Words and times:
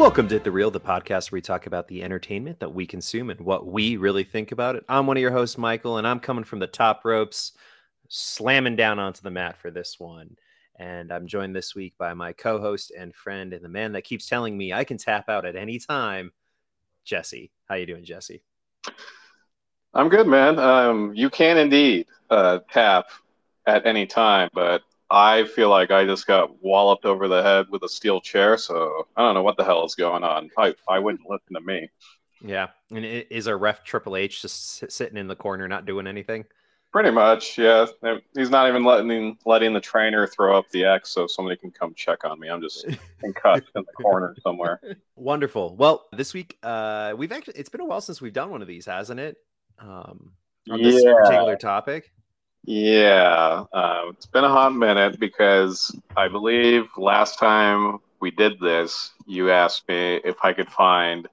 Welcome 0.00 0.28
to 0.28 0.38
The 0.38 0.50
Real, 0.50 0.70
the 0.70 0.80
podcast 0.80 1.30
where 1.30 1.36
we 1.36 1.42
talk 1.42 1.66
about 1.66 1.86
the 1.86 2.02
entertainment 2.02 2.60
that 2.60 2.72
we 2.72 2.86
consume 2.86 3.28
and 3.28 3.38
what 3.38 3.66
we 3.66 3.98
really 3.98 4.24
think 4.24 4.50
about 4.50 4.74
it. 4.74 4.82
I'm 4.88 5.06
one 5.06 5.18
of 5.18 5.20
your 5.20 5.30
hosts, 5.30 5.58
Michael, 5.58 5.98
and 5.98 6.06
I'm 6.06 6.20
coming 6.20 6.42
from 6.42 6.58
the 6.58 6.66
top 6.66 7.04
ropes, 7.04 7.52
slamming 8.08 8.76
down 8.76 8.98
onto 8.98 9.20
the 9.20 9.30
mat 9.30 9.58
for 9.58 9.70
this 9.70 10.00
one. 10.00 10.38
And 10.78 11.12
I'm 11.12 11.26
joined 11.26 11.54
this 11.54 11.74
week 11.74 11.98
by 11.98 12.14
my 12.14 12.32
co-host 12.32 12.92
and 12.98 13.14
friend 13.14 13.52
and 13.52 13.62
the 13.62 13.68
man 13.68 13.92
that 13.92 14.04
keeps 14.04 14.26
telling 14.26 14.56
me 14.56 14.72
I 14.72 14.84
can 14.84 14.96
tap 14.96 15.28
out 15.28 15.44
at 15.44 15.54
any 15.54 15.78
time, 15.78 16.32
Jesse. 17.04 17.50
How 17.68 17.74
you 17.74 17.84
doing, 17.84 18.04
Jesse? 18.04 18.40
I'm 19.92 20.08
good, 20.08 20.26
man. 20.26 20.58
Um, 20.58 21.12
you 21.14 21.28
can 21.28 21.58
indeed 21.58 22.06
uh, 22.30 22.60
tap 22.72 23.10
at 23.66 23.84
any 23.84 24.06
time, 24.06 24.48
but 24.54 24.80
I 25.10 25.44
feel 25.44 25.70
like 25.70 25.90
I 25.90 26.04
just 26.04 26.26
got 26.26 26.62
walloped 26.62 27.04
over 27.04 27.26
the 27.26 27.42
head 27.42 27.66
with 27.70 27.82
a 27.82 27.88
steel 27.88 28.20
chair, 28.20 28.56
so 28.56 29.06
I 29.16 29.22
don't 29.22 29.34
know 29.34 29.42
what 29.42 29.56
the 29.56 29.64
hell 29.64 29.84
is 29.84 29.94
going 29.94 30.22
on. 30.22 30.50
I, 30.56 30.74
I 30.88 30.98
wouldn't 30.98 31.28
listen 31.28 31.54
to 31.54 31.60
me. 31.60 31.88
Yeah, 32.42 32.68
and 32.90 33.04
is 33.04 33.48
our 33.48 33.58
ref 33.58 33.84
Triple 33.84 34.16
H 34.16 34.40
just 34.40 34.90
sitting 34.90 35.18
in 35.18 35.26
the 35.26 35.36
corner, 35.36 35.68
not 35.68 35.84
doing 35.84 36.06
anything? 36.06 36.44
Pretty 36.92 37.10
much, 37.10 37.56
yeah. 37.56 37.86
He's 38.36 38.50
not 38.50 38.68
even 38.68 38.82
letting 38.84 39.36
letting 39.44 39.72
the 39.72 39.80
trainer 39.80 40.26
throw 40.26 40.58
up 40.58 40.68
the 40.70 40.84
X 40.84 41.10
so 41.10 41.26
somebody 41.26 41.56
can 41.56 41.70
come 41.70 41.94
check 41.94 42.24
on 42.24 42.40
me. 42.40 42.48
I'm 42.48 42.60
just 42.60 42.84
concussed 43.20 43.70
in 43.76 43.84
the 43.84 44.02
corner 44.02 44.34
somewhere. 44.42 44.80
Wonderful. 45.16 45.76
Well, 45.76 46.06
this 46.12 46.34
week, 46.34 46.56
uh, 46.62 47.14
we've 47.16 47.30
actually 47.30 47.54
it's 47.58 47.68
been 47.68 47.80
a 47.80 47.84
while 47.84 48.00
since 48.00 48.20
we've 48.20 48.32
done 48.32 48.50
one 48.50 48.62
of 48.62 48.68
these, 48.68 48.86
hasn't 48.86 49.20
it? 49.20 49.36
Um, 49.78 50.32
on 50.68 50.82
this 50.82 51.02
yeah. 51.04 51.14
particular 51.14 51.56
topic. 51.56 52.10
Yeah, 52.64 53.64
uh, 53.72 54.02
it's 54.10 54.26
been 54.26 54.44
a 54.44 54.48
hot 54.48 54.74
minute 54.74 55.18
because 55.18 55.94
I 56.16 56.28
believe 56.28 56.84
last 56.96 57.38
time 57.38 57.98
we 58.20 58.30
did 58.30 58.60
this, 58.60 59.12
you 59.26 59.50
asked 59.50 59.88
me 59.88 60.20
if 60.24 60.36
I 60.42 60.52
could 60.52 60.70
find 60.70 61.26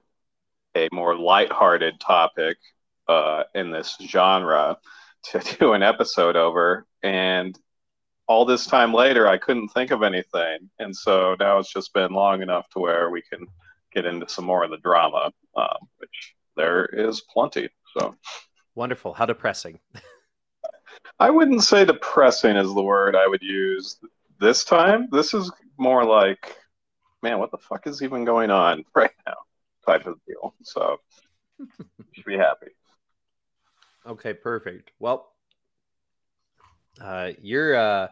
a 0.74 0.88
more 0.90 1.16
lighthearted 1.16 2.00
topic 2.00 2.56
uh, 3.08 3.44
in 3.54 3.70
this 3.70 3.96
genre 4.00 4.78
to 5.24 5.38
do 5.60 5.74
an 5.74 5.82
episode 5.82 6.36
over. 6.36 6.86
And 7.02 7.58
all 8.26 8.44
this 8.44 8.66
time 8.66 8.94
later, 8.94 9.26
I 9.28 9.38
couldn't 9.38 9.68
think 9.68 9.90
of 9.90 10.02
anything. 10.02 10.70
And 10.78 10.94
so 10.94 11.36
now 11.38 11.58
it's 11.58 11.72
just 11.72 11.92
been 11.92 12.12
long 12.12 12.42
enough 12.42 12.68
to 12.70 12.78
where 12.78 13.10
we 13.10 13.22
can 13.22 13.46
get 13.92 14.06
into 14.06 14.28
some 14.28 14.44
more 14.44 14.64
of 14.64 14.70
the 14.70 14.76
drama, 14.78 15.30
um, 15.56 15.76
which 15.98 16.34
there 16.56 16.86
is 16.86 17.22
plenty. 17.32 17.68
So 17.98 18.14
wonderful. 18.74 19.14
How 19.14 19.26
depressing. 19.26 19.80
I 21.20 21.30
wouldn't 21.30 21.64
say 21.64 21.84
depressing 21.84 22.56
is 22.56 22.72
the 22.74 22.82
word 22.82 23.16
I 23.16 23.26
would 23.26 23.42
use 23.42 23.98
this 24.40 24.64
time. 24.64 25.08
This 25.10 25.34
is 25.34 25.50
more 25.76 26.04
like, 26.04 26.56
man, 27.22 27.38
what 27.38 27.50
the 27.50 27.58
fuck 27.58 27.86
is 27.86 28.02
even 28.02 28.24
going 28.24 28.50
on 28.50 28.84
right 28.94 29.10
now 29.26 29.34
type 29.86 30.06
of 30.06 30.18
deal. 30.26 30.54
So 30.62 30.98
should 32.12 32.24
be 32.24 32.36
happy. 32.36 32.68
Okay, 34.06 34.32
perfect. 34.32 34.92
Well, 34.98 35.30
uh, 37.00 37.32
you're 37.40 37.74
uh, 37.74 38.08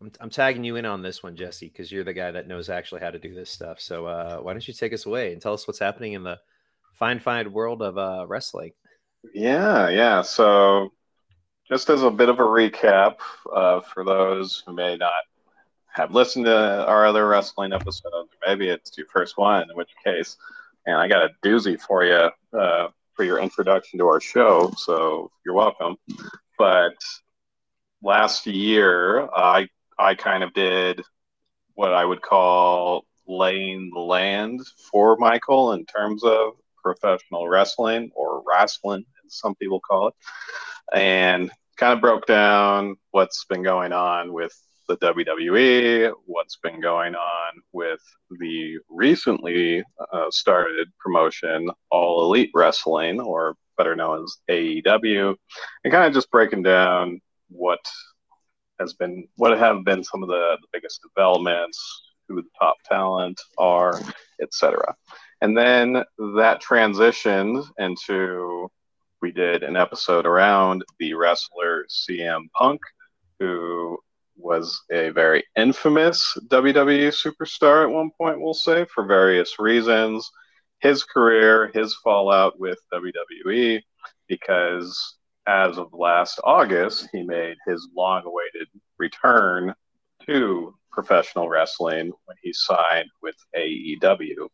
I'm, 0.00 0.12
I'm 0.20 0.30
tagging 0.30 0.64
you 0.64 0.76
in 0.76 0.84
on 0.84 1.02
this 1.02 1.22
one, 1.22 1.36
Jesse, 1.36 1.68
because 1.68 1.90
you're 1.90 2.04
the 2.04 2.12
guy 2.12 2.30
that 2.30 2.48
knows 2.48 2.68
actually 2.68 3.00
how 3.00 3.10
to 3.10 3.18
do 3.18 3.34
this 3.34 3.50
stuff. 3.50 3.80
So 3.80 4.06
uh, 4.06 4.38
why 4.38 4.52
don't 4.52 4.66
you 4.66 4.74
take 4.74 4.92
us 4.92 5.06
away 5.06 5.32
and 5.32 5.40
tell 5.40 5.52
us 5.52 5.66
what's 5.66 5.78
happening 5.78 6.14
in 6.14 6.22
the 6.22 6.38
fine, 6.94 7.20
fine 7.20 7.52
world 7.52 7.82
of 7.82 7.98
uh, 7.98 8.26
wrestling? 8.26 8.72
Yeah, 9.32 9.88
yeah. 9.90 10.22
So 10.22 10.92
just 11.72 11.88
as 11.88 12.02
a 12.02 12.10
bit 12.10 12.28
of 12.28 12.38
a 12.38 12.42
recap 12.42 13.16
uh, 13.50 13.80
for 13.80 14.04
those 14.04 14.62
who 14.66 14.74
may 14.74 14.96
not 14.96 15.12
have 15.86 16.14
listened 16.14 16.44
to 16.44 16.86
our 16.86 17.06
other 17.06 17.26
wrestling 17.26 17.72
episodes, 17.72 18.30
maybe 18.46 18.68
it's 18.68 18.96
your 18.98 19.06
first 19.06 19.38
one, 19.38 19.62
in 19.70 19.76
which 19.76 19.90
case, 20.04 20.36
and 20.84 20.96
I 20.96 21.08
got 21.08 21.22
a 21.22 21.30
doozy 21.42 21.80
for 21.80 22.04
you. 22.04 22.30
Uh, 22.58 22.88
for 23.14 23.24
your 23.24 23.38
introduction 23.38 23.98
to 23.98 24.06
our 24.06 24.20
show. 24.20 24.72
So 24.76 25.30
you're 25.44 25.54
welcome. 25.54 25.96
But 26.58 26.96
last 28.02 28.46
year, 28.46 29.28
I 29.34 29.68
I 29.98 30.14
kind 30.14 30.42
of 30.42 30.52
did 30.54 31.02
what 31.74 31.94
I 31.94 32.04
would 32.04 32.22
call 32.22 33.04
laying 33.26 33.90
the 33.92 34.00
land 34.00 34.60
for 34.90 35.16
Michael 35.16 35.72
in 35.72 35.84
terms 35.86 36.24
of 36.24 36.54
professional 36.82 37.48
wrestling 37.48 38.10
or 38.14 38.42
wrestling, 38.46 39.04
as 39.26 39.34
some 39.36 39.54
people 39.54 39.80
call 39.80 40.08
it, 40.08 40.14
and 40.92 41.50
kind 41.76 41.92
of 41.92 42.00
broke 42.00 42.26
down 42.26 42.96
what's 43.10 43.44
been 43.44 43.62
going 43.62 43.92
on 43.92 44.32
with 44.32 44.52
the 44.88 44.96
WWE, 44.96 46.12
what's 46.26 46.56
been 46.56 46.80
going 46.80 47.14
on 47.14 47.62
with 47.72 48.00
the 48.40 48.78
recently 48.88 49.82
uh, 50.12 50.30
started 50.30 50.88
promotion, 50.98 51.70
All 51.90 52.24
Elite 52.24 52.50
Wrestling, 52.54 53.20
or 53.20 53.56
better 53.78 53.96
known 53.96 54.24
as 54.24 54.36
AEW, 54.50 55.34
and 55.84 55.92
kind 55.92 56.06
of 56.06 56.12
just 56.12 56.30
breaking 56.30 56.62
down 56.62 57.20
what 57.48 57.80
has 58.78 58.92
been, 58.94 59.28
what 59.36 59.56
have 59.56 59.84
been 59.84 60.04
some 60.04 60.22
of 60.22 60.28
the, 60.28 60.56
the 60.60 60.68
biggest 60.72 61.00
developments, 61.02 62.02
who 62.28 62.42
the 62.42 62.48
top 62.58 62.76
talent 62.84 63.40
are, 63.58 64.00
etc. 64.40 64.94
And 65.40 65.56
then 65.56 66.04
that 66.18 66.62
transitioned 66.62 67.64
into 67.78 68.70
we 69.22 69.30
did 69.30 69.62
an 69.62 69.76
episode 69.76 70.26
around 70.26 70.84
the 70.98 71.14
wrestler 71.14 71.86
CM 71.88 72.50
Punk, 72.58 72.80
who 73.38 73.96
was 74.36 74.82
a 74.90 75.10
very 75.10 75.44
infamous 75.56 76.36
WWE 76.48 77.08
superstar 77.14 77.84
at 77.84 77.94
one 77.94 78.10
point, 78.18 78.40
we'll 78.40 78.52
say, 78.52 78.84
for 78.92 79.06
various 79.06 79.60
reasons. 79.60 80.28
His 80.80 81.04
career, 81.04 81.70
his 81.72 81.96
fallout 82.02 82.58
with 82.58 82.78
WWE, 82.92 83.80
because 84.26 85.16
as 85.46 85.78
of 85.78 85.92
last 85.92 86.40
August, 86.42 87.08
he 87.12 87.22
made 87.22 87.56
his 87.64 87.88
long 87.96 88.24
awaited 88.26 88.66
return 88.98 89.72
to 90.26 90.74
professional 90.90 91.48
wrestling 91.48 92.10
when 92.24 92.36
he 92.42 92.52
signed 92.52 93.08
with 93.22 93.36
AEW. 93.56 94.48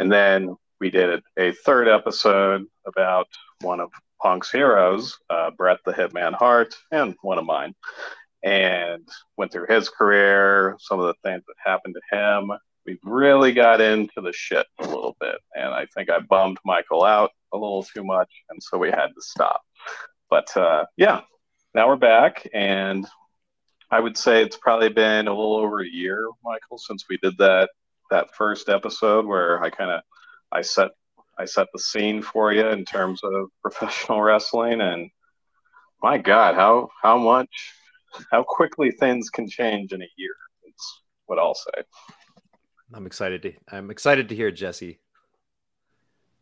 And 0.00 0.10
then 0.10 0.56
we 0.80 0.90
did 0.90 1.22
a 1.38 1.52
third 1.52 1.86
episode 1.86 2.64
about 2.86 3.28
one 3.60 3.80
of 3.80 3.90
Punk's 4.22 4.50
heroes, 4.50 5.18
uh, 5.30 5.50
Bret 5.50 5.78
the 5.84 5.92
Hitman 5.92 6.34
Hart, 6.34 6.74
and 6.92 7.14
one 7.22 7.38
of 7.38 7.46
mine 7.46 7.74
and 8.42 9.06
went 9.36 9.52
through 9.52 9.66
his 9.68 9.88
career, 9.88 10.76
some 10.80 10.98
of 10.98 11.06
the 11.06 11.28
things 11.28 11.42
that 11.46 11.70
happened 11.70 11.94
to 11.94 12.16
him. 12.16 12.52
We 12.86 12.98
really 13.04 13.52
got 13.52 13.80
into 13.80 14.20
the 14.22 14.32
shit 14.32 14.66
a 14.78 14.86
little 14.86 15.16
bit, 15.20 15.36
and 15.54 15.68
I 15.68 15.86
think 15.94 16.10
I 16.10 16.20
bummed 16.20 16.58
Michael 16.64 17.04
out 17.04 17.30
a 17.52 17.56
little 17.56 17.82
too 17.82 18.02
much, 18.02 18.30
and 18.48 18.62
so 18.62 18.78
we 18.78 18.88
had 18.88 19.08
to 19.08 19.20
stop. 19.20 19.60
But 20.30 20.56
uh, 20.56 20.86
yeah, 20.96 21.20
now 21.74 21.88
we're 21.88 21.96
back, 21.96 22.48
and 22.54 23.06
I 23.90 24.00
would 24.00 24.16
say 24.16 24.42
it's 24.42 24.56
probably 24.56 24.88
been 24.88 25.28
a 25.28 25.34
little 25.34 25.56
over 25.56 25.80
a 25.80 25.88
year, 25.88 26.28
Michael, 26.42 26.78
since 26.78 27.04
we 27.08 27.18
did 27.18 27.36
that 27.38 27.70
that 28.10 28.34
first 28.34 28.68
episode 28.68 29.24
where 29.24 29.62
I 29.62 29.70
kind 29.70 29.90
of 29.90 30.00
I 30.50 30.62
set 30.62 30.90
I 31.40 31.46
set 31.46 31.68
the 31.72 31.78
scene 31.78 32.20
for 32.20 32.52
you 32.52 32.68
in 32.68 32.84
terms 32.84 33.20
of 33.24 33.48
professional 33.62 34.20
wrestling, 34.20 34.82
and 34.82 35.10
my 36.02 36.18
God, 36.18 36.54
how 36.54 36.90
how 37.02 37.16
much 37.16 37.48
how 38.30 38.42
quickly 38.42 38.90
things 38.90 39.30
can 39.30 39.48
change 39.48 39.94
in 39.94 40.02
a 40.02 40.10
year. 40.16 40.34
It's 40.64 41.02
what 41.24 41.38
I'll 41.38 41.54
say. 41.54 41.82
I'm 42.92 43.06
excited 43.06 43.40
to 43.42 43.52
I'm 43.72 43.90
excited 43.90 44.28
to 44.28 44.34
hear 44.34 44.50
Jesse. 44.50 45.00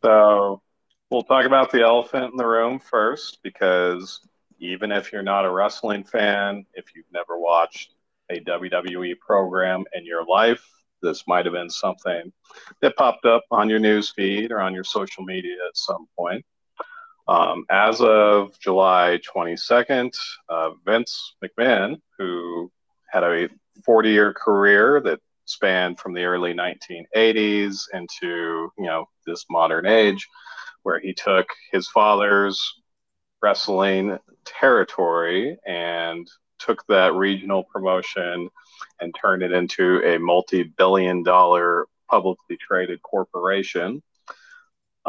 So 0.02 0.62
we'll 1.10 1.22
talk 1.22 1.44
about 1.44 1.70
the 1.70 1.82
elephant 1.82 2.32
in 2.32 2.36
the 2.36 2.46
room 2.46 2.80
first, 2.80 3.38
because 3.44 4.20
even 4.58 4.90
if 4.90 5.12
you're 5.12 5.22
not 5.22 5.44
a 5.44 5.50
wrestling 5.50 6.02
fan, 6.02 6.66
if 6.74 6.86
you've 6.96 7.12
never 7.12 7.38
watched 7.38 7.94
a 8.30 8.40
WWE 8.40 9.16
program 9.20 9.84
in 9.94 10.04
your 10.04 10.24
life, 10.26 10.64
this 11.02 11.24
might 11.26 11.46
have 11.46 11.54
been 11.54 11.70
something 11.70 12.32
that 12.80 12.96
popped 12.96 13.24
up 13.24 13.44
on 13.50 13.68
your 13.68 13.78
news 13.78 14.10
feed 14.10 14.52
or 14.52 14.60
on 14.60 14.74
your 14.74 14.84
social 14.84 15.24
media 15.24 15.56
at 15.68 15.76
some 15.76 16.06
point. 16.16 16.44
Um, 17.28 17.66
as 17.68 18.00
of 18.00 18.58
July 18.58 19.20
22nd, 19.34 20.16
uh, 20.48 20.70
Vince 20.84 21.34
McMahon, 21.44 22.00
who 22.16 22.72
had 23.10 23.22
a 23.22 23.48
40 23.84 24.10
year 24.10 24.32
career 24.32 25.00
that 25.02 25.20
spanned 25.44 25.98
from 25.98 26.14
the 26.14 26.24
early 26.24 26.54
1980s 26.54 27.84
into 27.92 28.70
you 28.78 28.86
know 28.86 29.06
this 29.26 29.44
modern 29.50 29.86
age, 29.86 30.26
where 30.82 30.98
he 30.98 31.12
took 31.12 31.48
his 31.70 31.88
father's 31.88 32.60
wrestling 33.42 34.18
territory 34.44 35.56
and 35.66 36.28
took 36.58 36.84
that 36.86 37.14
regional 37.14 37.62
promotion 37.62 38.48
and 39.00 39.14
turned 39.14 39.42
it 39.42 39.52
into 39.52 40.02
a 40.04 40.18
multi-billion 40.18 41.22
dollar 41.22 41.86
publicly 42.08 42.56
traded 42.56 43.02
corporation 43.02 44.02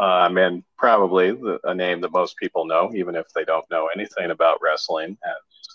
um, 0.00 0.38
and 0.38 0.64
probably 0.78 1.32
the, 1.32 1.58
a 1.64 1.74
name 1.74 2.00
that 2.00 2.12
most 2.12 2.36
people 2.36 2.64
know, 2.64 2.90
even 2.94 3.14
if 3.14 3.26
they 3.34 3.44
don't 3.44 3.70
know 3.70 3.88
anything 3.94 4.30
about 4.30 4.60
wrestling, 4.62 5.18
as 5.24 5.68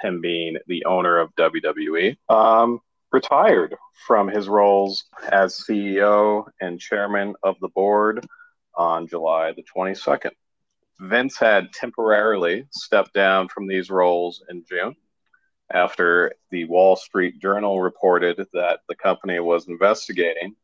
him 0.00 0.20
being 0.20 0.56
the 0.66 0.84
owner 0.86 1.18
of 1.18 1.34
WWE. 1.36 2.16
Um, 2.30 2.80
retired 3.12 3.74
from 4.06 4.28
his 4.28 4.48
roles 4.48 5.04
as 5.30 5.54
CEO 5.54 6.46
and 6.60 6.80
chairman 6.80 7.34
of 7.42 7.56
the 7.60 7.68
board 7.68 8.26
on 8.74 9.06
July 9.06 9.52
the 9.52 9.64
22nd. 9.64 10.30
Vince 11.00 11.38
had 11.38 11.72
temporarily 11.72 12.66
stepped 12.70 13.12
down 13.12 13.48
from 13.48 13.66
these 13.66 13.90
roles 13.90 14.42
in 14.48 14.64
June 14.68 14.96
after 15.70 16.32
the 16.50 16.64
Wall 16.64 16.96
Street 16.96 17.40
Journal 17.40 17.80
reported 17.80 18.46
that 18.52 18.80
the 18.88 18.94
company 18.94 19.38
was 19.40 19.68
investigating 19.68 20.54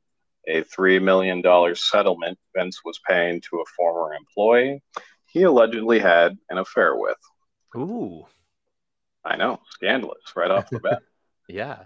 a 0.47 0.63
$3 0.63 1.03
million 1.03 1.43
settlement 1.75 2.39
Vince 2.55 2.81
was 2.85 3.01
paying 3.09 3.41
to 3.41 3.61
a 3.61 3.65
former 3.77 4.15
employee 4.15 4.83
he 5.35 5.43
allegedly 5.43 5.99
had 5.99 6.39
an 6.49 6.59
affair 6.59 6.97
with. 6.97 7.19
Ooh. 7.77 8.25
I 9.25 9.37
know, 9.37 9.61
scandalous 9.71 10.23
right 10.37 10.51
off 10.51 10.71
the 10.71 10.79
bat. 10.79 11.03
yeah. 11.49 11.85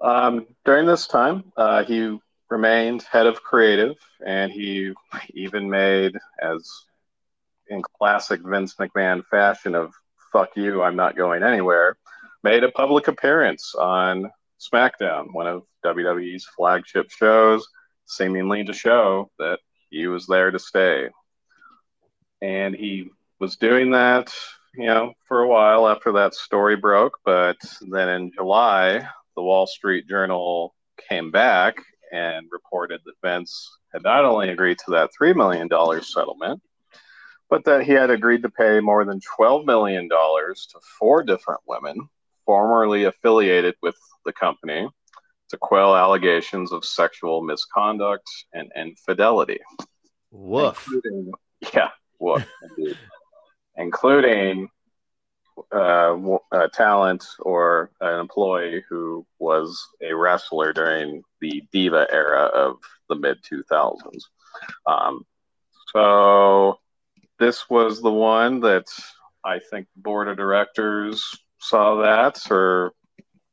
Um, 0.00 0.46
during 0.64 0.86
this 0.86 1.06
time, 1.06 1.52
uh, 1.58 1.84
he 1.84 2.18
remained 2.48 3.02
head 3.02 3.26
of 3.26 3.42
creative, 3.42 3.96
and 4.24 4.50
he 4.50 4.94
even 5.34 5.68
made, 5.68 6.16
as 6.40 6.84
in 7.68 7.82
classic 7.98 8.40
Vince 8.42 8.76
McMahon 8.76 9.24
fashion 9.26 9.74
of 9.74 9.92
"fuck 10.32 10.56
you, 10.56 10.82
I'm 10.82 10.96
not 10.96 11.16
going 11.16 11.42
anywhere," 11.42 11.98
made 12.42 12.64
a 12.64 12.70
public 12.70 13.08
appearance 13.08 13.74
on 13.74 14.30
SmackDown, 14.60 15.32
one 15.32 15.46
of 15.46 15.62
WWE's 15.84 16.46
flagship 16.56 17.10
shows, 17.10 17.66
seemingly 18.06 18.64
to 18.64 18.72
show 18.72 19.30
that 19.38 19.58
he 19.90 20.06
was 20.06 20.26
there 20.26 20.50
to 20.50 20.58
stay. 20.58 21.08
And 22.42 22.74
he 22.74 23.10
was 23.38 23.56
doing 23.56 23.90
that, 23.92 24.32
you 24.74 24.86
know, 24.86 25.12
for 25.26 25.42
a 25.42 25.48
while 25.48 25.88
after 25.88 26.12
that 26.12 26.34
story 26.34 26.76
broke. 26.76 27.18
But 27.24 27.56
then 27.80 28.08
in 28.08 28.32
July, 28.32 29.06
the 29.36 29.42
Wall 29.42 29.66
Street 29.66 30.08
Journal 30.08 30.74
came 31.08 31.30
back 31.30 31.76
and 32.12 32.46
reported 32.50 33.00
that 33.04 33.14
Vince 33.22 33.70
had 33.92 34.02
not 34.02 34.24
only 34.24 34.50
agreed 34.50 34.78
to 34.78 34.92
that 34.92 35.10
$3 35.20 35.34
million 35.36 35.68
settlement, 36.02 36.60
but 37.48 37.64
that 37.64 37.82
he 37.82 37.92
had 37.92 38.10
agreed 38.10 38.42
to 38.42 38.48
pay 38.48 38.80
more 38.80 39.04
than 39.04 39.20
$12 39.38 39.64
million 39.66 40.08
to 40.08 40.80
four 40.98 41.22
different 41.22 41.60
women 41.66 42.08
formerly 42.50 43.04
affiliated 43.04 43.76
with 43.80 43.94
the 44.24 44.32
company 44.32 44.88
to 45.48 45.56
quell 45.56 45.94
allegations 45.94 46.72
of 46.72 46.84
sexual 46.84 47.42
misconduct 47.42 48.28
and 48.52 48.72
infidelity. 48.76 49.60
Woof. 50.32 50.84
Including, 50.92 51.32
yeah, 51.72 51.90
woof, 52.18 52.44
indeed. 52.76 52.98
Including 53.76 54.68
uh, 55.72 56.16
a 56.50 56.68
talent 56.70 57.24
or 57.38 57.92
an 58.00 58.18
employee 58.18 58.82
who 58.88 59.24
was 59.38 59.80
a 60.02 60.12
wrestler 60.12 60.72
during 60.72 61.22
the 61.40 61.62
Diva 61.70 62.08
era 62.10 62.46
of 62.46 62.78
the 63.08 63.14
mid 63.14 63.38
2000s. 63.44 64.22
Um, 64.88 65.24
so 65.94 66.80
this 67.38 67.70
was 67.70 68.02
the 68.02 68.10
one 68.10 68.58
that 68.62 68.86
I 69.44 69.60
think 69.60 69.86
the 69.94 70.02
board 70.02 70.26
of 70.26 70.36
directors 70.36 71.32
saw 71.60 72.02
that 72.02 72.50
or 72.50 72.92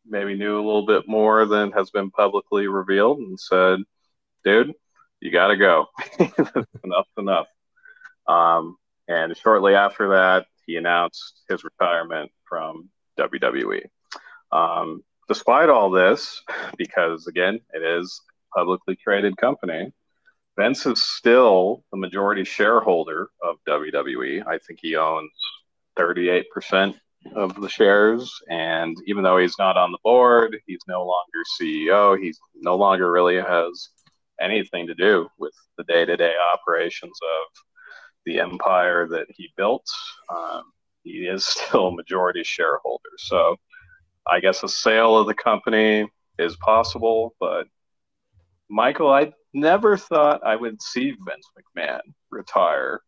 maybe 0.06 0.36
knew 0.36 0.56
a 0.56 0.65
little 0.65 0.86
bit 0.86 1.07
more 1.07 1.45
than 1.45 1.71
has 1.71 1.92
been 1.92 2.09
publicly 2.12 2.68
revealed 2.68 3.19
and 3.19 3.39
said, 3.39 3.80
dude, 4.44 4.74
you 5.19 5.31
got 5.31 5.48
to 5.48 5.57
go. 5.57 5.88
enough, 6.83 7.07
enough. 7.18 7.48
Um, 8.27 8.77
and 9.07 9.36
shortly 9.38 9.75
after 9.75 10.09
that, 10.09 10.45
he 10.65 10.75
announced 10.75 11.42
his 11.50 11.63
retirement 11.63 12.31
from 12.48 12.89
WWE. 13.19 13.86
Um, 14.51 15.04
despite 15.27 15.69
all 15.69 15.89
this, 15.89 16.42
because 16.77 17.27
again, 17.27 17.59
it 17.74 17.83
is 17.83 18.21
a 18.54 18.59
publicly 18.59 18.95
traded 18.95 19.38
company, 19.38 19.92
Vince 20.57 20.86
is 20.86 21.04
still 21.04 21.83
the 21.92 21.98
majority 21.98 22.44
shareholder 22.44 23.30
of 23.44 23.57
WWE. 23.68 24.45
I 24.45 24.57
think 24.57 24.80
he 24.81 24.95
owns 24.95 25.31
38% 25.98 26.95
of 27.36 27.60
the 27.60 27.70
shares. 27.70 28.32
And 28.50 28.98
even 29.06 29.24
though 29.24 29.38
he's 29.38 29.58
not 29.60 29.78
on 29.78 29.92
the 29.92 29.98
board, 30.04 30.58
he's 30.66 30.82
no 30.88 31.06
longer 31.06 31.44
CEO. 31.60 32.22
He 32.22 32.34
no 32.56 32.76
longer 32.76 33.12
really 33.12 33.38
has 33.38 33.90
anything 34.40 34.88
to 34.88 34.96
do 34.96 35.28
with 35.38 35.54
the 35.78 35.84
day 35.86 36.06
to 36.06 36.18
day 36.18 36.34
operations 36.54 37.18
of 37.22 37.64
the 38.26 38.40
empire 38.40 39.08
that 39.08 39.28
he 39.30 39.50
built. 39.56 39.86
Um, 40.30 40.64
he 41.04 41.28
is 41.28 41.46
still 41.46 41.92
majority 41.92 42.44
shareholder. 42.44 43.10
So 43.18 43.58
I 44.28 44.40
guess 44.40 44.64
a 44.64 44.70
sale 44.70 45.18
of 45.18 45.28
the 45.28 45.34
company 45.34 46.08
is 46.38 46.56
possible, 46.58 47.36
but 47.40 47.68
Michael, 48.70 49.10
I 49.10 49.32
never 49.54 49.96
thought 49.98 50.46
I 50.46 50.56
would 50.56 50.82
see 50.82 51.16
Vince 51.26 51.48
McMahon 51.58 52.02
retire 52.30 53.02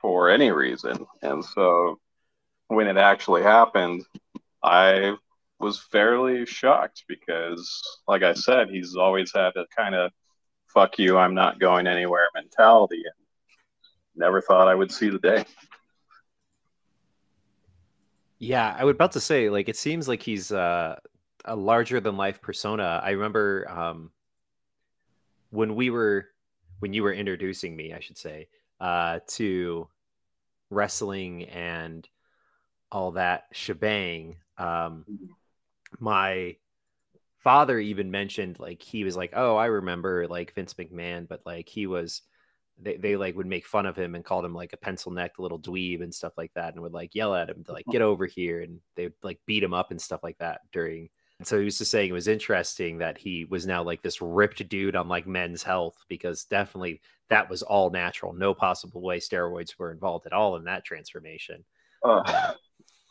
for 0.00 0.28
any 0.28 0.50
reason. 0.50 1.06
And 1.22 1.44
so 1.44 2.00
when 2.74 2.88
it 2.88 2.96
actually 2.96 3.42
happened, 3.42 4.04
I 4.62 5.14
was 5.60 5.78
fairly 5.78 6.44
shocked 6.46 7.04
because, 7.08 7.82
like 8.08 8.22
I 8.22 8.34
said, 8.34 8.68
he's 8.68 8.96
always 8.96 9.32
had 9.32 9.56
a 9.56 9.66
kind 9.76 9.94
of 9.94 10.10
fuck 10.66 10.98
you, 10.98 11.16
I'm 11.16 11.34
not 11.34 11.60
going 11.60 11.86
anywhere 11.86 12.26
mentality. 12.34 13.02
And 13.04 13.14
never 14.16 14.40
thought 14.40 14.68
I 14.68 14.74
would 14.74 14.90
see 14.90 15.08
the 15.08 15.18
day. 15.18 15.44
Yeah, 18.38 18.74
I 18.76 18.84
was 18.84 18.94
about 18.94 19.12
to 19.12 19.20
say, 19.20 19.48
like, 19.48 19.68
it 19.68 19.76
seems 19.76 20.08
like 20.08 20.22
he's 20.22 20.52
uh, 20.52 20.96
a 21.44 21.56
larger 21.56 22.00
than 22.00 22.16
life 22.16 22.42
persona. 22.42 23.00
I 23.02 23.10
remember 23.10 23.66
um, 23.70 24.10
when 25.50 25.76
we 25.76 25.90
were, 25.90 26.26
when 26.80 26.92
you 26.92 27.04
were 27.04 27.12
introducing 27.12 27.74
me, 27.76 27.94
I 27.94 28.00
should 28.00 28.18
say, 28.18 28.48
uh, 28.80 29.20
to 29.28 29.88
wrestling 30.70 31.44
and 31.44 32.06
all 32.94 33.12
that 33.12 33.46
shebang. 33.52 34.36
Um, 34.56 35.04
mm-hmm. 35.10 35.26
my 35.98 36.56
father 37.40 37.78
even 37.78 38.10
mentioned 38.10 38.58
like 38.60 38.80
he 38.80 39.04
was 39.04 39.16
like, 39.16 39.32
"Oh, 39.34 39.56
I 39.56 39.66
remember 39.66 40.28
like 40.28 40.54
Vince 40.54 40.74
McMahon," 40.74 41.28
but 41.28 41.42
like 41.44 41.68
he 41.68 41.86
was 41.86 42.22
they, 42.80 42.96
they 42.96 43.16
like 43.16 43.36
would 43.36 43.46
make 43.46 43.66
fun 43.66 43.86
of 43.86 43.96
him 43.96 44.14
and 44.14 44.24
called 44.24 44.44
him 44.44 44.54
like 44.54 44.72
a 44.72 44.78
pencil 44.78 45.12
necked 45.12 45.38
little 45.40 45.58
dweeb 45.60 46.02
and 46.02 46.14
stuff 46.14 46.32
like 46.36 46.52
that 46.54 46.74
and 46.74 46.82
would 46.82 46.92
like 46.92 47.14
yell 47.14 47.34
at 47.34 47.50
him 47.50 47.64
to 47.64 47.72
like 47.72 47.84
get 47.90 48.02
over 48.02 48.26
here 48.26 48.62
and 48.62 48.80
they 48.96 49.04
would 49.04 49.14
like 49.22 49.38
beat 49.46 49.62
him 49.62 49.74
up 49.74 49.90
and 49.90 50.00
stuff 50.00 50.20
like 50.24 50.38
that 50.38 50.60
during 50.72 51.08
and 51.38 51.46
so 51.46 51.58
he 51.58 51.64
was 51.64 51.78
just 51.78 51.92
saying 51.92 52.10
it 52.10 52.12
was 52.12 52.26
interesting 52.26 52.98
that 52.98 53.16
he 53.16 53.44
was 53.44 53.64
now 53.64 53.82
like 53.82 54.02
this 54.02 54.20
ripped 54.20 54.68
dude 54.68 54.96
on 54.96 55.06
like 55.06 55.24
men's 55.26 55.62
health 55.62 55.94
because 56.08 56.46
definitely 56.46 57.00
that 57.30 57.48
was 57.48 57.62
all 57.62 57.90
natural 57.90 58.32
no 58.32 58.54
possible 58.54 59.00
way 59.02 59.20
steroids 59.20 59.78
were 59.78 59.92
involved 59.92 60.26
at 60.26 60.32
all 60.32 60.56
in 60.56 60.64
that 60.64 60.84
transformation 60.84 61.64
uh, 62.04 62.54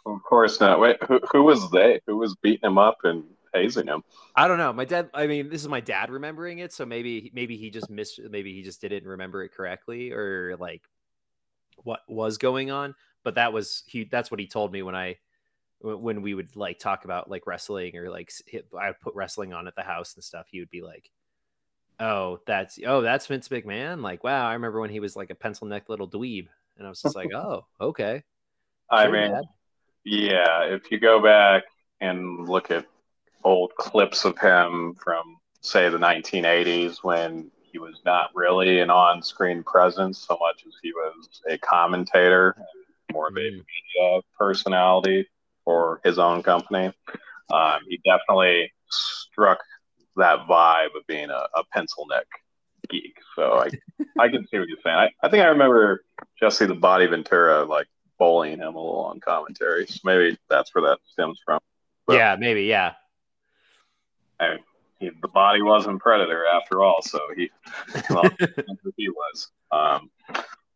of 0.05 0.23
course 0.23 0.59
not. 0.59 0.79
Wait, 0.79 1.01
who, 1.03 1.19
who 1.31 1.43
was 1.43 1.69
they? 1.71 1.99
Who 2.07 2.17
was 2.17 2.35
beating 2.35 2.69
him 2.69 2.77
up 2.77 2.97
and 3.03 3.23
hazing 3.53 3.87
him? 3.87 4.03
I 4.35 4.47
don't 4.47 4.57
know. 4.57 4.73
My 4.73 4.85
dad. 4.85 5.09
I 5.13 5.27
mean, 5.27 5.49
this 5.49 5.61
is 5.61 5.67
my 5.67 5.79
dad 5.79 6.09
remembering 6.09 6.59
it, 6.59 6.73
so 6.73 6.85
maybe 6.85 7.31
maybe 7.33 7.57
he 7.57 7.69
just 7.69 7.89
missed. 7.89 8.19
Maybe 8.29 8.53
he 8.53 8.63
just 8.63 8.81
didn't 8.81 9.05
remember 9.05 9.43
it 9.43 9.53
correctly, 9.53 10.11
or 10.11 10.57
like 10.59 10.83
what 11.83 12.01
was 12.07 12.37
going 12.37 12.71
on. 12.71 12.95
But 13.23 13.35
that 13.35 13.53
was 13.53 13.83
he. 13.87 14.03
That's 14.03 14.31
what 14.31 14.39
he 14.39 14.47
told 14.47 14.71
me 14.71 14.83
when 14.83 14.95
I 14.95 15.17
when 15.83 16.21
we 16.21 16.33
would 16.33 16.55
like 16.55 16.79
talk 16.79 17.05
about 17.05 17.29
like 17.29 17.45
wrestling 17.45 17.97
or 17.97 18.09
like 18.09 18.31
I 18.79 18.87
would 18.87 18.99
put 19.01 19.15
wrestling 19.15 19.53
on 19.53 19.67
at 19.67 19.75
the 19.75 19.83
house 19.83 20.15
and 20.15 20.23
stuff. 20.23 20.47
He 20.49 20.59
would 20.59 20.69
be 20.69 20.81
like, 20.81 21.11
"Oh, 21.99 22.39
that's 22.47 22.79
oh, 22.85 23.01
that's 23.01 23.27
Vince 23.27 23.49
McMahon." 23.49 24.01
Like, 24.01 24.23
wow, 24.23 24.47
I 24.47 24.53
remember 24.53 24.79
when 24.79 24.89
he 24.89 24.99
was 24.99 25.15
like 25.15 25.29
a 25.29 25.35
pencil 25.35 25.67
neck 25.67 25.89
little 25.89 26.09
dweeb, 26.09 26.47
and 26.77 26.87
I 26.87 26.89
was 26.89 27.01
just 27.01 27.15
like, 27.15 27.31
"Oh, 27.35 27.65
okay." 27.79 28.23
I 28.89 29.07
mean, 29.09 29.31
Dad. 29.31 29.43
Yeah, 30.05 30.65
if 30.65 30.91
you 30.91 30.99
go 30.99 31.21
back 31.21 31.63
and 32.01 32.47
look 32.47 32.71
at 32.71 32.85
old 33.43 33.73
clips 33.75 34.25
of 34.25 34.37
him 34.37 34.95
from, 34.95 35.37
say, 35.61 35.89
the 35.89 35.97
1980s 35.97 36.97
when 37.03 37.51
he 37.71 37.79
was 37.79 38.01
not 38.05 38.29
really 38.35 38.79
an 38.79 38.89
on 38.89 39.21
screen 39.23 39.63
presence 39.63 40.19
so 40.19 40.37
much 40.39 40.63
as 40.67 40.73
he 40.81 40.91
was 40.91 41.41
a 41.49 41.57
commentator 41.57 42.55
more 43.13 43.27
of 43.27 43.35
a 43.35 43.39
mm. 43.39 43.51
media 43.51 44.21
personality 44.37 45.27
for 45.63 46.01
his 46.03 46.19
own 46.19 46.43
company, 46.43 46.91
um, 47.51 47.79
he 47.87 48.01
definitely 48.03 48.71
struck 48.89 49.59
that 50.17 50.39
vibe 50.47 50.95
of 50.97 51.07
being 51.07 51.29
a, 51.29 51.47
a 51.55 51.63
pencil 51.71 52.05
neck 52.07 52.25
geek. 52.89 53.17
So 53.35 53.53
I, 53.53 53.69
I 54.19 54.27
can 54.29 54.45
see 54.47 54.59
what 54.59 54.67
you're 54.67 54.77
saying. 54.83 54.95
I, 54.95 55.09
I 55.21 55.29
think 55.29 55.43
I 55.43 55.47
remember 55.47 56.03
Jesse 56.39 56.65
the 56.65 56.75
Body 56.75 57.05
Ventura 57.07 57.63
like 57.63 57.87
bullying 58.17 58.59
him 58.59 58.75
a 58.75 58.79
little 58.79 59.05
on 59.05 59.19
commentary. 59.19 59.87
So 59.87 59.99
maybe 60.03 60.37
that's 60.49 60.73
where 60.73 60.89
that 60.89 60.99
stems 61.05 61.39
from. 61.45 61.59
But, 62.05 62.17
yeah, 62.17 62.35
maybe. 62.39 62.63
Yeah. 62.63 62.93
I 64.39 64.57
he, 65.03 65.11
the 65.21 65.27
body 65.27 65.61
wasn't 65.61 65.99
Predator 66.01 66.45
after 66.45 66.81
all, 66.81 67.01
so 67.01 67.19
he, 67.35 67.51
well, 68.09 68.23
he 68.95 69.09
was. 69.09 69.51
Um, 69.71 70.09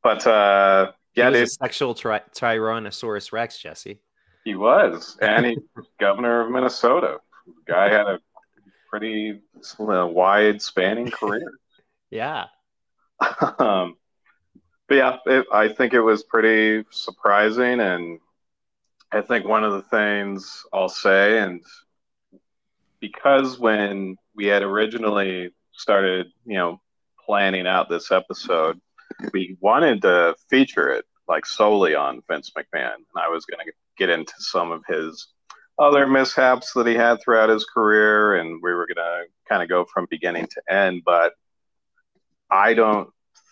but 0.03 0.25
uh, 0.27 0.91
yeah, 1.15 1.31
he 1.31 1.39
was 1.41 1.51
a 1.51 1.53
sexual 1.53 1.93
ty- 1.93 2.23
Tyrannosaurus 2.33 3.31
Rex, 3.31 3.59
Jesse. 3.59 3.99
He 4.43 4.55
was, 4.55 5.17
and 5.21 5.45
he 5.45 5.57
governor 5.99 6.41
of 6.41 6.51
Minnesota. 6.51 7.17
The 7.45 7.73
guy 7.73 7.89
had 7.89 8.07
a 8.07 8.19
pretty 8.89 9.41
uh, 9.79 10.07
wide 10.07 10.61
spanning 10.61 11.11
career. 11.11 11.51
yeah. 12.09 12.45
um, 13.59 13.97
but 14.87 14.95
yeah, 14.95 15.17
it, 15.25 15.45
I 15.51 15.67
think 15.69 15.93
it 15.93 16.01
was 16.01 16.23
pretty 16.23 16.85
surprising. 16.91 17.79
And 17.79 18.19
I 19.11 19.21
think 19.21 19.45
one 19.45 19.63
of 19.63 19.73
the 19.73 19.81
things 19.81 20.63
I'll 20.73 20.89
say, 20.89 21.39
and 21.39 21.61
because 22.99 23.59
when 23.59 24.17
we 24.35 24.45
had 24.45 24.63
originally 24.63 25.53
started, 25.73 26.27
you 26.45 26.55
know, 26.55 26.81
planning 27.25 27.67
out 27.67 27.89
this 27.89 28.11
episode, 28.11 28.79
we 29.33 29.57
wanted 29.59 30.01
to 30.03 30.35
feature 30.49 30.89
it 30.89 31.05
like 31.27 31.45
solely 31.45 31.93
on 31.93 32.21
Vince 32.29 32.51
McMahon. 32.57 32.95
And 32.95 33.05
I 33.17 33.27
was 33.27 33.45
going 33.45 33.65
to 33.65 33.71
get 33.97 34.09
into 34.09 34.33
some 34.39 34.71
of 34.71 34.83
his 34.87 35.27
other 35.79 36.07
mishaps 36.07 36.73
that 36.73 36.87
he 36.87 36.95
had 36.95 37.21
throughout 37.21 37.49
his 37.49 37.65
career, 37.65 38.35
and 38.35 38.61
we 38.63 38.73
were 38.73 38.87
going 38.87 38.95
to 38.95 39.25
kind 39.47 39.61
of 39.61 39.69
go 39.69 39.85
from 39.85 40.07
beginning 40.09 40.47
to 40.47 40.73
end. 40.73 41.03
But 41.05 41.33
I 42.49 42.73
don't 42.73 43.09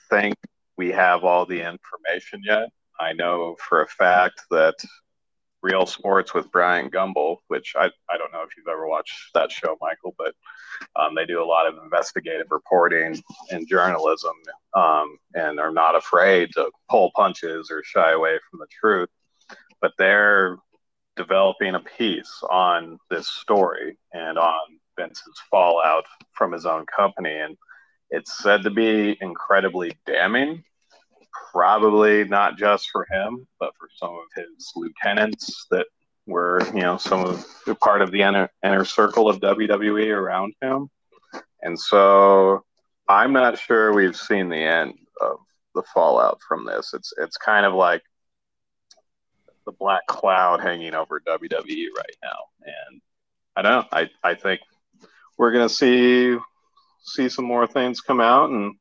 think 0.10 0.36
we 0.78 0.92
have 0.92 1.24
all 1.24 1.46
the 1.46 1.62
information 1.62 2.42
yet. 2.44 2.70
I 3.00 3.14
know 3.14 3.56
for 3.60 3.82
a 3.82 3.88
fact 3.88 4.42
that 4.52 4.76
Real 5.62 5.88
Sports 5.88 6.34
with 6.34 6.52
Bryant 6.52 6.94
Gumbel, 6.94 7.38
which 7.48 7.74
I, 7.76 7.86
I 8.10 8.18
don't 8.18 8.32
know 8.32 8.44
if 8.44 8.50
you've 8.56 8.68
ever 8.68 8.88
watched 8.88 9.34
that 9.34 9.52
show, 9.52 9.76
Michael, 9.82 10.14
but 10.18 10.36
um, 10.96 11.16
they 11.16 11.26
do 11.26 11.44
a 11.44 11.46
lot 11.46 11.66
of 11.66 11.84
investigative 11.84 12.48
reporting 12.52 13.22
and 13.50 13.68
journalism 13.68 14.36
um, 14.76 15.18
and 15.34 15.60
are 15.60 15.72
not 15.72 15.96
afraid 15.96 16.52
to 16.54 16.70
pull 16.90 17.12
punches 17.16 17.72
or 17.72 17.84
shy 17.84 18.12
away 18.12 18.38
from 18.50 18.60
the 18.60 18.68
truth. 18.80 19.10
But 19.82 19.94
they're 19.98 20.58
developing 21.16 21.74
a 21.76 21.80
piece 21.80 22.44
on 22.52 23.00
this 23.10 23.28
story 23.28 23.98
and 24.14 24.38
on 24.38 24.80
Vince's 25.00 25.42
fallout 25.50 26.06
from 26.34 26.52
his 26.52 26.68
own 26.68 26.86
company. 26.86 27.36
And 27.36 27.58
it's 28.10 28.38
said 28.38 28.64
to 28.64 28.70
be 28.70 29.18
incredibly 29.22 29.98
damning 30.06 30.64
probably 31.56 32.26
not 32.26 32.58
just 32.58 32.90
for 32.90 33.08
him, 33.10 33.48
but 33.62 33.72
for 33.80 33.88
some 33.96 34.10
of 34.10 34.26
his 34.36 34.74
lieutenants 34.76 35.68
that 35.72 35.86
were, 36.28 36.62
you 36.74 36.82
know, 36.82 36.98
some 36.98 37.26
of 37.26 37.46
part 37.80 38.02
of 38.02 38.12
the 38.12 38.22
inner, 38.22 38.50
inner 38.62 38.84
circle 38.84 39.30
of 39.30 39.40
WWE 39.40 40.14
around 40.14 40.54
him. 40.62 40.90
And 41.62 41.80
so 41.80 42.66
I'm 43.08 43.32
not 43.32 43.58
sure 43.58 43.94
we've 43.94 44.18
seen 44.18 44.50
the 44.50 44.58
end 44.58 44.96
of 45.22 45.38
the 45.74 45.84
fallout 45.94 46.40
from 46.46 46.66
this. 46.66 46.94
It's 46.94 47.14
it's 47.18 47.38
kind 47.38 47.66
of 47.66 47.74
like 47.74 48.04
the 49.66 49.72
black 49.72 50.06
cloud 50.08 50.60
hanging 50.60 50.94
over 50.94 51.22
WWE 51.22 51.88
right 51.98 52.18
now. 52.22 52.38
And 52.66 53.02
I 53.56 53.62
don't 53.62 53.72
know. 53.72 53.88
I, 53.94 54.10
I 54.24 54.36
think 54.36 54.60
we're 55.38 55.54
gonna 55.54 55.70
see 55.70 56.38
see 57.06 57.30
some 57.30 57.46
more 57.46 57.68
things 57.68 58.02
come 58.02 58.20
out 58.20 58.50
and 58.50 58.76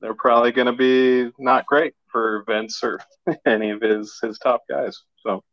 they're 0.00 0.14
probably 0.14 0.52
going 0.52 0.66
to 0.66 0.72
be 0.72 1.30
not 1.38 1.66
great 1.66 1.94
for 2.08 2.44
Vince 2.46 2.82
or 2.82 3.00
any 3.46 3.70
of 3.70 3.80
his 3.80 4.18
his 4.22 4.38
top 4.38 4.62
guys. 4.68 5.02
So 5.22 5.44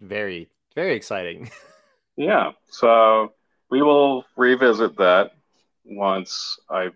very 0.00 0.48
very 0.74 0.94
exciting. 0.94 1.50
yeah. 2.16 2.52
So 2.70 3.34
we 3.70 3.82
will 3.82 4.24
revisit 4.36 4.96
that 4.98 5.32
once 5.84 6.58
I 6.70 6.90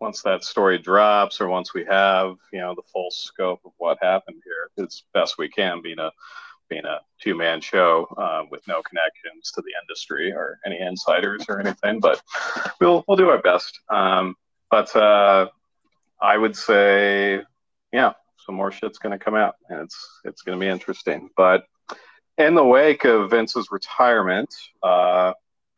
once 0.00 0.22
that 0.22 0.44
story 0.44 0.78
drops 0.78 1.40
or 1.40 1.48
once 1.48 1.74
we 1.74 1.84
have 1.84 2.36
you 2.52 2.60
know 2.60 2.74
the 2.74 2.82
full 2.92 3.10
scope 3.10 3.60
of 3.64 3.72
what 3.78 3.98
happened 4.00 4.40
here 4.44 4.84
as 4.84 5.02
best 5.12 5.38
we 5.38 5.48
can 5.48 5.82
being 5.82 5.98
a 5.98 6.10
being 6.68 6.84
a 6.84 6.98
two 7.20 7.34
man 7.34 7.60
show 7.60 8.06
uh, 8.16 8.44
with 8.50 8.66
no 8.68 8.82
connections 8.82 9.50
to 9.52 9.62
the 9.62 9.72
industry 9.82 10.32
or 10.32 10.58
any 10.66 10.78
insiders 10.80 11.44
or 11.48 11.60
anything 11.60 12.00
but 12.00 12.20
we'll 12.80 13.04
we'll 13.06 13.16
do 13.16 13.28
our 13.28 13.40
best 13.42 13.80
um, 13.90 14.34
but 14.70 14.94
uh, 14.94 15.48
I 16.20 16.36
would 16.36 16.56
say, 16.56 17.40
yeah, 17.92 18.12
some 18.44 18.54
more 18.54 18.72
shit's 18.72 18.98
going 18.98 19.16
to 19.16 19.24
come 19.24 19.34
out, 19.34 19.56
and 19.68 19.80
it's 19.80 20.20
it's 20.24 20.42
going 20.42 20.58
to 20.58 20.64
be 20.64 20.70
interesting. 20.70 21.30
But 21.36 21.64
in 22.36 22.54
the 22.54 22.64
wake 22.64 23.04
of 23.04 23.30
Vince's 23.30 23.68
retirement, 23.70 24.52
uh, 24.82 25.32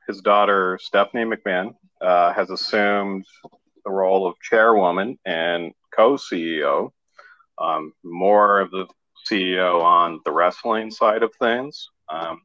his 0.07 0.21
daughter 0.21 0.79
Stephanie 0.83 1.25
McMahon 1.25 1.75
uh, 2.01 2.33
has 2.33 2.51
assumed 2.51 3.27
the 3.85 3.91
role 3.91 4.27
of 4.27 4.35
chairwoman 4.41 5.19
and 5.25 5.73
co-CEO. 5.95 6.91
Um, 7.59 7.93
more 8.03 8.61
of 8.61 8.71
the 8.71 8.87
CEO 9.31 9.83
on 9.83 10.21
the 10.25 10.33
wrestling 10.33 10.91
side 10.91 11.23
of 11.23 11.33
things. 11.39 11.89
Um, 12.09 12.43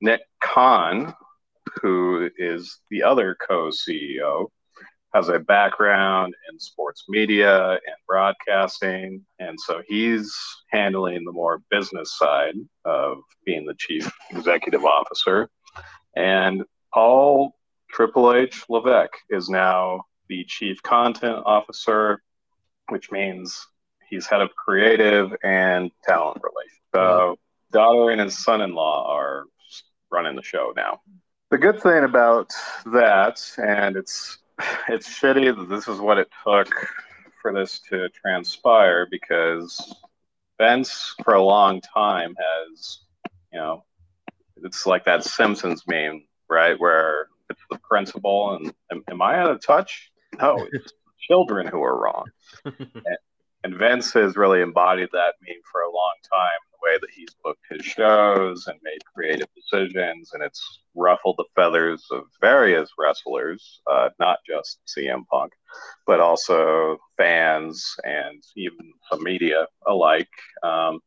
Nick 0.00 0.22
Khan, 0.40 1.14
who 1.80 2.30
is 2.36 2.80
the 2.90 3.02
other 3.02 3.36
co-CEO, 3.46 4.48
has 5.14 5.28
a 5.28 5.38
background 5.38 6.34
in 6.50 6.58
sports 6.58 7.04
media 7.08 7.70
and 7.70 7.96
broadcasting. 8.06 9.24
And 9.38 9.58
so 9.60 9.80
he's 9.86 10.34
handling 10.70 11.24
the 11.24 11.32
more 11.32 11.62
business 11.70 12.18
side 12.18 12.56
of 12.84 13.18
being 13.46 13.64
the 13.64 13.76
chief 13.78 14.10
executive 14.30 14.84
officer. 14.84 15.48
And 16.16 16.64
Paul 16.92 17.54
Triple 17.90 18.34
H 18.34 18.64
Levesque 18.68 19.16
is 19.30 19.48
now 19.48 20.02
the 20.28 20.44
chief 20.48 20.82
content 20.82 21.42
officer, 21.46 22.20
which 22.88 23.12
means 23.12 23.64
he's 24.14 24.26
head 24.26 24.40
of 24.40 24.54
creative 24.54 25.34
and 25.42 25.90
talent 26.04 26.40
relations. 26.42 26.80
So, 26.94 27.38
daughter 27.72 28.10
and 28.10 28.20
his 28.20 28.38
son 28.38 28.60
in 28.60 28.74
law 28.74 29.12
are 29.12 29.44
running 30.10 30.36
the 30.36 30.42
show 30.42 30.72
now. 30.76 31.00
The 31.50 31.58
good 31.58 31.82
thing 31.82 32.04
about 32.04 32.52
that, 32.86 33.42
and 33.58 33.96
it's 33.96 34.38
it's 34.88 35.08
shitty 35.08 35.56
that 35.56 35.68
this 35.68 35.88
is 35.88 35.98
what 35.98 36.18
it 36.18 36.28
took 36.46 36.68
for 37.42 37.52
this 37.52 37.80
to 37.90 38.08
transpire 38.10 39.06
because 39.10 39.94
Vince, 40.58 41.14
for 41.24 41.34
a 41.34 41.42
long 41.42 41.80
time, 41.80 42.34
has, 42.38 43.00
you 43.52 43.58
know, 43.58 43.84
it's 44.62 44.86
like 44.86 45.04
that 45.04 45.24
Simpsons 45.24 45.82
meme, 45.86 46.24
right? 46.48 46.78
Where 46.78 47.28
it's 47.50 47.60
the 47.70 47.78
principal 47.78 48.54
and 48.54 48.72
am, 48.90 49.02
am 49.10 49.20
I 49.20 49.38
out 49.38 49.50
of 49.50 49.64
touch? 49.64 50.12
No, 50.40 50.66
it's 50.72 50.92
children 51.28 51.66
who 51.66 51.82
are 51.82 52.00
wrong. 52.00 52.24
and, 52.64 52.76
and 53.64 53.78
Vince 53.78 54.12
has 54.12 54.36
really 54.36 54.60
embodied 54.60 55.08
that 55.12 55.34
meme 55.42 55.56
for 55.72 55.80
a 55.80 55.90
long 55.90 56.14
time 56.30 56.60
the 56.70 56.86
way 56.86 56.98
that 57.00 57.10
he's 57.10 57.34
booked 57.42 57.64
his 57.70 57.84
shows 57.84 58.66
and 58.66 58.78
made 58.82 59.02
creative 59.14 59.48
decisions, 59.56 60.30
and 60.34 60.42
it's 60.42 60.80
ruffled 60.94 61.36
the 61.38 61.46
feathers 61.56 62.04
of 62.12 62.24
various 62.42 62.90
wrestlers, 62.98 63.80
uh, 63.90 64.10
not 64.20 64.38
just 64.46 64.80
CM 64.86 65.26
Punk, 65.32 65.52
but 66.06 66.20
also 66.20 66.98
fans 67.16 67.96
and 68.04 68.42
even 68.54 68.92
the 69.10 69.18
media 69.18 69.66
alike. 69.86 70.28
Um, 70.62 71.00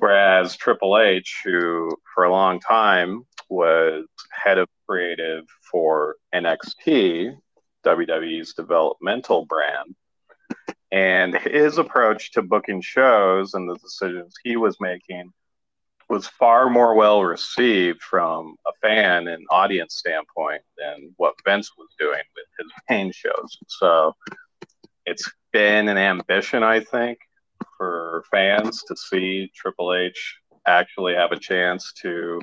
whereas 0.00 0.56
Triple 0.56 0.98
H, 0.98 1.42
who 1.44 1.96
for 2.12 2.24
a 2.24 2.32
long 2.32 2.58
time 2.58 3.24
was 3.48 4.04
head 4.32 4.58
of 4.58 4.68
creative 4.88 5.44
for 5.70 6.16
NXT, 6.34 7.36
WWE's 7.86 8.52
developmental 8.54 9.46
brand, 9.46 9.94
and 10.92 11.36
his 11.36 11.78
approach 11.78 12.32
to 12.32 12.42
booking 12.42 12.80
shows 12.80 13.54
and 13.54 13.68
the 13.68 13.76
decisions 13.76 14.34
he 14.42 14.56
was 14.56 14.76
making 14.80 15.32
was 16.08 16.26
far 16.26 16.68
more 16.68 16.94
well 16.96 17.22
received 17.22 18.02
from 18.02 18.56
a 18.66 18.72
fan 18.82 19.28
and 19.28 19.46
audience 19.50 19.94
standpoint 19.94 20.62
than 20.76 21.14
what 21.16 21.34
Vince 21.46 21.70
was 21.78 21.88
doing 21.98 22.20
with 22.34 22.46
his 22.58 22.72
main 22.90 23.12
shows. 23.12 23.58
So 23.68 24.16
it's 25.06 25.30
been 25.52 25.88
an 25.88 25.96
ambition, 25.96 26.64
I 26.64 26.80
think, 26.80 27.18
for 27.78 28.24
fans 28.30 28.82
to 28.88 28.96
see 28.96 29.52
Triple 29.54 29.94
H 29.94 30.36
actually 30.66 31.14
have 31.14 31.30
a 31.30 31.38
chance 31.38 31.92
to 32.02 32.40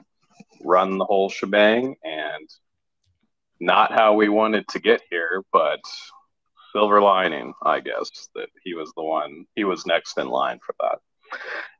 run 0.64 0.98
the 0.98 1.06
whole 1.06 1.30
shebang 1.30 1.96
and 2.04 2.50
not 3.60 3.92
how 3.92 4.14
we 4.14 4.30
wanted 4.30 4.68
to 4.70 4.80
get 4.80 5.02
here, 5.10 5.44
but 5.52 5.82
silver 6.72 7.02
lining, 7.02 7.54
I 7.64 7.80
guess, 7.80 8.30
that 8.36 8.50
he 8.64 8.74
was 8.74 8.92
the 8.96 9.04
one, 9.04 9.46
he 9.56 9.64
was 9.64 9.86
next 9.86 10.18
in 10.18 10.28
line 10.28 10.60
for 10.66 10.76
that. 10.82 11.00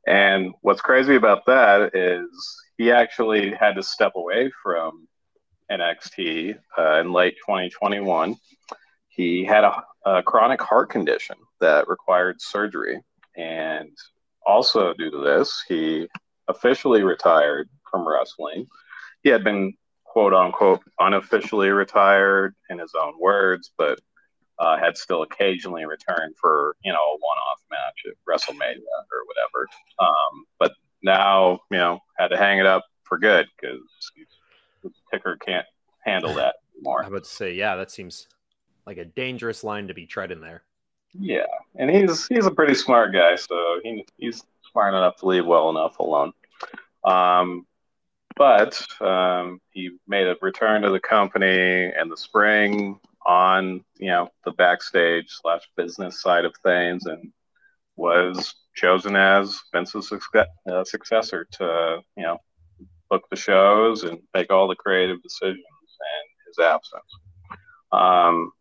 And 0.06 0.54
what's 0.62 0.80
crazy 0.80 1.16
about 1.16 1.46
that 1.46 1.94
is 1.94 2.28
he 2.76 2.90
actually 2.90 3.52
had 3.54 3.74
to 3.74 3.82
step 3.82 4.12
away 4.16 4.50
from 4.62 5.08
NXT 5.70 6.58
uh, 6.78 7.00
in 7.00 7.12
late 7.12 7.36
2021. 7.46 8.36
He 9.08 9.44
had 9.44 9.64
a, 9.64 9.82
a 10.04 10.22
chronic 10.22 10.60
heart 10.60 10.90
condition 10.90 11.36
that 11.60 11.88
required 11.88 12.40
surgery. 12.40 13.00
And 13.36 13.90
also, 14.46 14.94
due 14.94 15.10
to 15.10 15.18
this, 15.18 15.62
he 15.68 16.08
officially 16.48 17.02
retired 17.02 17.68
from 17.90 18.08
wrestling. 18.08 18.66
He 19.22 19.28
had 19.28 19.44
been 19.44 19.74
quote 20.04 20.32
unquote 20.32 20.82
unofficially 20.98 21.68
retired 21.68 22.54
in 22.70 22.78
his 22.78 22.92
own 22.98 23.14
words, 23.20 23.70
but 23.76 24.00
uh, 24.58 24.76
had 24.78 24.96
still 24.96 25.22
occasionally 25.22 25.84
returned 25.84 26.34
for 26.40 26.76
you 26.84 26.92
know 26.92 26.98
a 26.98 27.16
one-off 27.18 27.60
match 27.70 28.02
at 28.06 28.14
WrestleMania 28.28 28.78
or 28.78 29.24
whatever. 29.26 29.68
Um, 29.98 30.44
but 30.58 30.72
now 31.02 31.60
you 31.70 31.78
know 31.78 32.00
had 32.18 32.28
to 32.28 32.36
hang 32.36 32.58
it 32.58 32.66
up 32.66 32.84
for 33.04 33.18
good 33.18 33.46
because 33.60 33.80
ticker 35.10 35.36
can't 35.44 35.66
handle 36.00 36.34
that 36.34 36.56
anymore. 36.74 37.02
I 37.06 37.08
would 37.08 37.26
say, 37.26 37.54
yeah, 37.54 37.76
that 37.76 37.90
seems 37.90 38.26
like 38.86 38.98
a 38.98 39.04
dangerous 39.04 39.64
line 39.64 39.88
to 39.88 39.94
be 39.94 40.06
treading 40.06 40.40
there. 40.40 40.62
Yeah, 41.14 41.46
and 41.76 41.90
he's 41.90 42.26
he's 42.26 42.46
a 42.46 42.50
pretty 42.50 42.74
smart 42.74 43.12
guy, 43.12 43.36
so 43.36 43.80
he 43.82 44.04
he's 44.18 44.44
smart 44.70 44.94
enough 44.94 45.16
to 45.16 45.26
leave 45.26 45.46
well 45.46 45.70
enough 45.70 45.98
alone. 45.98 46.32
Um, 47.04 47.66
but 48.36 48.80
um, 49.00 49.60
he 49.70 49.90
made 50.06 50.26
a 50.26 50.36
return 50.40 50.82
to 50.82 50.90
the 50.90 51.00
company 51.00 51.92
in 52.00 52.08
the 52.08 52.16
spring 52.16 53.00
on 53.28 53.84
you 53.98 54.08
know 54.08 54.30
the 54.44 54.52
backstage 54.52 55.26
slash 55.28 55.62
business 55.76 56.20
side 56.22 56.46
of 56.46 56.54
things, 56.64 57.06
and 57.06 57.30
was 57.96 58.54
chosen 58.74 59.14
as 59.14 59.60
Vince's 59.72 60.10
uh, 60.72 60.84
successor 60.84 61.46
to 61.52 62.00
you 62.16 62.22
know 62.22 62.38
book 63.10 63.24
the 63.30 63.36
shows 63.36 64.02
and 64.02 64.18
make 64.34 64.50
all 64.50 64.66
the 64.66 64.74
creative 64.74 65.22
decisions 65.22 65.58
in 65.58 66.46
his 66.46 66.58
absence. 66.58 67.18
Um, 67.92 68.52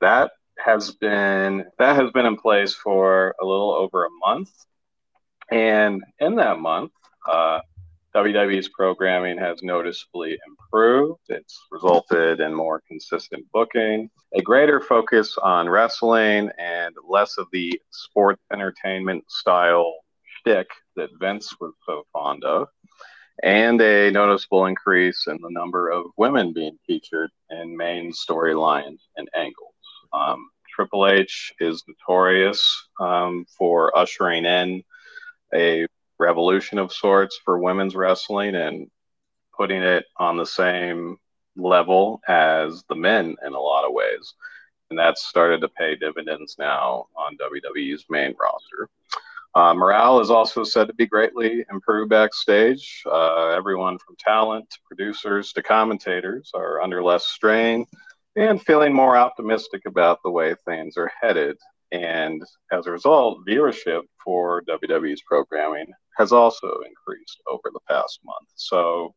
that 0.00 0.32
has 0.58 0.92
been 0.92 1.64
that 1.78 1.96
has 1.96 2.10
been 2.12 2.26
in 2.26 2.36
place 2.36 2.74
for 2.74 3.34
a 3.40 3.46
little 3.46 3.72
over 3.72 4.04
a 4.04 4.10
month, 4.26 4.50
and 5.50 6.02
in 6.20 6.36
that 6.36 6.58
month, 6.58 6.92
uh, 7.30 7.60
WWE's 8.14 8.68
programming 8.68 9.38
has 9.38 9.62
noticeably 9.62 10.38
improved. 10.46 11.20
It's 11.28 11.58
resulted 11.70 12.40
in 12.40 12.52
more 12.52 12.82
consistent 12.86 13.46
booking, 13.52 14.10
a 14.34 14.42
greater 14.42 14.80
focus 14.80 15.38
on 15.42 15.68
wrestling, 15.68 16.50
and 16.58 16.94
less 17.08 17.38
of 17.38 17.46
the 17.52 17.80
sports 17.90 18.42
entertainment 18.52 19.24
style 19.30 19.94
shtick 20.26 20.68
that 20.96 21.08
Vince 21.20 21.54
was 21.58 21.72
so 21.86 22.02
fond 22.12 22.44
of, 22.44 22.68
and 23.42 23.80
a 23.80 24.10
noticeable 24.10 24.66
increase 24.66 25.26
in 25.26 25.38
the 25.40 25.50
number 25.50 25.88
of 25.88 26.04
women 26.18 26.52
being 26.52 26.78
featured 26.86 27.30
in 27.50 27.74
main 27.74 28.12
storylines 28.12 29.00
and 29.16 29.28
angles. 29.34 29.74
Um, 30.12 30.50
Triple 30.74 31.06
H 31.06 31.52
is 31.60 31.82
notorious 31.88 32.88
um, 33.00 33.46
for 33.56 33.96
ushering 33.96 34.44
in 34.44 34.82
a 35.54 35.86
revolution 36.22 36.78
of 36.78 36.92
sorts 36.92 37.38
for 37.44 37.58
women's 37.58 37.96
wrestling 37.96 38.54
and 38.54 38.90
putting 39.56 39.82
it 39.82 40.06
on 40.16 40.36
the 40.36 40.46
same 40.46 41.18
level 41.56 42.20
as 42.28 42.84
the 42.88 42.94
men 42.94 43.36
in 43.44 43.52
a 43.52 43.60
lot 43.60 43.84
of 43.84 43.92
ways. 43.92 44.34
And 44.90 44.98
that's 44.98 45.26
started 45.26 45.60
to 45.60 45.68
pay 45.68 45.96
dividends 45.96 46.56
now 46.58 47.06
on 47.16 47.36
WWE's 47.36 48.04
main 48.08 48.34
roster. 48.38 48.88
Uh, 49.54 49.74
morale 49.74 50.20
is 50.20 50.30
also 50.30 50.64
said 50.64 50.86
to 50.86 50.94
be 50.94 51.06
greatly 51.06 51.64
improved 51.70 52.08
backstage. 52.08 53.02
Uh, 53.04 53.48
everyone 53.48 53.98
from 53.98 54.16
talent 54.16 54.68
to 54.70 54.78
producers 54.86 55.52
to 55.52 55.62
commentators 55.62 56.50
are 56.54 56.80
under 56.80 57.02
less 57.02 57.26
strain 57.26 57.84
and 58.36 58.62
feeling 58.62 58.94
more 58.94 59.16
optimistic 59.16 59.82
about 59.86 60.22
the 60.22 60.30
way 60.30 60.54
things 60.64 60.96
are 60.96 61.12
headed. 61.20 61.58
And 61.90 62.42
as 62.70 62.86
a 62.86 62.90
result, 62.90 63.44
viewership 63.46 64.02
for 64.24 64.62
WWE's 64.62 65.22
programming 65.22 65.92
has 66.16 66.32
also 66.32 66.68
increased 66.86 67.40
over 67.50 67.70
the 67.72 67.80
past 67.88 68.20
month. 68.24 68.48
So, 68.54 69.14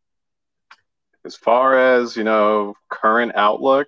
as 1.26 1.36
far 1.36 1.78
as 1.78 2.16
you 2.16 2.24
know, 2.24 2.76
current 2.90 3.34
outlook, 3.36 3.88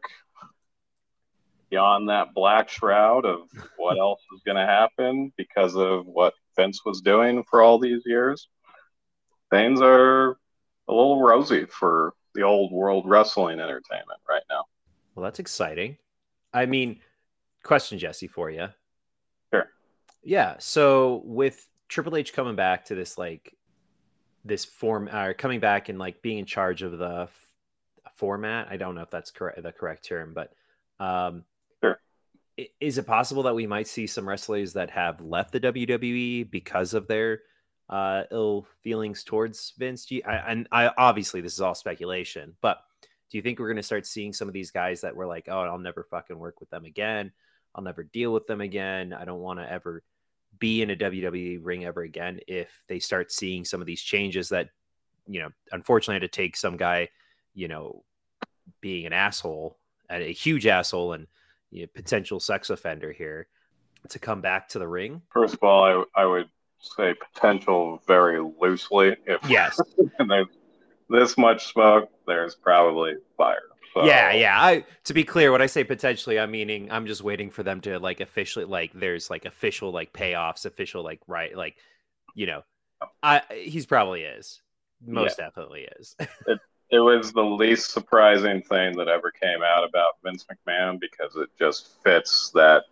beyond 1.70 2.10
that 2.10 2.34
black 2.34 2.70
shroud 2.70 3.26
of 3.26 3.42
what 3.78 3.98
else 4.00 4.22
is 4.36 4.42
going 4.46 4.58
to 4.58 4.66
happen 4.66 5.32
because 5.38 5.76
of 5.76 6.06
what 6.06 6.34
Vince 6.56 6.82
was 6.86 7.02
doing 7.02 7.44
for 7.50 7.62
all 7.62 7.80
these 7.80 8.04
years, 8.06 8.48
things 9.52 9.82
are 9.82 10.32
a 10.88 10.94
little 10.94 11.22
rosy 11.22 11.66
for 11.66 12.14
the 12.34 12.44
old 12.44 12.72
world 12.72 13.06
wrestling 13.08 13.60
entertainment 13.60 14.20
right 14.28 14.44
now. 14.50 14.66
Well, 15.16 15.24
that's 15.24 15.40
exciting. 15.40 15.98
I 16.54 16.66
mean, 16.66 17.00
question, 17.64 17.98
Jesse, 17.98 18.28
for 18.28 18.50
you. 18.50 18.70
Sure. 19.52 19.70
Yeah. 20.24 20.56
So 20.60 21.22
with 21.26 21.68
Triple 21.88 22.16
H 22.16 22.34
coming 22.34 22.56
back 22.56 22.86
to 22.86 22.96
this 22.96 23.18
like 23.18 23.56
this 24.46 24.66
form 24.66 25.08
or 25.08 25.30
uh, 25.30 25.34
coming 25.38 25.60
back 25.60 25.90
and 25.90 26.00
like 26.00 26.22
being 26.22 26.40
in 26.40 26.46
charge 26.46 26.82
of 26.82 26.98
the 26.98 27.24
f- 27.24 27.50
format. 28.16 28.68
I 28.70 28.78
don't 28.78 28.96
know 28.96 29.02
if 29.02 29.10
that's 29.10 29.32
correct 29.32 29.62
the 29.62 29.72
correct 29.72 30.06
term, 30.06 30.34
but 30.34 30.54
um 31.04 31.44
sure. 31.84 32.00
is 32.80 32.98
it 32.98 33.06
possible 33.06 33.44
that 33.44 33.56
we 33.56 33.68
might 33.68 33.88
see 33.88 34.08
some 34.08 34.28
wrestlers 34.28 34.74
that 34.74 34.90
have 34.92 35.22
left 35.22 35.52
the 35.52 35.60
WWE 35.60 36.50
because 36.50 36.94
of 36.94 37.08
their 37.08 37.42
uh, 37.90 38.24
ill 38.32 38.68
feelings 38.82 39.24
towards 39.24 39.74
Vince? 39.78 40.06
G- 40.06 40.24
I, 40.24 40.36
and 40.52 40.68
I 40.72 40.92
obviously 40.98 41.42
this 41.42 41.54
is 41.54 41.62
all 41.62 41.76
speculation, 41.76 42.56
but 42.62 42.80
do 43.30 43.38
you 43.38 43.42
think 43.42 43.60
we're 43.60 43.68
going 43.68 43.78
to 43.78 43.84
start 43.84 44.06
seeing 44.06 44.34
some 44.34 44.48
of 44.48 44.54
these 44.54 44.72
guys 44.72 45.02
that 45.02 45.16
were 45.16 45.28
like, 45.28 45.48
"Oh, 45.50 45.60
I'll 45.60 45.78
never 45.78 46.08
fucking 46.10 46.40
work 46.40 46.60
with 46.62 46.70
them 46.70 46.86
again. 46.86 47.32
I'll 47.76 47.84
never 47.84 48.04
deal 48.04 48.34
with 48.34 48.48
them 48.48 48.62
again. 48.62 49.14
I 49.14 49.26
don't 49.26 49.42
want 49.42 49.60
to 49.60 49.72
ever 49.72 50.02
be 50.60 50.82
in 50.82 50.92
a 50.92 50.96
WWE 50.96 51.60
ring 51.62 51.86
ever 51.86 52.02
again 52.02 52.40
if 52.48 52.70
they 52.88 53.00
start 53.00 53.32
seeing 53.32 53.66
some 53.66 53.82
of 53.82 53.88
these 53.88 54.02
changes 54.02 54.50
that, 54.50 54.70
you 55.28 55.40
know, 55.40 55.50
unfortunately 55.72 56.16
had 56.16 56.32
to 56.32 56.36
take 56.36 56.56
some 56.56 56.78
guy, 56.78 57.10
you 57.54 57.68
know, 57.68 58.04
being 58.82 59.06
an 59.06 59.14
asshole, 59.14 59.78
a 60.10 60.32
huge 60.32 60.68
asshole 60.68 61.14
and 61.14 61.28
you 61.72 61.82
know, 61.82 61.88
potential 61.94 62.40
sex 62.40 62.70
offender 62.70 63.12
here 63.12 63.48
to 64.10 64.20
come 64.20 64.42
back 64.42 64.70
to 64.70 64.80
the 64.80 64.88
ring? 64.88 65.22
First 65.30 65.56
of 65.56 65.64
all, 65.64 65.84
I, 66.16 66.22
I 66.22 66.26
would 66.26 66.50
say 66.80 67.14
potential 67.34 68.02
very 68.08 68.40
loosely. 68.40 69.16
If 69.26 69.48
yes, 69.50 69.80
there's 70.28 70.48
this 71.10 71.38
much 71.38 71.72
smoke, 71.72 72.10
there's 72.26 72.56
probably 72.56 73.16
fire. 73.36 73.62
So. 73.98 74.06
Yeah, 74.06 74.32
yeah. 74.34 74.62
I 74.62 74.86
to 75.06 75.14
be 75.14 75.24
clear, 75.24 75.52
when 75.52 75.62
I 75.62 75.66
say 75.66 75.84
potentially, 75.84 76.40
I'm 76.40 76.52
meaning 76.52 76.92
I'm 76.92 77.08
just 77.08 77.24
waiting 77.24 77.50
for 77.50 77.64
them 77.64 77.82
to 77.82 78.00
like 78.00 78.20
officially 78.20 78.66
like 78.66 78.94
there's 78.94 79.30
like 79.30 79.46
official 79.46 79.92
like 79.92 80.14
payoffs, 80.14 80.66
official 80.66 81.04
like 81.04 81.22
right 81.28 81.56
like 81.56 81.78
you 82.36 82.46
know, 82.46 82.64
I 83.24 83.42
he's 83.52 83.86
probably 83.86 84.22
is. 84.22 84.62
Most 85.06 85.38
yeah. 85.38 85.46
definitely 85.46 85.88
is. 86.00 86.16
it, 86.20 86.60
it 86.92 87.00
was 87.00 87.34
the 87.34 87.44
least 87.44 87.92
surprising 87.92 88.62
thing 88.62 88.96
that 88.98 89.08
ever 89.08 89.32
came 89.32 89.62
out 89.64 89.84
about 89.88 90.14
Vince 90.24 90.46
McMahon 90.46 91.00
because 91.00 91.36
it 91.36 91.50
just 91.60 92.02
fits 92.04 92.52
that, 92.54 92.84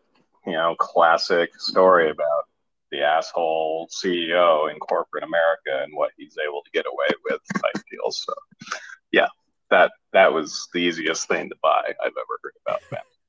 you 0.45 0.53
know, 0.53 0.75
classic 0.77 1.59
story 1.59 2.05
mm-hmm. 2.05 2.13
about 2.13 2.43
the 2.91 3.01
asshole 3.01 3.87
CEO 3.89 4.71
in 4.71 4.79
corporate 4.79 5.23
America 5.23 5.83
and 5.83 5.93
what 5.93 6.11
he's 6.17 6.37
able 6.45 6.61
to 6.63 6.71
get 6.71 6.85
away 6.85 7.07
with 7.29 7.41
type 7.53 7.83
deals. 7.89 8.23
So, 8.25 8.33
yeah, 9.11 9.27
that 9.69 9.91
that 10.13 10.33
was 10.33 10.67
the 10.73 10.79
easiest 10.79 11.27
thing 11.27 11.49
to 11.49 11.55
buy 11.61 11.83
I've 11.87 12.11
ever 12.11 12.39
heard 12.43 12.53
about. 12.65 12.81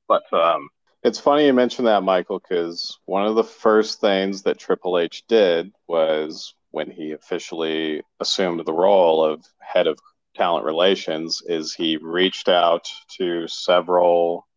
But 0.07 0.33
um, 0.33 0.69
it's 1.03 1.19
funny 1.19 1.45
you 1.45 1.53
mentioned 1.53 1.87
that, 1.87 2.03
Michael, 2.03 2.39
because 2.39 2.97
one 3.05 3.25
of 3.25 3.35
the 3.35 3.43
first 3.43 3.99
things 3.99 4.43
that 4.43 4.57
Triple 4.57 4.97
H 4.97 5.23
did 5.27 5.71
was 5.87 6.53
when 6.71 6.91
he 6.91 7.11
officially 7.11 8.03
assumed 8.19 8.65
the 8.65 8.73
role 8.73 9.23
of 9.23 9.45
head 9.59 9.87
of 9.87 9.99
talent 10.35 10.65
relations, 10.65 11.41
is 11.45 11.73
he 11.73 11.97
reached 11.97 12.47
out 12.47 12.89
to 13.17 13.47
several 13.47 14.47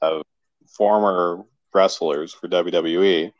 of 0.00 0.22
former 0.66 1.42
wrestlers 1.74 2.32
for 2.32 2.48
WWE 2.48 3.32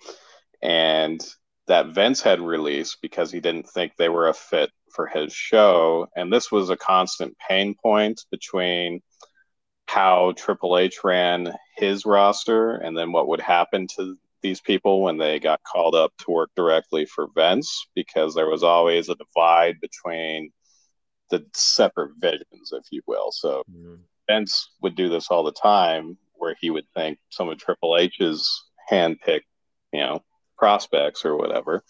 and 0.63 1.25
that 1.67 1.89
Vince 1.89 2.23
had 2.23 2.41
released 2.41 2.99
because 3.03 3.31
he 3.31 3.41
didn't 3.41 3.69
think 3.69 3.93
they 3.97 4.09
were 4.09 4.29
a 4.29 4.35
fit 4.35 4.71
for 4.93 5.07
his 5.07 5.33
show. 5.33 6.07
And 6.17 6.33
this 6.33 6.51
was 6.51 6.71
a 6.71 6.77
constant 6.77 7.37
pain 7.49 7.75
point 7.75 8.25
between 8.31 9.01
how 9.87 10.33
Triple 10.37 10.79
H 10.79 11.05
ran 11.05 11.53
his 11.77 12.07
roster 12.07 12.77
and 12.77 12.97
then 12.97 13.13
what 13.13 13.29
would 13.29 13.41
happen 13.41 13.87
to 13.97 14.17
these 14.41 14.61
people 14.61 15.03
when 15.03 15.19
they 15.19 15.39
got 15.39 15.63
called 15.63 15.95
up 15.95 16.13
to 16.19 16.31
work 16.31 16.51
directly 16.57 17.07
for 17.07 17.29
Vince 17.35 17.87
because 17.95 18.35
there 18.35 18.49
was 18.49 18.63
always 18.63 19.09
a 19.09 19.17
divide 19.17 19.81
between 19.81 20.51
the 21.31 21.45
separate 21.55 22.13
visions, 22.19 22.73
if 22.73 22.85
you 22.91 23.03
will. 23.07 23.31
So 23.33 23.63
mm-hmm. 23.71 23.97
Vince 24.29 24.71
would 24.81 24.97
do 24.97 25.09
this 25.09 25.29
all 25.31 25.45
the 25.45 25.53
time 25.53 26.17
where 26.35 26.57
he 26.61 26.71
would 26.71 26.87
think 26.95 27.19
some 27.31 27.49
of 27.49 27.59
Triple 27.59 27.97
H's 27.97 28.65
handpicked, 28.91 29.43
you 29.93 30.01
know, 30.01 30.23
prospects 30.57 31.25
or 31.25 31.37
whatever 31.37 31.83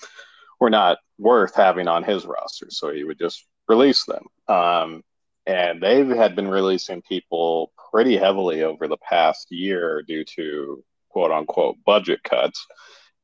were 0.62 0.70
not 0.70 0.98
worth 1.18 1.56
having 1.56 1.88
on 1.88 2.04
his 2.04 2.24
roster. 2.24 2.68
So 2.70 2.92
he 2.92 3.02
would 3.02 3.18
just 3.18 3.44
release 3.66 4.04
them. 4.04 4.26
Um, 4.46 5.02
and 5.44 5.82
they 5.82 6.04
had 6.06 6.36
been 6.36 6.46
releasing 6.46 7.02
people 7.02 7.72
pretty 7.90 8.16
heavily 8.16 8.62
over 8.62 8.86
the 8.86 8.96
past 8.98 9.48
year 9.50 10.04
due 10.06 10.24
to 10.36 10.84
quote 11.08 11.32
unquote 11.32 11.78
budget 11.84 12.22
cuts, 12.22 12.64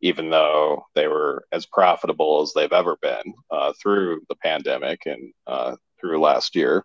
even 0.01 0.31
though 0.31 0.83
they 0.97 1.07
were 1.07 1.45
as 1.53 1.65
profitable 1.65 2.43
as 2.43 2.53
they've 2.55 2.73
ever 2.73 2.97
been 3.01 3.33
uh, 3.53 3.73
through 3.81 4.21
the 4.29 4.35
pandemic 4.35 5.07
and 5.07 5.33
uh, 5.47 5.77
through 6.01 6.21
last 6.21 6.57
year. 6.57 6.85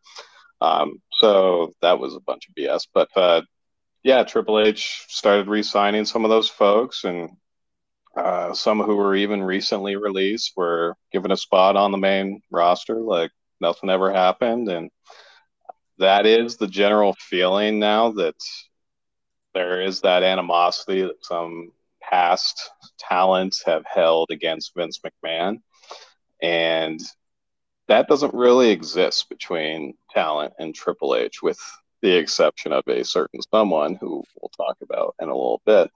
Um, 0.62 1.02
so 1.20 1.74
that 1.82 1.98
was 1.98 2.16
a 2.16 2.20
bunch 2.20 2.48
of 2.48 2.54
BS. 2.54 2.86
But 2.94 3.10
uh, 3.16 3.42
yeah, 4.04 4.24
Triple 4.24 4.60
H 4.60 5.06
started 5.08 5.48
re 5.48 5.63
signing 5.63 6.06
some 6.06 6.24
of 6.24 6.30
those 6.30 6.48
folks 6.48 7.06
and 7.06 7.32
uh, 8.15 8.54
some 8.54 8.80
who 8.82 8.95
were 8.95 9.15
even 9.15 9.41
recently 9.41 9.95
released 9.95 10.54
were 10.56 10.95
given 11.12 11.32
a 11.32 11.38
spot 11.38 11.76
on 11.76 11.91
the 11.91 11.97
main 11.97 12.41
roster, 12.52 12.95
like 12.95 13.32
nothing 13.60 13.89
ever 13.89 14.12
happened. 14.12 14.69
And 14.69 14.91
that 15.97 16.26
is 16.26 16.58
the 16.58 16.67
general 16.67 17.15
feeling 17.19 17.80
now 17.80 18.12
that 18.12 18.36
there 19.54 19.82
is 19.82 20.02
that 20.02 20.23
animosity 20.23 21.02
that 21.02 21.23
some 21.23 21.71
past 22.02 22.69
talents 22.99 23.63
have 23.65 23.84
held 23.86 24.30
against 24.32 24.76
Vince 24.76 24.99
McMahon. 24.99 25.62
And 26.41 26.99
that 27.88 28.08
doesn't 28.08 28.34
really 28.34 28.69
exist 28.69 29.30
between 29.30 29.95
talent 30.12 30.54
and 30.60 30.73
Triple 30.73 31.15
H, 31.15 31.41
with 31.41 31.60
the 32.02 32.12
exception 32.12 32.73
of 32.73 32.84
a 32.88 33.04
certain 33.04 33.41
someone 33.52 33.95
who 33.95 34.23
we'll 34.39 34.49
talk 34.49 34.78
about 34.82 35.15
in 35.21 35.30
a 35.30 35.36
little 35.36 35.62
bit. 35.65 35.89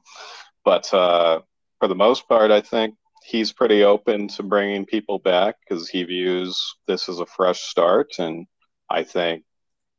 But 0.63 0.93
uh, 0.93 1.41
for 1.79 1.87
the 1.87 1.95
most 1.95 2.27
part, 2.27 2.51
I 2.51 2.61
think 2.61 2.95
he's 3.23 3.51
pretty 3.51 3.83
open 3.83 4.27
to 4.29 4.43
bringing 4.43 4.85
people 4.85 5.19
back 5.19 5.55
because 5.61 5.89
he 5.89 6.03
views 6.03 6.75
this 6.87 7.09
as 7.09 7.19
a 7.19 7.25
fresh 7.25 7.61
start. 7.61 8.13
And 8.19 8.47
I 8.89 9.03
think 9.03 9.43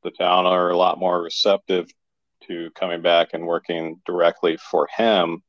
the 0.03 0.11
town 0.11 0.47
are 0.47 0.71
a 0.71 0.77
lot 0.77 0.99
more 0.99 1.23
receptive 1.23 1.89
to 2.47 2.71
coming 2.75 3.03
back 3.03 3.29
and 3.33 3.47
working 3.47 4.01
directly 4.07 4.57
for 4.57 4.89
him, 4.97 5.43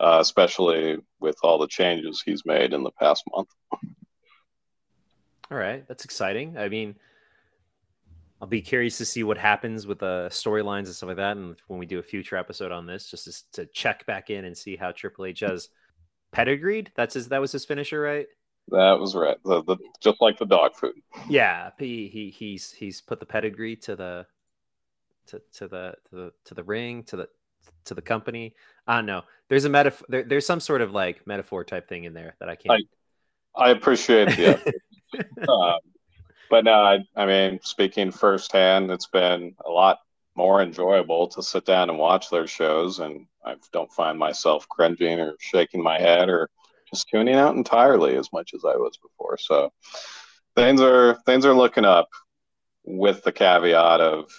uh, 0.00 0.18
especially 0.20 0.98
with 1.20 1.36
all 1.42 1.58
the 1.58 1.68
changes 1.68 2.22
he's 2.24 2.44
made 2.44 2.72
in 2.72 2.82
the 2.82 2.90
past 2.92 3.24
month. 3.34 3.48
All 5.50 5.58
right, 5.58 5.86
that's 5.86 6.04
exciting. 6.04 6.56
I 6.56 6.68
mean, 6.68 6.96
I'll 8.42 8.48
be 8.48 8.60
curious 8.60 8.98
to 8.98 9.04
see 9.04 9.22
what 9.22 9.38
happens 9.38 9.86
with 9.86 10.00
the 10.00 10.26
storylines 10.30 10.86
and 10.86 10.88
stuff 10.88 11.06
like 11.06 11.16
that, 11.18 11.36
and 11.36 11.54
when 11.68 11.78
we 11.78 11.86
do 11.86 12.00
a 12.00 12.02
future 12.02 12.36
episode 12.36 12.72
on 12.72 12.86
this, 12.86 13.08
just 13.08 13.52
to, 13.52 13.62
to 13.62 13.66
check 13.72 14.04
back 14.04 14.30
in 14.30 14.46
and 14.46 14.58
see 14.58 14.74
how 14.74 14.90
Triple 14.90 15.26
H 15.26 15.40
has 15.40 15.68
pedigreed. 16.32 16.90
That's 16.96 17.14
his. 17.14 17.28
That 17.28 17.40
was 17.40 17.52
his 17.52 17.64
finisher, 17.64 18.00
right? 18.00 18.26
That 18.66 18.98
was 18.98 19.14
right. 19.14 19.36
The, 19.44 19.62
the, 19.62 19.76
just 20.00 20.20
like 20.20 20.38
the 20.38 20.44
dog 20.44 20.74
food. 20.74 20.94
Yeah, 21.28 21.70
he, 21.78 22.08
he 22.08 22.30
he's 22.30 22.72
he's 22.72 23.00
put 23.00 23.20
the 23.20 23.26
pedigree 23.26 23.76
to 23.76 23.94
the 23.94 24.26
to, 25.28 25.40
to 25.58 25.68
the 25.68 25.94
to 26.10 26.16
the 26.16 26.32
to 26.46 26.54
the 26.54 26.64
ring 26.64 27.04
to 27.04 27.16
the 27.16 27.28
to 27.84 27.94
the 27.94 28.02
company. 28.02 28.56
I 28.88 28.96
don't 28.96 29.06
know. 29.06 29.22
There's 29.50 29.66
a 29.66 29.68
metaphor. 29.68 30.04
There, 30.08 30.24
there's 30.24 30.46
some 30.46 30.58
sort 30.58 30.80
of 30.80 30.90
like 30.90 31.24
metaphor 31.28 31.62
type 31.62 31.88
thing 31.88 32.04
in 32.04 32.12
there 32.12 32.34
that 32.40 32.48
I 32.48 32.56
can't. 32.56 32.84
I, 33.54 33.68
I 33.68 33.70
appreciate 33.70 34.30
the 34.30 34.74
um, 35.48 35.78
but 36.52 36.66
no, 36.66 36.72
I, 36.74 36.98
I 37.16 37.24
mean, 37.24 37.60
speaking 37.62 38.10
firsthand, 38.10 38.90
it's 38.90 39.06
been 39.06 39.54
a 39.64 39.70
lot 39.70 40.00
more 40.36 40.60
enjoyable 40.60 41.26
to 41.28 41.42
sit 41.42 41.64
down 41.64 41.88
and 41.88 41.98
watch 41.98 42.28
their 42.28 42.46
shows, 42.46 42.98
and 42.98 43.24
I 43.42 43.54
don't 43.72 43.90
find 43.90 44.18
myself 44.18 44.68
cringing 44.68 45.18
or 45.18 45.36
shaking 45.40 45.82
my 45.82 45.98
head 45.98 46.28
or 46.28 46.50
just 46.92 47.08
tuning 47.08 47.36
out 47.36 47.56
entirely 47.56 48.16
as 48.18 48.30
much 48.34 48.52
as 48.52 48.66
I 48.66 48.76
was 48.76 48.98
before. 48.98 49.38
So 49.38 49.72
things 50.54 50.82
are 50.82 51.14
things 51.24 51.46
are 51.46 51.54
looking 51.54 51.86
up, 51.86 52.10
with 52.84 53.22
the 53.22 53.32
caveat 53.32 54.02
of 54.02 54.30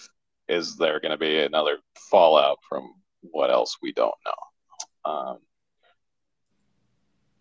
is 0.46 0.76
there 0.76 1.00
going 1.00 1.10
to 1.10 1.18
be 1.18 1.40
another 1.40 1.78
fallout 1.98 2.58
from 2.68 2.94
what 3.22 3.50
else 3.50 3.78
we 3.82 3.92
don't 3.92 4.14
know. 4.24 5.10
Um, 5.10 5.38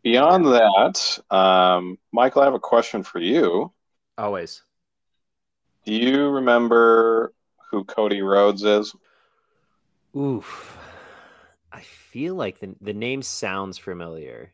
beyond 0.04 0.48
that, 0.48 1.20
um, 1.30 2.00
Michael, 2.12 2.42
I 2.42 2.46
have 2.46 2.56
a 2.56 2.60
question 2.60 3.04
for 3.04 3.20
you. 3.20 3.72
Always. 4.18 4.62
Do 5.86 5.94
you 5.94 6.30
remember 6.30 7.34
who 7.70 7.84
Cody 7.84 8.22
Rhodes 8.22 8.64
is? 8.64 8.96
Oof. 10.16 10.78
I 11.72 11.82
feel 11.82 12.36
like 12.36 12.60
the, 12.60 12.76
the 12.82 12.94
name 12.94 13.22
sounds 13.22 13.78
familiar 13.78 14.54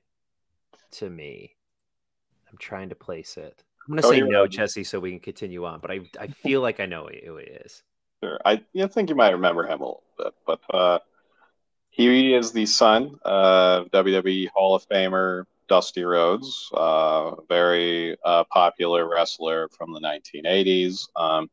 to 0.91 1.09
me. 1.09 1.55
I'm 2.49 2.57
trying 2.57 2.89
to 2.89 2.95
place 2.95 3.37
it. 3.37 3.63
I'm 3.87 3.95
going 3.95 4.01
to 4.01 4.07
say 4.07 4.21
no, 4.21 4.47
Jesse, 4.47 4.83
so 4.83 4.99
we 4.99 5.11
can 5.11 5.19
continue 5.19 5.65
on, 5.65 5.79
but 5.79 5.91
I, 5.91 5.99
I 6.19 6.27
feel 6.27 6.61
like 6.61 6.79
I 6.79 6.85
know 6.85 7.09
who 7.25 7.37
he 7.37 7.45
is. 7.45 7.83
Sure. 8.23 8.39
I, 8.45 8.61
I 8.79 8.87
think 8.87 9.09
you 9.09 9.15
might 9.15 9.31
remember 9.31 9.63
him 9.63 9.81
a 9.81 9.85
little 9.85 10.03
bit, 10.17 10.33
but 10.45 10.59
uh, 10.69 10.99
he 11.89 12.33
is 12.33 12.51
the 12.51 12.65
son 12.65 13.19
of 13.23 13.89
WWE 13.91 14.49
Hall 14.49 14.75
of 14.75 14.87
Famer 14.87 15.45
Dusty 15.69 16.03
Rhodes, 16.03 16.69
uh, 16.73 17.35
very 17.47 18.17
uh, 18.25 18.43
popular 18.45 19.07
wrestler 19.07 19.69
from 19.69 19.93
the 19.93 20.01
1980s. 20.01 21.07
Um, 21.15 21.49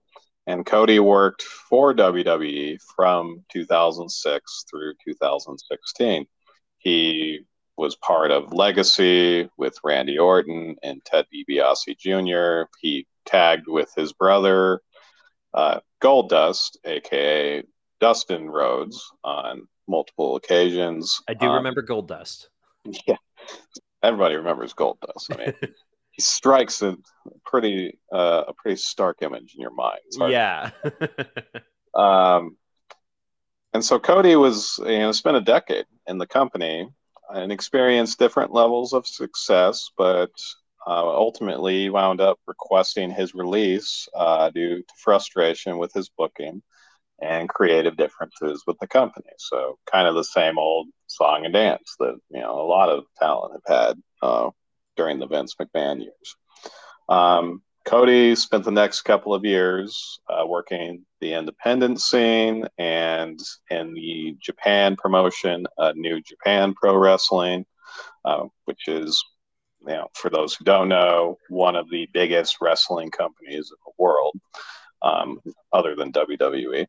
and 0.47 0.65
Cody 0.65 0.99
worked 1.01 1.43
for 1.43 1.95
WWE 1.95 2.81
from 2.97 3.45
2006 3.53 4.65
through 4.71 4.95
2016. 5.05 6.27
He 6.79 7.41
was 7.77 7.97
part 7.97 8.31
of 8.31 8.53
Legacy 8.53 9.49
with 9.59 9.79
Randy 9.85 10.19
Orton 10.19 10.77
and 10.83 11.05
Ted 11.05 11.27
DiBiase 11.35 11.99
Jr. 11.99 12.71
He 12.81 13.07
tagged 13.27 13.67
with 13.69 13.93
his 13.95 14.13
brother, 14.13 14.81
uh, 15.53 15.81
Goldust, 16.03 16.77
aka 16.85 17.65
Dustin 18.01 18.49
Rhodes, 18.49 19.11
on 19.25 19.69
multiple 19.89 20.37
occasions. 20.37 21.21
I 21.29 21.35
do 21.35 21.47
um, 21.47 21.57
remember 21.57 21.83
Goldust. 21.83 22.47
Yeah, 23.09 23.17
everybody 24.03 24.37
remembers 24.37 24.75
Goldust. 24.75 25.33
I 25.33 25.37
mean, 25.37 25.55
he 26.11 26.23
strikes 26.23 26.83
a 26.83 26.97
pretty 27.45 27.99
uh, 28.13 28.45
a 28.49 28.53
pretty 28.55 28.77
stark 28.77 29.19
image 29.23 29.55
in 29.55 29.61
your 29.61 29.75
mind. 29.75 30.01
Yeah. 30.29 30.71
um, 31.95 32.57
and 33.73 33.85
so 33.85 33.99
Cody 33.99 34.37
was, 34.37 34.81
you 34.83 34.99
know, 34.99 35.13
spent 35.13 35.37
a 35.37 35.43
decade 35.43 35.85
in 36.07 36.19
the 36.19 36.27
company 36.27 36.89
and 37.29 37.53
experienced 37.53 38.19
different 38.19 38.53
levels 38.53 38.93
of 38.93 39.07
success, 39.07 39.91
but 39.99 40.31
uh, 40.87 41.07
ultimately 41.07 41.91
wound 41.91 42.21
up 42.21 42.39
requesting 42.47 43.11
his 43.11 43.35
release 43.35 44.09
uh, 44.15 44.49
due 44.51 44.79
to 44.79 44.95
frustration 44.97 45.79
with 45.79 45.93
his 45.93 46.09
booking 46.09 46.63
and 47.21 47.49
creative 47.49 47.97
differences 47.97 48.63
with 48.67 48.79
the 48.81 48.87
company. 48.87 49.31
So, 49.39 49.79
kind 49.91 50.07
of 50.07 50.15
the 50.15 50.25
same 50.25 50.59
old 50.59 50.89
song 51.07 51.45
and 51.45 51.55
dance 51.55 51.97
that 51.99 52.19
you 52.31 52.41
know 52.41 52.61
a 52.61 52.67
lot 52.67 52.89
of 52.89 53.05
talent 53.19 53.61
have 53.67 53.77
had 53.87 54.03
uh, 54.23 54.51
during 54.97 55.19
the 55.19 55.27
Vince 55.27 55.55
McMahon 55.61 56.01
years. 56.01 56.37
Um, 57.09 57.63
Cody 57.87 58.35
spent 58.35 58.65
the 58.65 58.73
next 58.73 59.03
couple 59.03 59.33
of 59.33 59.45
years 59.45 60.19
uh, 60.29 60.45
working 60.45 61.07
the 61.21 61.35
independent 61.35 62.01
scene 62.01 62.67
and 62.79 63.39
in 63.71 63.95
the 63.95 64.37
Japan 64.41 64.97
promotion, 64.97 65.67
uh, 65.79 65.93
New 65.95 66.21
Japan 66.21 66.75
Pro 66.75 66.97
Wrestling, 66.97 67.65
uh, 68.25 68.47
which 68.65 68.89
is, 68.89 69.25
you 69.87 69.95
know, 69.95 70.09
for 70.15 70.31
those 70.31 70.55
who 70.55 70.65
don't 70.65 70.89
know, 70.89 71.39
one 71.49 71.77
of 71.77 71.89
the 71.89 72.09
biggest 72.13 72.57
wrestling 72.61 73.13
companies 73.13 73.71
in 73.71 73.77
the 73.87 73.93
world, 73.99 74.37
um, 75.03 75.39
other 75.73 75.95
than 75.95 76.11
WWE. 76.11 76.87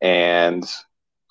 And 0.00 0.64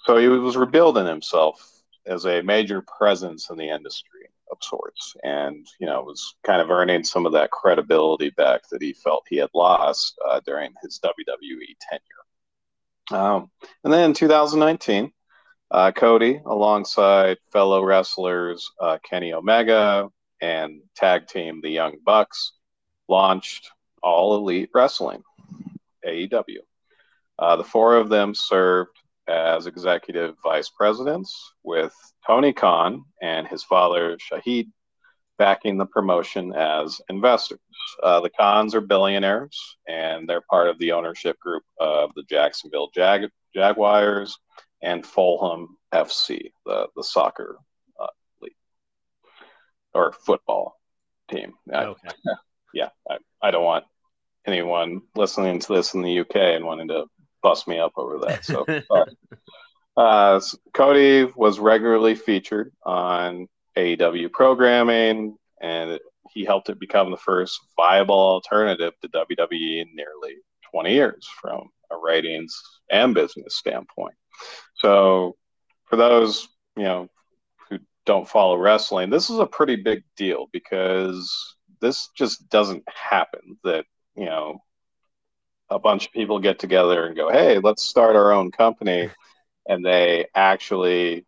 so 0.06 0.18
he 0.18 0.28
was 0.28 0.58
rebuilding 0.58 1.06
himself 1.06 1.82
as 2.06 2.26
a 2.26 2.42
major 2.42 2.82
presence 2.82 3.50
in 3.50 3.58
the 3.58 3.70
industry 3.70 4.30
of 4.50 4.58
sorts 4.62 5.14
and 5.24 5.68
you 5.80 5.86
know 5.86 6.02
was 6.02 6.36
kind 6.44 6.62
of 6.62 6.72
earning 6.72 7.04
some 7.04 7.26
of 7.26 7.34
that 7.34 7.52
credibility 7.52 8.30
back 8.30 8.62
that 8.70 8.82
he 8.82 8.94
felt 8.94 9.26
he 9.28 9.36
had 9.36 9.50
lost 9.54 10.18
uh, 10.26 10.40
during 10.46 10.72
his 10.82 11.02
WWE 11.04 11.76
tenure. 11.82 13.22
Um, 13.22 13.52
and 13.84 13.94
then 13.94 14.06
in 14.06 14.14
2019, 14.14 15.12
uh, 15.72 15.92
Cody, 15.92 16.42
alongside 16.46 17.38
fellow 17.52 17.84
wrestlers 17.84 18.72
uh, 18.80 18.98
Kenny 19.04 19.34
Omega 19.34 20.10
and 20.42 20.82
tag 20.96 21.28
team 21.28 21.62
the 21.62 21.70
Young 21.70 21.98
Bucks, 22.06 22.54
launched 23.08 23.72
All 24.02 24.38
Elite 24.38 24.70
Wrestling, 24.74 25.24
AEW. 26.06 26.60
Uh, 27.40 27.56
the 27.56 27.64
four 27.64 27.96
of 27.96 28.10
them 28.10 28.34
served 28.34 28.98
as 29.28 29.68
executive 29.68 30.36
vice 30.44 30.70
presidents, 30.70 31.54
with 31.64 31.94
Tony 32.26 32.54
Khan 32.54 33.04
and 33.22 33.48
his 33.48 33.64
father 33.64 34.18
Shahid 34.18 34.68
backing 35.38 35.78
the 35.78 35.86
promotion 35.86 36.54
as 36.56 37.00
investors. 37.10 37.60
Uh, 38.02 38.20
the 38.22 38.30
Khans 38.30 38.74
are 38.74 38.82
billionaires, 38.82 39.78
and 39.88 40.28
they're 40.28 40.44
part 40.50 40.68
of 40.68 40.80
the 40.80 40.92
ownership 40.92 41.40
group 41.40 41.64
of 41.80 42.12
the 42.16 42.24
Jacksonville 42.30 42.90
Jag- 42.94 43.30
Jaguars 43.54 44.38
and 44.82 45.06
Fulham 45.06 45.78
FC, 45.94 46.52
the, 46.66 46.88
the 46.96 47.04
soccer 47.04 47.58
uh, 48.00 48.08
league 48.42 48.54
or 49.94 50.12
football 50.12 50.80
team. 51.30 51.54
Okay. 51.72 52.08
I, 52.08 52.34
yeah, 52.74 52.90
I, 53.10 53.18
I 53.42 53.52
don't 53.52 53.64
want 53.64 53.86
anyone 54.46 55.02
listening 55.16 55.60
to 55.60 55.74
this 55.74 55.94
in 55.94 56.02
the 56.02 56.20
UK 56.20 56.36
and 56.36 56.66
wanting 56.66 56.88
to 56.88 57.06
bust 57.42 57.68
me 57.68 57.80
up 57.80 57.94
over 57.98 58.20
that. 58.20 58.46
So, 58.46 58.66
uh, 59.98 60.40
Cody 60.74 61.32
was 61.36 61.60
regularly 61.60 62.16
featured 62.16 62.72
on 62.84 63.48
AEW 63.76 64.32
programming, 64.32 65.38
and 65.62 66.00
he 66.32 66.46
helped 66.46 66.70
it 66.70 66.80
become 66.80 67.12
the 67.12 67.18
first 67.18 67.60
viable 67.76 68.16
alternative 68.16 68.94
to 69.02 69.10
WWE 69.10 69.82
in 69.82 69.88
nearly 69.96 70.36
20 70.72 70.94
years 70.94 71.28
from 71.42 71.70
a 71.92 71.98
ratings 71.98 72.62
and 72.92 73.14
business 73.14 73.56
standpoint. 73.56 74.16
So, 74.76 75.36
for 75.86 75.96
those 75.96 76.48
you 76.76 76.84
know 76.84 77.10
who 77.70 77.80
don't 78.06 78.30
follow 78.30 78.58
wrestling, 78.58 79.10
this 79.10 79.30
is 79.30 79.40
a 79.40 79.46
pretty 79.46 79.78
big 79.78 80.04
deal 80.16 80.48
because 80.52 81.56
this 81.82 82.10
just 82.16 82.48
doesn't 82.50 82.84
happen. 82.88 83.58
That 83.64 83.86
you 84.16 84.26
know 84.26 84.60
a 85.70 85.80
bunch 85.80 86.08
of 86.08 86.14
people 86.14 86.40
get 86.40 86.60
together 86.60 87.06
and 87.06 87.16
go, 87.16 87.30
"Hey, 87.30 87.60
let's 87.60 87.84
start 87.84 88.16
our 88.16 88.32
own 88.32 88.52
company," 88.52 89.10
and 89.68 89.86
they 89.86 90.28
actually 90.36 91.26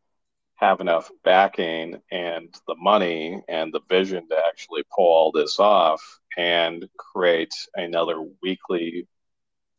have 0.56 0.82
enough 0.82 1.10
backing 1.24 2.02
and 2.12 2.54
the 2.68 2.76
money 2.76 3.42
and 3.48 3.74
the 3.74 3.82
vision 3.90 4.28
to 4.30 4.38
actually 4.48 4.84
pull 4.94 5.06
all 5.06 5.32
this 5.32 5.60
off 5.60 6.02
and 6.38 6.88
create 6.98 7.54
another 7.76 8.22
weekly 8.44 9.08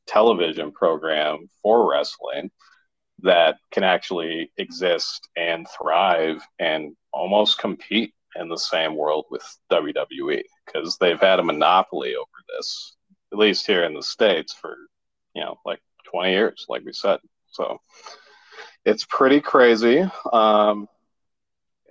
television 0.07 0.73
program 0.73 1.47
for 1.63 1.89
wrestling 1.91 2.51
that 3.23 3.57
can 3.71 3.85
actually 3.85 4.51
exist 4.57 5.29
and 5.37 5.67
thrive 5.69 6.43
and 6.59 6.97
almost 7.13 7.59
compete 7.59 8.15
in 8.37 8.49
the 8.49 8.57
same 8.57 8.97
world 8.97 9.27
with 9.31 9.45
WWE 9.71 10.43
because 10.65 10.97
they've 10.99 11.21
had 11.21 11.41
a 11.41 11.45
monopoly 11.45 12.15
over 12.15 12.27
this, 12.57 12.97
at 13.33 13.39
least 13.39 13.67
here 13.67 13.85
in 13.85 13.95
the 13.95 14.03
States, 14.03 14.53
for, 14.53 14.77
you 15.35 15.43
know, 15.43 15.59
like 15.65 15.81
20 16.11 16.33
years, 16.33 16.67
like 16.69 16.85
we 16.85 16.93
said. 16.93 17.21
So 17.51 17.79
it's 18.85 19.05
pretty 19.05 19.41
crazy. 19.41 20.05
Um, 20.33 20.89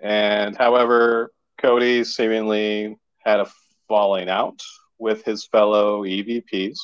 and 0.02 0.56
however, 0.58 1.32
Cody 1.58 2.04
seemingly 2.04 2.97
had 3.19 3.39
a 3.39 3.49
falling 3.88 4.30
out 4.30 4.62
with 4.97 5.23
his 5.23 5.45
fellow 5.45 6.04
EVPs 6.04 6.78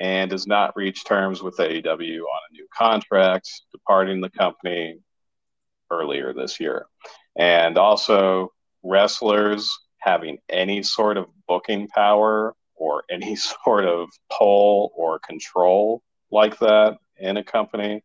and 0.00 0.30
does 0.30 0.46
not 0.46 0.76
reach 0.76 1.04
terms 1.04 1.42
with 1.42 1.56
AEW 1.58 2.20
on 2.20 2.40
a 2.50 2.52
new 2.52 2.66
contract, 2.76 3.48
departing 3.72 4.20
the 4.20 4.30
company 4.30 4.98
earlier 5.90 6.32
this 6.32 6.58
year. 6.58 6.86
And 7.36 7.78
also, 7.78 8.52
wrestlers 8.82 9.70
having 9.98 10.38
any 10.48 10.82
sort 10.82 11.16
of 11.16 11.26
booking 11.46 11.88
power 11.88 12.54
or 12.82 13.04
any 13.08 13.36
sort 13.64 13.84
of 13.84 14.10
pull 14.36 14.92
or 14.96 15.20
control 15.20 16.02
like 16.32 16.58
that 16.58 16.98
in 17.16 17.36
a 17.36 17.44
company 17.44 18.02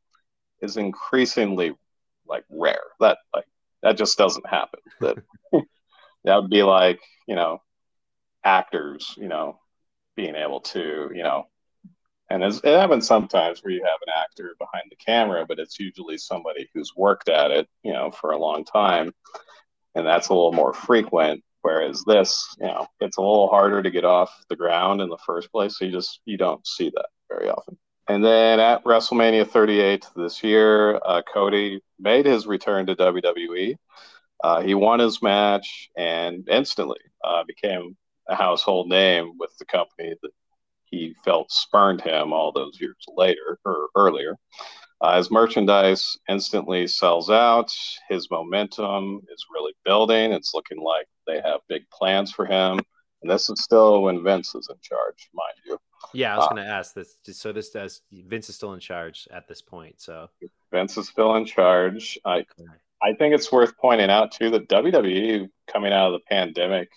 is 0.62 0.78
increasingly 0.78 1.74
like 2.28 2.44
rare. 2.50 2.84
That 3.00 3.18
like 3.34 3.48
that 3.82 3.98
just 3.98 4.18
doesn't 4.18 4.48
happen. 4.48 4.80
That 5.02 5.18
that 6.24 6.36
would 6.42 6.52
be 6.52 6.62
like 6.62 7.00
you 7.28 7.36
know 7.36 7.62
actors, 8.44 9.14
you 9.18 9.28
know, 9.28 9.60
being 10.16 10.36
able 10.36 10.62
to 10.62 11.10
you 11.12 11.24
know, 11.24 11.48
and 12.30 12.44
it 12.44 12.64
happens 12.64 13.08
sometimes 13.08 13.64
where 13.64 13.74
you 13.74 13.84
have 13.84 14.00
an 14.06 14.14
actor 14.16 14.56
behind 14.60 14.92
the 14.92 14.96
camera, 14.98 15.44
but 15.48 15.58
it's 15.58 15.80
usually 15.80 16.20
somebody 16.20 16.70
who's 16.74 16.94
worked 16.96 17.30
at 17.30 17.50
it, 17.50 17.68
you 17.82 17.94
know, 17.94 18.12
for 18.12 18.32
a 18.32 18.38
long 18.38 18.64
time, 18.64 19.12
and 19.96 20.06
that's 20.06 20.28
a 20.28 20.34
little 20.34 20.54
more 20.54 20.74
frequent. 20.74 21.44
Whereas 21.68 22.06
this, 22.06 22.56
you 22.62 22.68
know, 22.68 22.88
it's 23.02 23.18
a 23.18 23.22
little 23.22 23.50
harder 23.50 23.84
to 23.84 23.92
get 23.92 24.06
off 24.06 24.32
the 24.48 24.56
ground 24.56 25.02
in 25.02 25.10
the 25.10 25.18
first 25.18 25.52
place. 25.52 25.78
So 25.78 25.84
you 25.84 25.92
just 25.92 26.22
you 26.24 26.38
don't 26.38 26.66
see 26.66 26.90
that 26.96 27.08
very 27.30 27.50
often. 27.50 27.78
And 28.08 28.24
then 28.24 28.62
at 28.62 28.86
WrestleMania 28.86 29.46
38 29.46 30.06
this 30.16 30.42
year, 30.46 30.96
uh, 30.96 31.24
Cody 31.24 31.82
made 32.00 32.26
his 32.26 32.48
return 32.48 32.86
to 32.86 32.96
WWE. 32.96 33.76
Uh, 34.42 34.62
he 34.62 34.76
won 34.76 35.00
his 35.00 35.22
match 35.22 35.90
and 35.98 36.48
instantly 36.50 37.02
uh, 37.22 37.44
became 37.46 37.98
a 38.30 38.36
household 38.36 38.88
name 38.88 39.34
with 39.38 39.52
the 39.60 39.66
company 39.66 40.16
that 40.22 40.32
he 40.86 41.16
felt 41.26 41.52
spurned 41.52 42.00
him 42.00 42.32
all 42.32 42.54
those 42.54 42.80
years 42.80 42.96
later 43.14 43.60
or 43.66 43.90
earlier. 43.98 44.38
Uh, 45.02 45.18
his 45.18 45.30
merchandise 45.30 46.18
instantly 46.30 46.88
sells 46.88 47.30
out. 47.30 47.74
His 48.08 48.32
momentum 48.32 49.20
is 49.30 49.46
really 49.54 49.74
building. 49.84 50.32
It's 50.32 50.54
looking 50.54 50.80
like 50.80 51.08
they 51.28 51.42
have 51.42 51.62
big 51.68 51.90
plans 51.90 52.32
for 52.32 52.46
him. 52.46 52.80
And 53.22 53.32
this 53.32 53.50
is 53.50 53.64
still 53.64 54.04
when 54.04 54.24
Vince 54.24 54.54
is 54.56 54.70
in 54.70 54.78
charge, 54.82 55.30
mind 55.34 55.56
you. 55.66 55.78
Yeah, 56.14 56.34
I 56.34 56.38
was 56.38 56.46
uh, 56.46 56.50
going 56.50 56.64
to 56.64 56.70
ask 56.70 56.94
this. 56.94 57.18
So 57.32 57.52
this 57.52 57.72
does 57.72 58.02
Vince 58.12 58.50
is 58.50 58.56
still 58.56 58.74
in 58.74 58.80
charge 58.80 59.28
at 59.32 59.48
this 59.48 59.62
point. 59.62 60.00
So 60.00 60.30
Vince 60.72 60.98
is 60.98 61.08
still 61.08 61.36
in 61.36 61.46
charge. 61.46 62.18
I 62.26 62.46
I 63.02 63.14
think 63.14 63.34
it's 63.34 63.52
worth 63.52 63.78
pointing 63.78 64.10
out 64.10 64.32
too 64.32 64.50
that 64.52 64.70
WWE 64.70 65.50
coming 65.68 65.94
out 65.94 66.08
of 66.08 66.14
the 66.14 66.26
pandemic, 66.30 66.90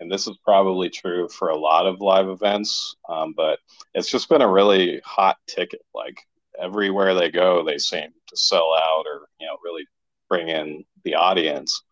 and 0.00 0.10
this 0.10 0.26
is 0.26 0.36
probably 0.44 0.90
true 0.90 1.28
for 1.28 1.48
a 1.48 1.58
lot 1.58 1.86
of 1.86 2.00
live 2.00 2.28
events, 2.28 2.96
um, 3.08 3.34
but 3.36 3.58
it's 3.94 4.10
just 4.10 4.28
been 4.28 4.42
a 4.42 4.50
really 4.50 5.00
hot 5.04 5.36
ticket. 5.46 5.82
Like 5.94 6.20
everywhere 6.60 7.14
they 7.14 7.30
go, 7.30 7.64
they 7.64 7.78
seem 7.78 8.10
to 8.28 8.36
sell 8.36 8.74
out 8.74 9.04
or 9.06 9.28
you 9.40 9.46
know 9.46 9.56
really 9.64 9.86
bring 10.28 10.48
in 10.48 10.84
the 11.04 11.14
audience, 11.14 11.82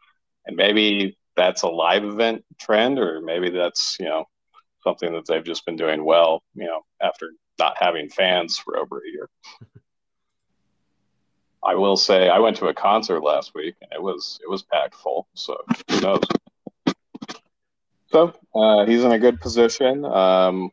and 0.46 0.56
maybe 0.56 1.16
that's 1.36 1.62
a 1.62 1.68
live 1.68 2.04
event 2.04 2.44
trend, 2.58 2.98
or 2.98 3.20
maybe 3.20 3.50
that's 3.50 3.96
you 4.00 4.06
know 4.06 4.24
something 4.82 5.12
that 5.12 5.26
they've 5.26 5.44
just 5.44 5.66
been 5.66 5.76
doing 5.76 6.04
well, 6.04 6.42
you 6.54 6.66
know, 6.66 6.82
after 7.02 7.32
not 7.58 7.76
having 7.78 8.08
fans 8.08 8.58
for 8.58 8.78
over 8.78 8.98
a 8.98 9.10
year. 9.10 9.28
I 11.64 11.74
will 11.74 11.96
say 11.96 12.28
I 12.28 12.38
went 12.38 12.56
to 12.58 12.68
a 12.68 12.74
concert 12.74 13.22
last 13.22 13.52
week 13.54 13.74
and 13.82 13.92
it 13.92 14.00
was 14.00 14.38
it 14.42 14.48
was 14.48 14.62
packed 14.62 14.94
full. 14.94 15.26
So 15.34 15.56
who 15.90 16.00
knows? 16.00 16.22
So 18.08 18.32
uh, 18.54 18.86
he's 18.86 19.02
in 19.02 19.10
a 19.10 19.18
good 19.18 19.40
position, 19.40 20.04
um, 20.04 20.70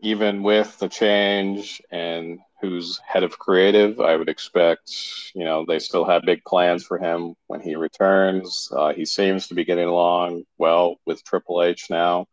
even 0.00 0.42
with 0.42 0.76
the 0.78 0.88
change 0.88 1.80
and 1.90 2.40
who's 2.64 3.00
head 3.06 3.22
of 3.22 3.38
creative. 3.38 4.00
I 4.00 4.16
would 4.16 4.28
expect 4.28 4.90
you 5.34 5.44
know 5.44 5.64
they 5.66 5.78
still 5.78 6.04
have 6.04 6.22
big 6.22 6.42
plans 6.44 6.84
for 6.84 6.98
him 6.98 7.34
when 7.46 7.60
he 7.60 7.76
returns. 7.76 8.70
Uh, 8.72 8.92
he 8.92 9.04
seems 9.04 9.48
to 9.48 9.54
be 9.54 9.64
getting 9.64 9.88
along 9.88 10.44
well 10.58 10.96
with 11.06 11.24
Triple 11.24 11.62
H 11.62 11.90
now. 11.90 12.26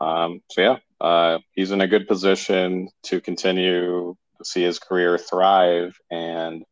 Um, 0.00 0.42
so 0.50 0.60
yeah, 0.60 0.76
uh, 1.00 1.38
he's 1.52 1.70
in 1.70 1.80
a 1.80 1.88
good 1.88 2.06
position 2.08 2.88
to 3.04 3.20
continue 3.20 4.16
to 4.38 4.44
see 4.44 4.62
his 4.62 4.78
career 4.78 5.18
thrive, 5.18 5.98
and 6.10 6.64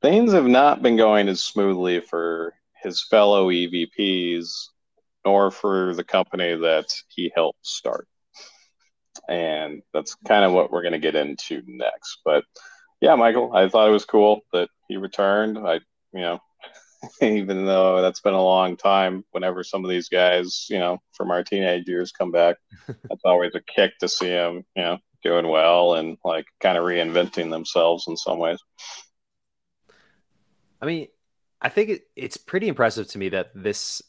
things 0.00 0.32
have 0.32 0.46
not 0.46 0.82
been 0.82 0.96
going 0.96 1.28
as 1.28 1.42
smoothly 1.42 2.00
for 2.00 2.54
his 2.82 3.02
fellow 3.04 3.50
EVPs, 3.50 4.68
nor 5.24 5.50
for 5.50 5.94
the 5.94 6.04
company 6.04 6.56
that 6.56 6.92
he 7.08 7.32
helped 7.34 7.64
start. 7.66 8.08
And 9.28 9.82
that's 9.92 10.16
kind 10.26 10.44
of 10.44 10.52
what 10.52 10.70
we're 10.70 10.82
going 10.82 10.92
to 10.92 10.98
get 10.98 11.14
into 11.14 11.62
next. 11.66 12.18
But 12.24 12.44
yeah, 13.00 13.14
Michael, 13.14 13.54
I 13.54 13.68
thought 13.68 13.88
it 13.88 13.92
was 13.92 14.04
cool 14.04 14.42
that 14.52 14.68
he 14.88 14.96
returned. 14.96 15.58
I, 15.58 15.74
you 16.12 16.20
know, 16.20 16.40
even 17.20 17.64
though 17.66 18.00
that's 18.00 18.20
been 18.20 18.34
a 18.34 18.42
long 18.42 18.76
time. 18.76 19.24
Whenever 19.32 19.64
some 19.64 19.84
of 19.84 19.90
these 19.90 20.08
guys, 20.08 20.66
you 20.70 20.78
know, 20.78 20.98
from 21.12 21.30
our 21.30 21.42
teenage 21.42 21.88
years 21.88 22.12
come 22.12 22.30
back, 22.30 22.56
that's 22.86 23.24
always 23.24 23.54
a 23.54 23.60
kick 23.60 23.92
to 24.00 24.08
see 24.08 24.28
them, 24.28 24.64
you 24.76 24.82
know, 24.82 24.98
doing 25.22 25.48
well 25.48 25.94
and 25.94 26.16
like 26.24 26.46
kind 26.60 26.78
of 26.78 26.84
reinventing 26.84 27.50
themselves 27.50 28.04
in 28.08 28.16
some 28.16 28.38
ways. 28.38 28.58
I 30.80 30.86
mean, 30.86 31.08
I 31.60 31.68
think 31.68 31.90
it, 31.90 32.02
it's 32.16 32.36
pretty 32.36 32.68
impressive 32.68 33.06
to 33.08 33.18
me 33.18 33.28
that 33.30 33.50
this, 33.54 34.02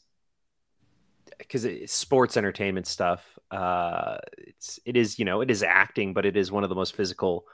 because 1.38 1.64
it's 1.64 1.92
sports 1.92 2.36
entertainment 2.36 2.86
stuff. 2.86 3.38
Uh, 3.50 4.18
it's 4.38 4.80
it 4.84 4.96
is 4.96 5.18
you 5.18 5.24
know 5.24 5.40
it 5.40 5.50
is 5.50 5.62
acting, 5.62 6.14
but 6.14 6.26
it 6.26 6.36
is 6.36 6.52
one 6.52 6.62
of 6.62 6.68
the 6.68 6.76
most 6.76 6.94
physical 6.94 7.46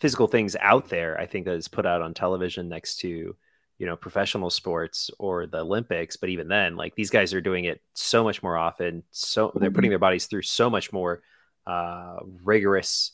physical 0.00 0.26
things 0.26 0.56
out 0.60 0.88
there. 0.88 1.18
I 1.18 1.26
think 1.26 1.44
that 1.46 1.54
is 1.54 1.68
put 1.68 1.86
out 1.86 2.02
on 2.02 2.14
television 2.14 2.68
next 2.68 2.96
to 3.00 3.36
you 3.78 3.86
know 3.86 3.96
professional 3.96 4.50
sports 4.50 5.10
or 5.18 5.46
the 5.46 5.58
olympics 5.58 6.16
but 6.16 6.28
even 6.28 6.46
then 6.46 6.76
like 6.76 6.94
these 6.94 7.10
guys 7.10 7.34
are 7.34 7.40
doing 7.40 7.64
it 7.64 7.80
so 7.94 8.22
much 8.22 8.42
more 8.42 8.56
often 8.56 9.02
so 9.10 9.50
they're 9.56 9.70
putting 9.70 9.88
mm-hmm. 9.88 9.92
their 9.92 9.98
bodies 9.98 10.26
through 10.26 10.42
so 10.42 10.70
much 10.70 10.92
more 10.92 11.22
uh, 11.66 12.16
rigorous 12.44 13.12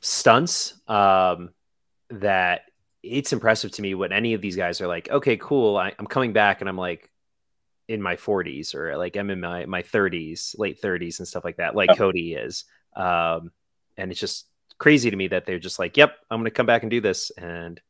stunts 0.00 0.74
um, 0.88 1.50
that 2.10 2.62
it's 3.02 3.32
impressive 3.32 3.70
to 3.70 3.82
me 3.82 3.94
when 3.94 4.12
any 4.12 4.34
of 4.34 4.40
these 4.40 4.56
guys 4.56 4.80
are 4.80 4.88
like 4.88 5.10
okay 5.10 5.36
cool 5.36 5.76
I, 5.76 5.92
am 5.98 6.06
coming 6.06 6.32
back 6.32 6.60
and 6.60 6.68
i'm 6.68 6.76
like 6.76 7.10
in 7.92 8.00
my 8.00 8.16
40s 8.16 8.74
or 8.74 8.96
like 8.96 9.16
i'm 9.16 9.30
in 9.30 9.40
my, 9.40 9.66
my 9.66 9.82
30s 9.82 10.58
late 10.58 10.80
30s 10.80 11.18
and 11.18 11.28
stuff 11.28 11.44
like 11.44 11.56
that 11.56 11.74
like 11.74 11.96
cody 11.96 12.34
is 12.34 12.64
um, 12.96 13.50
and 13.96 14.10
it's 14.10 14.20
just 14.20 14.46
crazy 14.78 15.10
to 15.10 15.16
me 15.16 15.28
that 15.28 15.46
they're 15.46 15.58
just 15.58 15.78
like 15.78 15.96
yep 15.96 16.16
i'm 16.30 16.40
gonna 16.40 16.50
come 16.50 16.66
back 16.66 16.82
and 16.82 16.90
do 16.90 17.00
this 17.00 17.30
and 17.36 17.80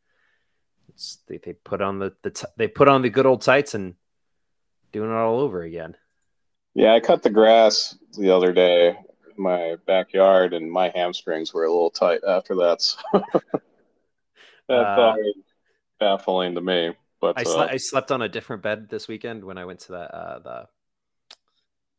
they, 1.28 1.38
they 1.38 1.52
put 1.52 1.80
on 1.80 1.98
the, 1.98 2.12
the 2.22 2.30
t- 2.30 2.46
they 2.56 2.68
put 2.68 2.88
on 2.88 3.02
the 3.02 3.10
good 3.10 3.26
old 3.26 3.42
tights 3.42 3.74
and 3.74 3.94
doing 4.92 5.10
it 5.10 5.14
all 5.14 5.40
over 5.40 5.62
again. 5.62 5.96
Yeah, 6.74 6.94
I 6.94 7.00
cut 7.00 7.22
the 7.22 7.30
grass 7.30 7.96
the 8.18 8.30
other 8.30 8.52
day 8.52 8.88
in 8.88 9.42
my 9.42 9.76
backyard, 9.86 10.54
and 10.54 10.70
my 10.70 10.90
hamstrings 10.94 11.52
were 11.52 11.64
a 11.64 11.70
little 11.70 11.90
tight 11.90 12.20
after 12.26 12.54
that. 12.56 12.82
So 12.82 12.98
that's 14.68 14.98
uh, 14.98 15.14
baffling 16.00 16.54
to 16.54 16.60
me. 16.60 16.92
But 17.22 17.38
I, 17.38 17.44
sle- 17.44 17.60
uh, 17.60 17.68
I, 17.70 17.76
slept 17.78 18.10
on 18.10 18.20
a 18.20 18.28
different 18.28 18.62
bed 18.62 18.88
this 18.90 19.06
weekend 19.06 19.44
when 19.44 19.56
I 19.56 19.64
went 19.64 19.80
to 19.80 19.92
the 19.92 20.14
uh, 20.14 20.38
the 20.40 20.66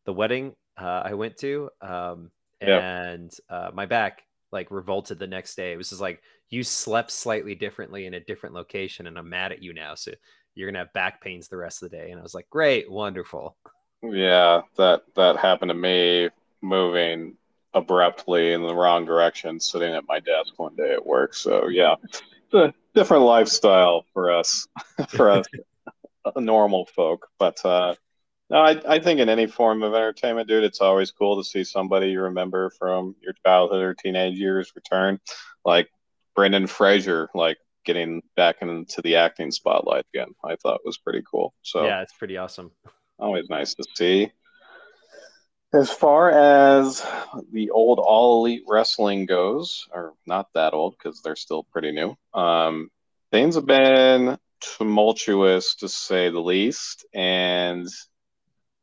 the 0.06 0.14
wedding 0.14 0.54
uh, 0.78 1.02
I 1.06 1.14
went 1.14 1.38
to, 1.38 1.70
um, 1.82 2.30
and 2.60 3.32
yeah. 3.50 3.56
Uh, 3.56 3.72
my 3.74 3.86
back 3.86 4.24
like 4.52 4.70
revolted 4.70 5.20
the 5.20 5.28
next 5.28 5.56
day. 5.56 5.72
It 5.72 5.78
was 5.78 5.90
just 5.90 6.02
like 6.02 6.22
you 6.50 6.62
slept 6.64 7.10
slightly 7.10 7.56
differently 7.56 8.06
in 8.06 8.14
a 8.16 8.20
different 8.20 8.54
location, 8.54 9.08
and 9.08 9.18
I'm 9.18 9.30
mad 9.30 9.54
at 9.54 9.64
you 9.64 9.74
now. 9.74 9.96
So 9.96 10.12
you're 10.56 10.70
gonna 10.70 10.80
have 10.80 10.94
back 10.94 11.22
pains 11.22 11.48
the 11.48 11.58
rest 11.58 11.82
of 11.82 11.90
the 11.90 11.98
day. 11.98 12.12
And 12.12 12.20
I 12.20 12.24
was 12.24 12.36
like, 12.36 12.50
great, 12.50 12.92
wonderful. 12.92 13.56
Yeah, 14.02 14.62
that 14.76 15.04
that 15.16 15.38
happened 15.38 15.70
to 15.70 15.76
me 15.76 16.30
moving 16.62 17.38
abruptly 17.74 18.52
in 18.52 18.62
the 18.62 18.76
wrong 18.76 19.06
direction 19.06 19.60
sitting 19.60 19.94
at 19.94 20.08
my 20.08 20.20
desk 20.20 20.54
one 20.58 20.76
day 20.76 20.92
at 20.92 21.06
work. 21.06 21.34
So 21.34 21.70
yeah, 21.70 21.96
it's 22.04 22.54
a 22.54 22.74
different 22.94 23.24
lifestyle 23.24 24.06
for 24.14 24.32
us, 24.32 24.68
for 25.10 25.30
us 25.30 25.46
normal 26.36 26.86
folk. 26.86 27.28
But 27.40 27.64
uh, 27.66 27.96
no, 28.50 28.58
I, 28.58 28.82
I 28.88 29.00
think 29.00 29.20
in 29.20 29.30
any 29.30 29.48
form 29.48 29.84
of 29.84 29.94
entertainment, 29.94 30.48
dude, 30.48 30.64
it's 30.64 30.82
always 30.82 31.12
cool 31.12 31.42
to 31.42 31.48
see 31.48 31.64
somebody 31.64 32.10
you 32.10 32.22
remember 32.22 32.70
from 32.72 33.16
your 33.22 33.34
childhood 33.46 33.82
or 33.82 33.94
teenage 33.94 34.38
years 34.38 34.72
return, 34.76 35.20
like 35.66 35.90
Brendan 36.36 36.68
Fraser, 36.68 37.30
like 37.34 37.58
getting 37.86 38.22
back 38.36 38.62
into 38.62 39.02
the 39.02 39.16
acting 39.16 39.52
spotlight 39.52 40.06
again. 40.14 40.30
I 40.44 40.56
thought 40.56 40.82
was 40.86 40.98
pretty 40.98 41.24
cool. 41.30 41.54
So 41.64 41.86
yeah, 41.86 42.02
it's 42.02 42.14
pretty 42.14 42.38
awesome. 42.38 42.72
Always 43.20 43.50
nice 43.50 43.74
to 43.76 43.86
see. 43.96 44.32
As 45.74 45.90
far 45.90 46.30
as 46.30 47.04
the 47.52 47.72
old 47.72 47.98
All 47.98 48.46
Elite 48.46 48.64
Wrestling 48.68 49.26
goes, 49.26 49.88
or 49.92 50.14
not 50.28 50.50
that 50.54 50.76
old 50.76 50.96
because 50.96 51.22
they're 51.22 51.36
still 51.36 51.64
pretty 51.64 51.92
new, 51.92 52.16
um, 52.40 52.92
things 53.32 53.56
have 53.56 53.66
been 53.66 54.38
tumultuous 54.62 55.74
to 55.78 55.90
say 55.90 56.30
the 56.30 56.40
least. 56.40 57.08
And 57.16 57.88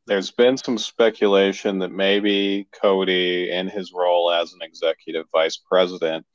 there's 0.05 0.31
been 0.31 0.57
some 0.57 0.77
speculation 0.77 1.79
that 1.79 1.93
maybe 1.93 2.67
Cody, 2.73 3.49
in 3.49 3.69
his 3.69 3.93
role 3.93 4.29
as 4.29 4.51
an 4.51 4.59
executive 4.61 5.27
vice 5.31 5.55
president, 5.55 6.25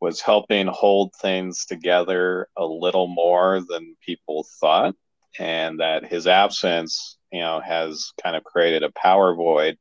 was 0.00 0.20
helping 0.20 0.68
hold 0.68 1.12
things 1.20 1.64
together 1.66 2.46
a 2.56 2.64
little 2.64 3.08
more 3.08 3.62
than 3.68 3.96
people 4.04 4.46
thought, 4.60 4.94
and 5.38 5.80
that 5.80 6.06
his 6.06 6.26
absence, 6.26 7.18
you 7.32 7.40
know, 7.40 7.60
has 7.60 8.12
kind 8.22 8.36
of 8.36 8.44
created 8.44 8.82
a 8.82 8.92
power 8.92 9.34
void 9.34 9.76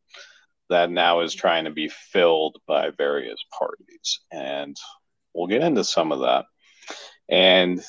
that 0.69 0.89
now 0.89 1.21
is 1.21 1.33
trying 1.33 1.65
to 1.65 1.71
be 1.71 1.89
filled 1.89 2.57
by 2.67 2.89
various 2.97 3.39
parties. 3.57 4.21
And 4.31 4.75
we'll 5.33 5.47
get 5.47 5.61
into 5.61 5.83
some 5.83 6.11
of 6.11 6.21
that. 6.21 6.45
And 7.29 7.83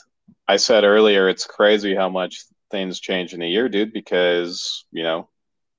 I 0.46 0.56
said 0.56 0.84
earlier, 0.84 1.28
it's 1.28 1.46
crazy 1.46 1.94
how 1.94 2.08
much 2.08 2.44
things 2.70 3.00
change 3.00 3.34
in 3.34 3.42
a 3.42 3.48
year, 3.48 3.68
dude, 3.68 3.92
because, 3.92 4.84
you 4.90 5.02
know, 5.02 5.28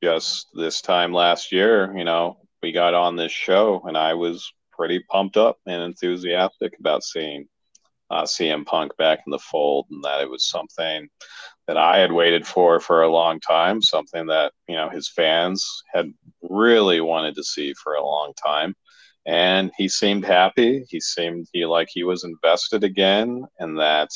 just 0.03 0.47
this 0.53 0.81
time 0.81 1.13
last 1.13 1.51
year, 1.51 1.95
you 1.97 2.03
know, 2.03 2.37
we 2.61 2.71
got 2.71 2.93
on 2.93 3.15
this 3.15 3.31
show 3.31 3.83
and 3.87 3.97
I 3.97 4.13
was 4.13 4.51
pretty 4.71 4.99
pumped 5.09 5.37
up 5.37 5.57
and 5.65 5.81
enthusiastic 5.81 6.73
about 6.79 7.03
seeing 7.03 7.47
uh, 8.09 8.23
CM 8.23 8.65
Punk 8.65 8.95
back 8.97 9.19
in 9.25 9.31
the 9.31 9.39
fold 9.39 9.87
and 9.89 10.03
that 10.03 10.21
it 10.21 10.29
was 10.29 10.47
something 10.47 11.07
that 11.67 11.77
I 11.77 11.97
had 11.97 12.11
waited 12.11 12.45
for 12.45 12.79
for 12.79 13.01
a 13.01 13.11
long 13.11 13.39
time, 13.39 13.81
something 13.81 14.27
that 14.27 14.53
you 14.67 14.75
know 14.75 14.89
his 14.89 15.09
fans 15.09 15.83
had 15.93 16.11
really 16.41 17.01
wanted 17.01 17.35
to 17.35 17.43
see 17.43 17.73
for 17.73 17.93
a 17.93 18.05
long 18.05 18.33
time. 18.33 18.75
And 19.25 19.71
he 19.75 19.89
seemed 19.89 20.23
happy. 20.23 20.85
He 20.87 20.99
seemed 20.99 21.47
he 21.51 21.65
like 21.65 21.87
he 21.91 22.03
was 22.03 22.23
invested 22.23 22.83
again, 22.83 23.45
and 23.59 23.79
that 23.79 24.09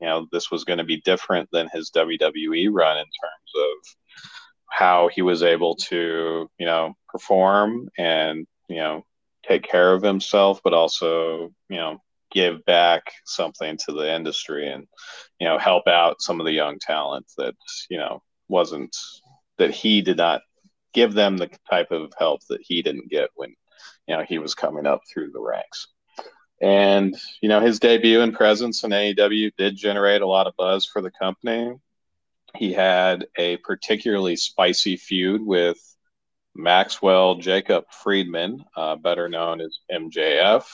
you 0.00 0.06
know 0.06 0.26
this 0.32 0.50
was 0.50 0.64
going 0.64 0.78
to 0.78 0.84
be 0.84 1.00
different 1.00 1.48
than 1.52 1.70
his 1.72 1.90
WWE 1.90 2.68
run 2.70 2.98
in 2.98 3.04
terms 3.04 3.52
of 3.56 3.96
how 4.70 5.08
he 5.08 5.22
was 5.22 5.42
able 5.42 5.76
to 5.76 6.50
you 6.58 6.66
know 6.66 6.94
perform 7.08 7.88
and 7.98 8.46
you 8.68 8.76
know 8.76 9.04
take 9.46 9.62
care 9.62 9.94
of 9.94 10.02
himself, 10.02 10.60
but 10.62 10.74
also 10.74 11.50
you 11.70 11.76
know 11.76 11.98
give 12.32 12.64
back 12.64 13.12
something 13.24 13.76
to 13.76 13.92
the 13.92 14.14
industry 14.14 14.70
and 14.70 14.86
you 15.38 15.46
know 15.46 15.58
help 15.58 15.86
out 15.86 16.22
some 16.22 16.40
of 16.40 16.46
the 16.46 16.52
young 16.52 16.78
talent 16.78 17.26
that 17.36 17.54
you 17.88 17.98
know 17.98 18.22
wasn't 18.48 18.96
that 19.58 19.70
he 19.70 20.02
did 20.02 20.16
not 20.16 20.42
give 20.92 21.14
them 21.14 21.36
the 21.36 21.50
type 21.70 21.90
of 21.90 22.12
help 22.18 22.40
that 22.48 22.60
he 22.62 22.82
didn't 22.82 23.10
get 23.10 23.30
when 23.34 23.54
you 24.06 24.16
know 24.16 24.24
he 24.26 24.38
was 24.38 24.54
coming 24.54 24.86
up 24.86 25.02
through 25.12 25.30
the 25.30 25.40
ranks. 25.40 25.88
And 26.60 27.16
you 27.40 27.48
know 27.48 27.60
his 27.60 27.80
debut 27.80 28.20
and 28.20 28.34
presence 28.34 28.84
in 28.84 28.90
AEW 28.90 29.52
did 29.56 29.76
generate 29.76 30.22
a 30.22 30.26
lot 30.26 30.46
of 30.46 30.56
buzz 30.56 30.86
for 30.86 31.02
the 31.02 31.10
company. 31.10 31.74
He 32.56 32.72
had 32.72 33.26
a 33.38 33.56
particularly 33.58 34.36
spicy 34.36 34.96
feud 34.96 35.42
with 35.44 35.78
Maxwell 36.54 37.36
Jacob 37.36 37.84
Friedman, 37.90 38.64
uh, 38.76 38.96
better 38.96 39.28
known 39.28 39.60
as 39.62 39.78
MJF, 39.90 40.64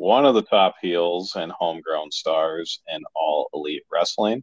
one 0.00 0.24
of 0.24 0.34
the 0.34 0.40
top 0.40 0.76
heels 0.80 1.36
and 1.36 1.52
homegrown 1.52 2.10
stars 2.10 2.80
in 2.88 3.02
all 3.14 3.50
elite 3.52 3.82
wrestling. 3.92 4.42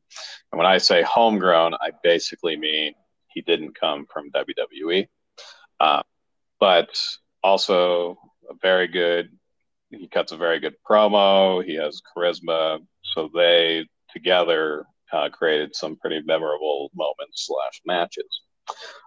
And 0.51 0.59
when 0.59 0.67
I 0.67 0.77
say 0.77 1.01
homegrown, 1.01 1.73
I 1.73 1.89
basically 2.03 2.55
mean 2.55 2.93
he 3.29 3.41
didn't 3.41 3.73
come 3.73 4.05
from 4.13 4.29
WWE, 4.29 5.07
uh, 5.79 6.03
but 6.59 6.89
also 7.43 8.19
a 8.47 8.53
very 8.61 8.87
good. 8.87 9.29
He 9.89 10.07
cuts 10.07 10.31
a 10.31 10.37
very 10.37 10.59
good 10.59 10.75
promo. 10.87 11.65
He 11.65 11.73
has 11.73 12.03
charisma. 12.15 12.77
So 13.15 13.27
they 13.33 13.87
together 14.13 14.85
uh, 15.11 15.29
created 15.29 15.75
some 15.75 15.95
pretty 15.95 16.21
memorable 16.23 16.91
moments 16.93 17.47
slash 17.47 17.81
matches. 17.83 18.41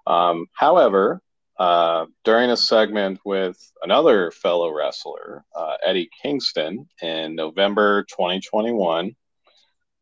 Um, 0.05 0.47
however, 0.55 1.23
uh, 1.61 2.07
during 2.25 2.49
a 2.49 2.57
segment 2.57 3.21
with 3.27 3.59
another 3.83 4.31
fellow 4.31 4.75
wrestler, 4.75 5.45
uh, 5.55 5.75
Eddie 5.85 6.09
Kingston, 6.23 6.89
in 7.03 7.35
November 7.35 8.05
2021. 8.05 9.15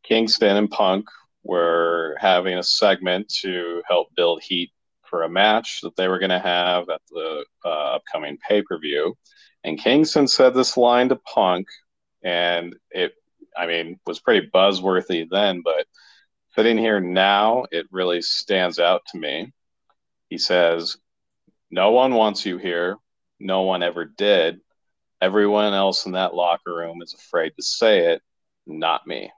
Kingston 0.04 0.56
and 0.56 0.70
Punk 0.70 1.06
were 1.42 2.16
having 2.20 2.56
a 2.56 2.62
segment 2.62 3.28
to 3.40 3.82
help 3.88 4.14
build 4.14 4.40
heat 4.40 4.70
for 5.02 5.24
a 5.24 5.28
match 5.28 5.80
that 5.82 5.96
they 5.96 6.06
were 6.06 6.20
going 6.20 6.30
to 6.30 6.38
have 6.38 6.88
at 6.90 7.00
the 7.10 7.44
uh, 7.64 7.96
upcoming 7.96 8.38
pay 8.48 8.62
per 8.62 8.78
view. 8.78 9.16
And 9.64 9.80
Kingston 9.80 10.28
said 10.28 10.54
this 10.54 10.76
line 10.76 11.08
to 11.08 11.16
Punk, 11.16 11.66
and 12.22 12.76
it, 12.92 13.14
I 13.56 13.66
mean, 13.66 13.98
was 14.06 14.20
pretty 14.20 14.48
buzzworthy 14.54 15.26
then, 15.28 15.62
but 15.64 15.86
sitting 16.54 16.78
here 16.78 17.00
now, 17.00 17.64
it 17.72 17.86
really 17.90 18.22
stands 18.22 18.78
out 18.78 19.02
to 19.10 19.18
me. 19.18 19.52
He 20.30 20.38
says, 20.38 20.96
no 21.70 21.90
one 21.90 22.14
wants 22.14 22.46
you 22.46 22.58
here. 22.58 22.96
No 23.40 23.62
one 23.62 23.82
ever 23.82 24.04
did. 24.04 24.60
Everyone 25.20 25.74
else 25.74 26.06
in 26.06 26.12
that 26.12 26.34
locker 26.34 26.74
room 26.74 27.02
is 27.02 27.14
afraid 27.14 27.52
to 27.56 27.62
say 27.62 28.12
it, 28.12 28.22
not 28.66 29.06
me. 29.06 29.30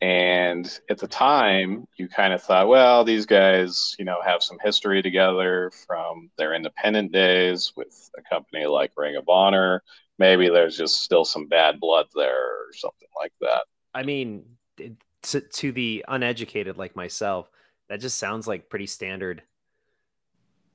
And 0.00 0.66
at 0.90 0.98
the 0.98 1.06
time, 1.06 1.86
you 1.96 2.08
kind 2.08 2.32
of 2.32 2.42
thought, 2.42 2.66
well, 2.66 3.04
these 3.04 3.24
guys, 3.24 3.94
you 4.00 4.04
know, 4.04 4.20
have 4.24 4.42
some 4.42 4.58
history 4.60 5.00
together 5.00 5.70
from 5.86 6.28
their 6.36 6.54
independent 6.54 7.12
days 7.12 7.72
with 7.76 8.10
a 8.18 8.22
company 8.22 8.66
like 8.66 8.90
Ring 8.96 9.14
of 9.16 9.28
Honor. 9.28 9.82
Maybe 10.18 10.48
there's 10.48 10.76
just 10.76 11.02
still 11.02 11.24
some 11.24 11.46
bad 11.46 11.78
blood 11.78 12.06
there 12.16 12.36
or 12.36 12.72
something 12.74 13.08
like 13.16 13.32
that. 13.42 13.62
I 13.94 14.02
mean, 14.02 14.44
to, 15.22 15.40
to 15.40 15.72
the 15.72 16.04
uneducated 16.08 16.76
like 16.76 16.96
myself, 16.96 17.48
that 17.88 18.00
just 18.00 18.18
sounds 18.18 18.48
like 18.48 18.68
pretty 18.68 18.86
standard 18.86 19.42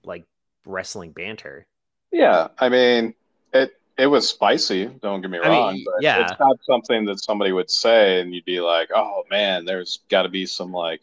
like 0.07 0.25
wrestling 0.65 1.11
banter. 1.11 1.67
Yeah, 2.11 2.47
I 2.57 2.69
mean, 2.69 3.13
it 3.53 3.71
it 3.97 4.07
was 4.07 4.27
spicy. 4.27 4.85
Don't 4.85 5.21
get 5.21 5.31
me 5.31 5.39
I 5.39 5.49
wrong, 5.49 5.73
mean, 5.73 5.85
yeah. 5.99 6.23
it's 6.23 6.39
not 6.39 6.57
something 6.63 7.05
that 7.05 7.19
somebody 7.19 7.51
would 7.51 7.69
say, 7.69 8.21
and 8.21 8.33
you'd 8.33 8.45
be 8.45 8.61
like, 8.61 8.89
"Oh 8.95 9.23
man, 9.29 9.65
there's 9.65 9.99
got 10.09 10.23
to 10.23 10.29
be 10.29 10.45
some 10.45 10.71
like 10.71 11.01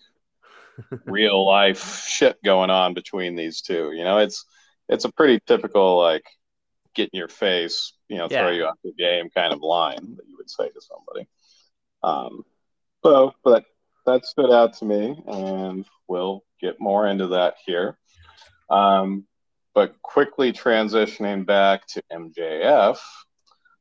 real 1.05 1.47
life 1.47 2.07
shit 2.07 2.43
going 2.43 2.71
on 2.71 2.95
between 2.95 3.37
these 3.37 3.61
two. 3.61 3.93
You 3.93 4.05
know, 4.05 4.19
it's 4.19 4.45
it's 4.89 5.05
a 5.05 5.13
pretty 5.13 5.41
typical 5.47 5.99
like 6.01 6.25
get 6.95 7.11
in 7.13 7.19
your 7.19 7.29
face, 7.29 7.93
you 8.09 8.17
know, 8.17 8.29
yeah. 8.31 8.41
throw 8.41 8.51
you 8.51 8.65
off 8.65 8.79
the 8.85 8.93
game 8.93 9.29
kind 9.31 9.53
of 9.53 9.61
line 9.61 10.17
that 10.17 10.27
you 10.29 10.37
would 10.37 10.51
say 10.51 10.69
to 10.69 10.81
somebody. 10.81 11.29
Um, 12.03 12.45
so, 13.03 13.35
but 13.43 13.65
that 14.07 14.25
stood 14.25 14.51
out 14.53 14.75
to 14.75 14.85
me, 14.85 15.21
and 15.27 15.87
we'll 16.09 16.45
get 16.61 16.81
more 16.81 17.07
into 17.07 17.29
that 17.29 17.57
here. 17.67 17.99
Um, 18.75 19.27
but 19.73 19.95
quickly 20.03 20.53
transitioning 20.53 21.47
back 21.47 21.87
to 21.89 22.03
MJF, 22.13 22.99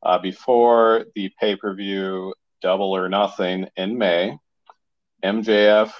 uh, 0.03 0.19
before 0.19 1.05
the 1.15 1.31
pay 1.39 1.55
per 1.55 1.73
view 1.73 2.33
Double 2.61 2.95
or 2.95 3.09
Nothing 3.09 3.67
in 3.75 3.97
May, 3.97 4.37
MJF 5.23 5.91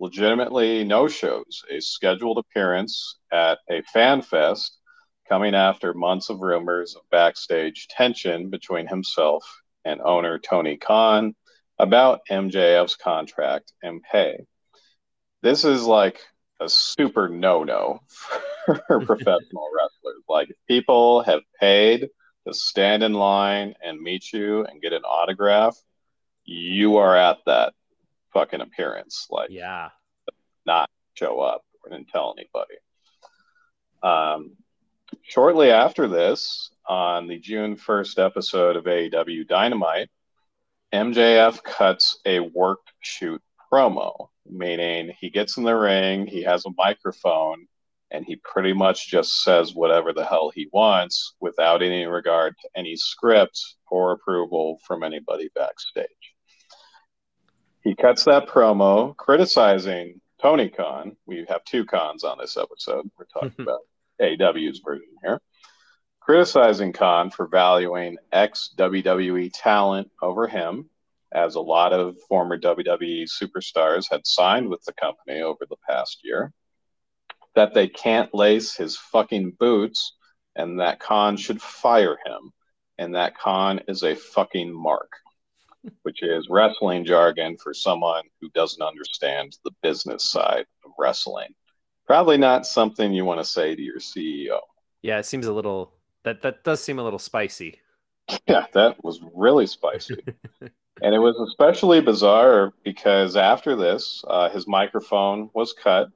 legitimately 0.00 0.82
no 0.82 1.06
shows 1.06 1.62
a 1.70 1.80
scheduled 1.80 2.38
appearance 2.38 3.18
at 3.32 3.58
a 3.70 3.82
fan 3.82 4.20
fest 4.20 4.78
coming 5.28 5.54
after 5.54 5.94
months 5.94 6.28
of 6.28 6.40
rumors 6.40 6.96
of 6.96 7.02
backstage 7.10 7.86
tension 7.88 8.50
between 8.50 8.88
himself 8.88 9.44
and 9.84 10.00
owner 10.00 10.38
Tony 10.38 10.76
Khan 10.76 11.36
about 11.78 12.20
MJF's 12.28 12.96
contract 12.96 13.72
and 13.82 14.02
pay. 14.02 14.44
This 15.40 15.64
is 15.64 15.84
like 15.84 16.20
a 16.60 16.68
super 16.68 17.28
no 17.28 17.64
no 17.64 18.00
for 18.86 19.00
professional 19.06 19.70
wrestlers. 19.74 20.22
Like 20.28 20.54
people 20.68 21.22
have 21.22 21.40
paid 21.58 22.08
to 22.46 22.54
stand 22.54 23.02
in 23.02 23.12
line 23.12 23.74
and 23.82 24.00
meet 24.00 24.32
you 24.32 24.64
and 24.64 24.80
get 24.80 24.92
an 24.92 25.02
autograph, 25.02 25.76
you 26.44 26.96
are 26.96 27.16
at 27.16 27.38
that 27.46 27.74
fucking 28.32 28.60
appearance. 28.60 29.26
Like, 29.30 29.50
yeah, 29.50 29.90
not 30.66 30.90
show 31.14 31.40
up 31.40 31.64
or 31.82 31.90
didn't 31.90 32.08
tell 32.08 32.34
anybody. 32.36 32.76
Um, 34.02 34.56
shortly 35.22 35.70
after 35.70 36.08
this, 36.08 36.70
on 36.86 37.28
the 37.28 37.38
June 37.38 37.76
1st 37.76 38.24
episode 38.24 38.76
of 38.76 38.84
AEW 38.84 39.46
Dynamite, 39.46 40.08
MJF 40.92 41.62
cuts 41.62 42.18
a 42.24 42.40
work 42.40 42.80
shoot 43.00 43.40
promo, 43.72 44.28
meaning 44.52 45.12
he 45.20 45.30
gets 45.30 45.56
in 45.56 45.64
the 45.64 45.74
ring, 45.74 46.26
he 46.26 46.42
has 46.42 46.64
a 46.66 46.70
microphone, 46.76 47.66
and 48.10 48.24
he 48.24 48.36
pretty 48.36 48.72
much 48.72 49.08
just 49.08 49.42
says 49.42 49.74
whatever 49.74 50.12
the 50.12 50.24
hell 50.24 50.50
he 50.54 50.68
wants 50.72 51.34
without 51.40 51.82
any 51.82 52.06
regard 52.06 52.54
to 52.60 52.68
any 52.76 52.96
script 52.96 53.60
or 53.90 54.12
approval 54.12 54.78
from 54.86 55.02
anybody 55.02 55.50
backstage. 55.54 56.06
He 57.82 57.94
cuts 57.94 58.24
that 58.24 58.48
promo 58.48 59.16
criticizing 59.16 60.20
Tony 60.40 60.68
Khan. 60.68 61.16
We 61.26 61.46
have 61.48 61.64
two 61.64 61.84
Khans 61.84 62.24
on 62.24 62.38
this 62.38 62.56
episode. 62.56 63.10
We're 63.18 63.26
talking 63.26 63.54
about 63.58 63.80
AW's 64.20 64.80
version 64.84 65.08
here. 65.22 65.40
Criticizing 66.20 66.92
Khan 66.92 67.30
for 67.30 67.46
valuing 67.46 68.18
ex 68.32 68.74
WWE 68.76 69.50
talent 69.54 70.10
over 70.20 70.46
him, 70.46 70.90
as 71.32 71.54
a 71.54 71.60
lot 71.60 71.92
of 71.92 72.16
former 72.28 72.58
WWE 72.58 73.28
superstars 73.28 74.06
had 74.10 74.26
signed 74.26 74.68
with 74.68 74.82
the 74.84 74.92
company 74.94 75.40
over 75.40 75.66
the 75.68 75.76
past 75.88 76.20
year 76.22 76.52
that 77.54 77.74
they 77.74 77.88
can't 77.88 78.34
lace 78.34 78.74
his 78.74 78.96
fucking 78.96 79.52
boots 79.58 80.14
and 80.56 80.80
that 80.80 81.00
Khan 81.00 81.36
should 81.36 81.60
fire 81.60 82.18
him. 82.24 82.52
And 82.98 83.14
that 83.14 83.36
Khan 83.36 83.80
is 83.88 84.02
a 84.02 84.14
fucking 84.14 84.72
mark, 84.72 85.10
which 86.02 86.22
is 86.22 86.48
wrestling 86.50 87.04
jargon 87.04 87.56
for 87.56 87.72
someone 87.72 88.24
who 88.40 88.50
doesn't 88.50 88.82
understand 88.82 89.56
the 89.64 89.70
business 89.82 90.30
side 90.30 90.66
of 90.84 90.92
wrestling. 90.98 91.54
Probably 92.06 92.36
not 92.36 92.66
something 92.66 93.12
you 93.12 93.24
want 93.24 93.40
to 93.40 93.44
say 93.44 93.74
to 93.74 93.82
your 93.82 93.98
CEO. 93.98 94.58
Yeah, 95.02 95.18
it 95.18 95.26
seems 95.26 95.46
a 95.46 95.52
little 95.52 95.92
that 96.24 96.42
that 96.42 96.62
does 96.64 96.82
seem 96.82 96.98
a 96.98 97.04
little 97.04 97.18
spicy. 97.18 97.80
Yeah, 98.46 98.66
that 98.74 99.02
was 99.02 99.20
really 99.34 99.66
spicy. 99.66 100.22
and 101.02 101.14
it 101.14 101.18
was 101.18 101.36
especially 101.48 102.00
bizarre 102.00 102.72
because 102.84 103.36
after 103.36 103.76
this, 103.76 104.24
uh, 104.28 104.48
his 104.50 104.66
microphone 104.66 105.50
was 105.54 105.72
cut 105.72 106.10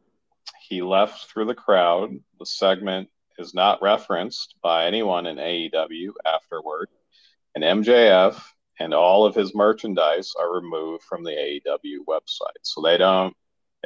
he 0.69 0.83
left 0.83 1.31
through 1.31 1.47
the 1.47 1.55
crowd. 1.55 2.11
The 2.39 2.47
segment 2.47 3.11
is 3.39 3.55
not 3.55 3.83
referenced 3.83 4.55
by 4.63 4.87
anyone 4.87 5.27
in 5.27 5.37
AEW 5.37 6.13
afterward. 6.25 6.89
And 7.55 7.63
MJF 7.63 8.43
and 8.81 8.95
all 8.95 9.27
of 9.27 9.35
his 9.35 9.55
merchandise 9.55 10.33
are 10.39 10.55
removed 10.55 11.05
from 11.05 11.23
the 11.23 11.31
AEW 11.31 12.05
website. 12.09 12.63
So 12.63 12.81
they 12.81 12.97
don't 12.97 13.37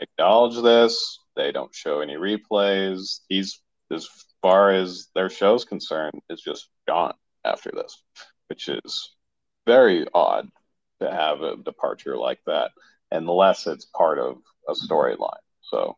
acknowledge 0.00 0.62
this. 0.62 1.18
They 1.36 1.52
don't 1.52 1.74
show 1.74 2.00
any 2.00 2.14
replays. 2.14 3.20
He's, 3.28 3.60
as 3.92 4.08
far 4.40 4.72
as 4.72 5.08
their 5.14 5.28
show's 5.28 5.64
concerned, 5.64 6.20
is 6.30 6.40
just 6.40 6.68
gone 6.86 7.14
after 7.44 7.70
this, 7.74 8.02
which 8.48 8.68
is 8.68 9.16
very 9.66 10.06
odd 10.14 10.48
to 11.00 11.10
have 11.10 11.40
a 11.42 11.56
departure 11.56 12.16
like 12.16 12.40
that, 12.46 12.72
unless 13.10 13.66
it's 13.66 13.84
part 13.84 14.18
of 14.18 14.38
a 14.68 14.72
storyline. 14.72 15.38
So 15.62 15.96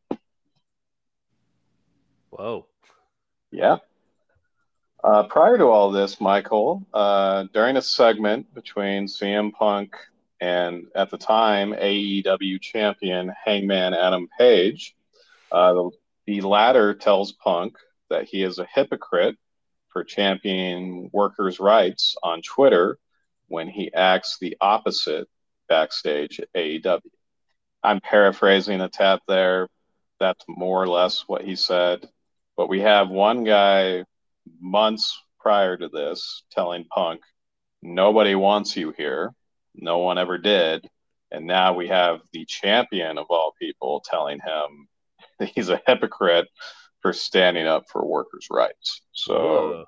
Whoa. 2.30 2.66
Yeah. 3.50 3.78
Uh, 5.02 5.24
prior 5.24 5.58
to 5.58 5.64
all 5.64 5.90
this, 5.90 6.20
Michael, 6.20 6.86
uh, 6.94 7.44
during 7.52 7.76
a 7.76 7.82
segment 7.82 8.54
between 8.54 9.06
CM 9.06 9.52
Punk 9.52 9.96
and 10.40 10.86
at 10.94 11.10
the 11.10 11.18
time 11.18 11.72
AEW 11.72 12.60
champion 12.60 13.32
Hangman 13.44 13.94
Adam 13.94 14.28
Page, 14.38 14.94
uh, 15.50 15.72
the, 15.72 15.90
the 16.26 16.40
latter 16.42 16.94
tells 16.94 17.32
Punk 17.32 17.76
that 18.10 18.28
he 18.28 18.42
is 18.42 18.58
a 18.58 18.68
hypocrite 18.72 19.36
for 19.88 20.04
championing 20.04 21.10
workers' 21.12 21.58
rights 21.58 22.16
on 22.22 22.42
Twitter 22.42 22.98
when 23.50 23.68
he 23.68 23.92
acts 23.92 24.38
the 24.40 24.56
opposite 24.60 25.28
backstage 25.68 26.40
at 26.40 26.48
AEW. 26.56 27.00
I'm 27.82 28.00
paraphrasing 28.00 28.80
a 28.80 28.88
tad 28.88 29.18
there. 29.26 29.68
That's 30.20 30.44
more 30.48 30.80
or 30.82 30.88
less 30.88 31.24
what 31.26 31.42
he 31.42 31.56
said. 31.56 32.08
But 32.56 32.68
we 32.68 32.80
have 32.80 33.10
one 33.10 33.42
guy 33.42 34.04
months 34.60 35.20
prior 35.40 35.76
to 35.76 35.88
this 35.88 36.44
telling 36.52 36.84
Punk, 36.84 37.22
nobody 37.82 38.36
wants 38.36 38.76
you 38.76 38.94
here. 38.96 39.32
No 39.74 39.98
one 39.98 40.16
ever 40.18 40.38
did. 40.38 40.86
And 41.32 41.46
now 41.46 41.74
we 41.74 41.88
have 41.88 42.20
the 42.32 42.44
champion 42.44 43.18
of 43.18 43.26
all 43.30 43.54
people 43.58 44.04
telling 44.08 44.38
him 44.38 45.48
he's 45.54 45.70
a 45.70 45.80
hypocrite 45.86 46.46
for 47.02 47.12
standing 47.12 47.66
up 47.66 47.84
for 47.90 48.04
workers' 48.04 48.46
rights. 48.50 49.02
So 49.12 49.34
Whoa. 49.34 49.84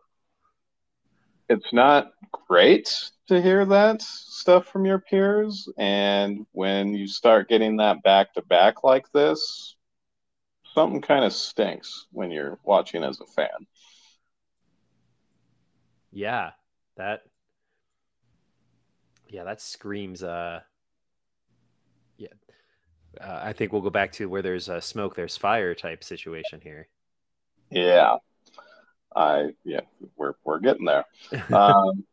it's 1.48 1.72
not 1.72 2.10
great 2.48 3.10
to 3.32 3.42
hear 3.42 3.64
that 3.64 4.02
stuff 4.02 4.66
from 4.66 4.84
your 4.84 4.98
peers. 4.98 5.68
And 5.78 6.46
when 6.52 6.94
you 6.94 7.06
start 7.06 7.48
getting 7.48 7.78
that 7.78 8.02
back 8.02 8.34
to 8.34 8.42
back 8.42 8.84
like 8.84 9.10
this, 9.12 9.76
something 10.74 11.00
kind 11.00 11.24
of 11.24 11.32
stinks 11.32 12.06
when 12.12 12.30
you're 12.30 12.58
watching 12.64 13.02
as 13.02 13.20
a 13.20 13.26
fan. 13.26 13.66
Yeah, 16.12 16.50
that 16.96 17.22
yeah, 19.28 19.44
that 19.44 19.62
screams 19.62 20.22
uh 20.22 20.60
yeah. 22.18 22.28
Uh, 23.18 23.40
I 23.44 23.52
think 23.54 23.72
we'll 23.72 23.82
go 23.82 23.90
back 23.90 24.12
to 24.12 24.28
where 24.28 24.42
there's 24.42 24.68
a 24.68 24.80
smoke, 24.80 25.16
there's 25.16 25.36
fire 25.36 25.74
type 25.74 26.04
situation 26.04 26.60
here. 26.62 26.88
Yeah. 27.70 28.16
I 29.14 29.50
yeah, 29.64 29.80
we're 30.16 30.34
we're 30.44 30.60
getting 30.60 30.86
there. 30.86 31.04
Um, 31.52 32.04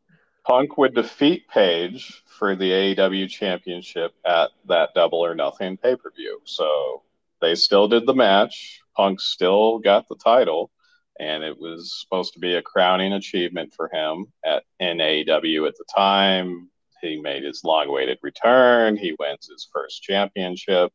Punk 0.50 0.80
would 0.80 0.96
defeat 0.96 1.48
Page 1.48 2.24
for 2.26 2.56
the 2.56 2.72
AEW 2.72 3.30
championship 3.30 4.16
at 4.26 4.50
that 4.66 4.90
double 4.96 5.24
or 5.24 5.36
nothing 5.36 5.78
pay 5.78 5.96
per 5.96 6.10
view. 6.10 6.42
So 6.44 7.04
they 7.40 7.54
still 7.54 7.88
did 7.88 8.08
the 8.08 8.16
match. 8.16 8.82
Punk 8.98 9.22
still 9.22 9.78
got 9.78 10.10
the 10.10 10.16
title, 10.16 10.72
and 11.20 11.44
it 11.44 11.60
was 11.60 12.02
supposed 12.02 12.34
to 12.34 12.40
be 12.40 12.56
a 12.56 12.64
crowning 12.64 13.14
achievement 13.14 13.76
for 13.76 13.92
him 13.94 14.26
at 14.44 14.64
NAW 14.80 15.68
at 15.68 15.78
the 15.78 15.86
time. 15.96 16.72
He 17.00 17.22
made 17.22 17.44
his 17.44 17.64
long-awaited 17.64 18.18
return. 18.24 18.98
He 18.98 19.16
wins 19.20 19.48
his 19.48 19.70
first 19.72 20.02
championship, 20.02 20.92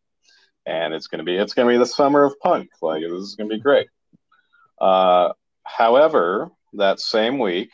and 0.67 0.93
it's 0.93 1.07
gonna 1.07 1.23
be 1.23 1.37
it's 1.37 1.55
gonna 1.55 1.71
be 1.71 1.79
the 1.79 1.87
summer 1.87 2.25
of 2.25 2.37
Punk. 2.41 2.71
Like 2.83 3.03
this 3.03 3.13
is 3.13 3.37
gonna 3.37 3.51
be 3.51 3.61
great. 3.61 3.87
Uh, 4.81 5.33
however, 5.63 6.51
that 6.73 6.99
same 6.99 7.39
week, 7.39 7.71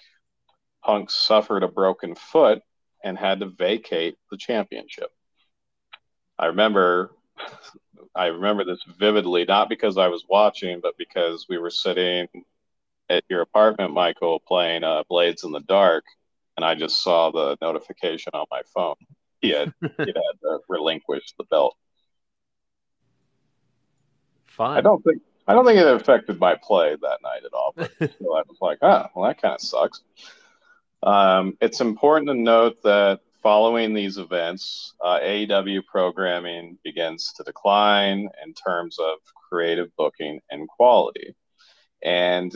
Punk 0.90 1.08
suffered 1.08 1.62
a 1.62 1.68
broken 1.68 2.16
foot 2.16 2.62
and 3.04 3.16
had 3.16 3.38
to 3.38 3.46
vacate 3.46 4.16
the 4.28 4.36
championship. 4.36 5.12
I 6.36 6.46
remember 6.46 7.12
I 8.12 8.26
remember 8.26 8.64
this 8.64 8.82
vividly, 8.98 9.44
not 9.44 9.68
because 9.68 9.96
I 9.96 10.08
was 10.08 10.24
watching, 10.28 10.80
but 10.80 10.98
because 10.98 11.46
we 11.48 11.58
were 11.58 11.70
sitting 11.70 12.26
at 13.08 13.22
your 13.30 13.40
apartment, 13.40 13.92
Michael, 13.92 14.40
playing 14.40 14.82
uh, 14.82 15.04
Blades 15.08 15.44
in 15.44 15.52
the 15.52 15.60
Dark, 15.60 16.02
and 16.56 16.64
I 16.64 16.74
just 16.74 17.04
saw 17.04 17.30
the 17.30 17.56
notification 17.62 18.32
on 18.34 18.46
my 18.50 18.62
phone. 18.74 18.96
He 19.40 19.50
had 19.50 19.72
he 19.80 19.88
had 19.96 20.40
to 20.42 20.58
relinquish 20.68 21.34
the 21.38 21.44
belt. 21.44 21.76
Fine. 24.48 24.78
I 24.78 24.80
don't 24.80 25.04
think 25.04 25.22
I 25.46 25.54
don't 25.54 25.64
think 25.64 25.78
it 25.78 25.86
affected 25.86 26.40
my 26.40 26.56
play 26.60 26.96
that 27.00 27.18
night 27.22 27.44
at 27.46 27.54
all. 27.54 27.74
But 27.76 27.92
still, 27.94 28.34
I 28.34 28.42
was 28.48 28.58
like, 28.60 28.78
oh, 28.82 29.06
well, 29.14 29.28
that 29.28 29.40
kind 29.40 29.54
of 29.54 29.60
sucks. 29.60 30.02
Um, 31.02 31.56
it's 31.60 31.80
important 31.80 32.28
to 32.28 32.34
note 32.34 32.82
that 32.82 33.20
following 33.42 33.94
these 33.94 34.18
events, 34.18 34.94
uh, 35.02 35.18
AEW 35.20 35.82
programming 35.86 36.78
begins 36.84 37.32
to 37.36 37.42
decline 37.42 38.28
in 38.44 38.54
terms 38.54 38.98
of 38.98 39.16
creative 39.48 39.88
booking 39.96 40.40
and 40.50 40.68
quality. 40.68 41.34
And 42.02 42.54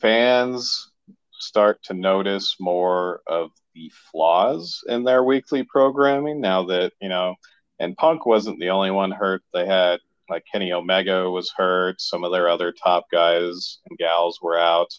fans 0.00 0.90
start 1.32 1.82
to 1.84 1.94
notice 1.94 2.56
more 2.58 3.20
of 3.26 3.50
the 3.74 3.92
flaws 4.10 4.82
in 4.88 5.04
their 5.04 5.22
weekly 5.22 5.62
programming 5.62 6.40
now 6.40 6.64
that, 6.64 6.92
you 7.00 7.08
know, 7.08 7.36
and 7.78 7.96
Punk 7.96 8.26
wasn't 8.26 8.58
the 8.58 8.70
only 8.70 8.90
one 8.90 9.12
hurt. 9.12 9.42
They 9.54 9.66
had, 9.66 10.00
like, 10.28 10.44
Kenny 10.50 10.72
Omega 10.72 11.30
was 11.30 11.52
hurt. 11.56 12.00
Some 12.00 12.24
of 12.24 12.32
their 12.32 12.48
other 12.48 12.72
top 12.72 13.04
guys 13.12 13.78
and 13.88 13.98
gals 13.98 14.40
were 14.42 14.58
out. 14.58 14.92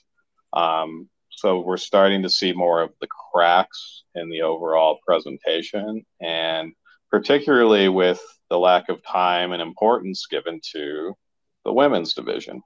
Um, 0.53 1.09
so 1.39 1.61
we're 1.61 1.77
starting 1.77 2.23
to 2.23 2.29
see 2.29 2.51
more 2.51 2.81
of 2.81 2.91
the 2.99 3.07
cracks 3.07 4.03
in 4.13 4.29
the 4.29 4.41
overall 4.41 4.99
presentation, 5.05 6.05
and 6.19 6.73
particularly 7.09 7.87
with 7.87 8.21
the 8.49 8.59
lack 8.59 8.89
of 8.89 9.01
time 9.03 9.53
and 9.53 9.61
importance 9.61 10.25
given 10.25 10.59
to 10.73 11.15
the 11.63 11.71
women's 11.71 12.13
division. 12.13 12.61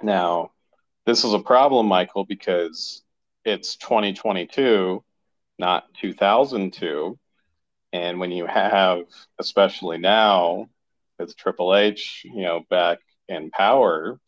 Now, 0.00 0.52
this 1.06 1.24
is 1.24 1.34
a 1.34 1.40
problem, 1.40 1.86
Michael, 1.86 2.24
because 2.24 3.02
it's 3.44 3.74
2022, 3.76 5.02
not 5.58 5.84
2002. 6.00 7.18
And 7.92 8.20
when 8.20 8.30
you 8.30 8.46
have, 8.46 9.00
especially 9.40 9.98
now, 9.98 10.68
with 11.18 11.36
Triple 11.36 11.74
H, 11.74 12.22
you 12.24 12.42
know, 12.42 12.64
back 12.70 12.98
in 13.28 13.50
power, 13.50 14.20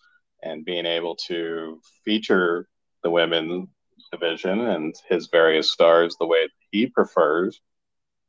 and 0.42 0.64
being 0.64 0.86
able 0.86 1.16
to 1.28 1.80
feature 2.04 2.68
the 3.04 3.10
women 3.10 3.68
division 4.10 4.60
and 4.60 4.94
his 5.08 5.28
various 5.28 5.70
stars 5.70 6.16
the 6.18 6.26
way 6.26 6.48
he 6.70 6.86
prefers, 6.86 7.60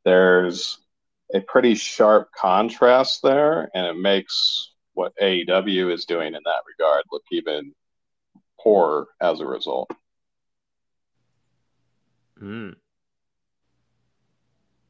there's 0.04 0.78
a 1.34 1.40
pretty 1.40 1.74
sharp 1.74 2.28
contrast 2.38 3.20
there, 3.22 3.68
and 3.74 3.86
it 3.86 3.96
makes 3.96 4.72
what 4.94 5.12
AEW 5.20 5.92
is 5.92 6.04
doing 6.04 6.28
in 6.34 6.40
that 6.44 6.62
regard 6.66 7.02
look 7.10 7.24
even 7.32 7.72
poorer 8.60 9.08
as 9.20 9.40
a 9.40 9.46
result. 9.46 9.90
Mm. 12.40 12.76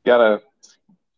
Gotta 0.04 0.42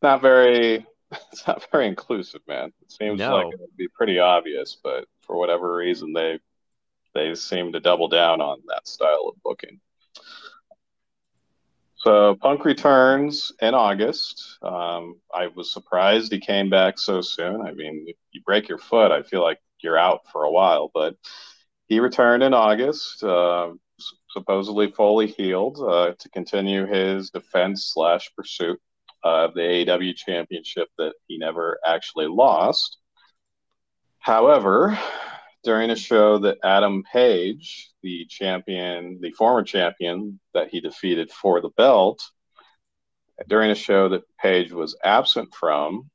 not 0.03 0.21
very 0.23 0.87
it's 1.33 1.47
not 1.47 1.67
very 1.73 1.87
inclusive, 1.89 2.41
man. 2.47 2.73
It 2.83 2.93
seems 2.93 3.19
No. 3.19 3.35
like 3.37 3.53
it 3.55 3.61
would 3.61 3.77
be 3.77 3.89
pretty 3.89 4.19
obvious, 4.19 4.77
but 4.83 5.07
for 5.23 5.37
whatever 5.37 5.75
reason 5.75 6.13
they 6.13 6.39
they 7.19 7.35
seem 7.35 7.73
to 7.73 7.81
double 7.81 8.09
down 8.09 8.41
on 8.41 8.63
that 8.69 8.87
style 8.87 9.29
of 9.29 9.43
booking. 9.43 9.81
So 11.97 12.37
Punk 12.37 12.65
returns 12.65 13.53
in 13.61 13.75
August. 13.75 14.59
Um, 14.63 15.17
I 15.35 15.49
was 15.49 15.73
surprised 15.73 16.31
he 16.31 16.39
came 16.39 16.71
back 16.71 16.99
so 16.99 17.21
soon. 17.21 17.61
I 17.61 17.73
mean, 17.73 18.05
if 18.07 18.17
you 18.31 18.41
break 18.47 18.69
your 18.69 18.79
foot, 18.79 19.11
I 19.11 19.23
feel 19.23 19.43
like 19.43 19.59
you're 19.81 19.99
out 19.99 20.21
for 20.31 20.45
a 20.45 20.51
while. 20.51 20.91
But 20.95 21.17
he 21.87 21.99
returned 21.99 22.45
in 22.45 22.55
August, 22.55 23.25
uh, 23.25 23.71
supposedly 24.31 24.93
fully 24.93 25.27
healed, 25.27 25.79
uh, 25.81 26.13
to 26.17 26.29
continue 26.29 26.87
his 26.87 27.31
defense 27.31 27.91
slash 27.93 28.31
pursuit 28.37 28.81
of 29.25 29.55
the 29.55 29.61
AEW 29.61 30.15
championship 30.15 30.89
that 30.99 31.15
he 31.27 31.37
never 31.37 31.81
actually 31.85 32.29
lost. 32.29 32.99
However, 34.21 34.97
during 35.65 35.91
a 35.91 35.97
show 35.97 36.39
that 36.39 36.59
Adam 36.63 37.03
Page, 37.13 37.91
the 38.03 38.27
champion, 38.27 39.19
the 39.21 39.33
former 39.33 39.63
champion 39.63 40.39
that 40.55 40.69
he 40.71 40.81
defeated 40.81 41.31
for 41.31 41.61
the 41.61 41.71
belt, 41.71 42.23
during 43.47 43.71
a 43.71 43.75
show 43.75 44.09
that 44.09 44.23
Page 44.41 44.73
was 44.73 44.97
absent 45.05 45.55
from, 45.55 46.11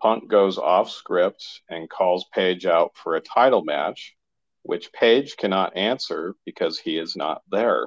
Punk 0.00 0.28
goes 0.28 0.58
off 0.58 0.90
script 0.90 1.62
and 1.68 1.90
calls 1.90 2.26
Page 2.32 2.66
out 2.66 2.92
for 2.94 3.16
a 3.16 3.20
title 3.20 3.64
match, 3.64 4.14
which 4.62 4.92
Page 4.92 5.36
cannot 5.36 5.76
answer 5.76 6.34
because 6.44 6.78
he 6.78 6.98
is 6.98 7.16
not 7.16 7.42
there. 7.50 7.86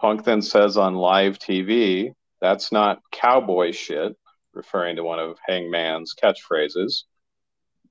Punk 0.00 0.24
then 0.24 0.42
says 0.42 0.76
on 0.76 0.94
live 0.94 1.38
TV, 1.38 2.12
that's 2.40 2.72
not 2.72 3.02
cowboy 3.10 3.72
shit, 3.72 4.16
referring 4.54 4.96
to 4.96 5.04
one 5.04 5.18
of 5.18 5.38
Hangman's 5.46 6.14
catchphrases. 6.14 7.02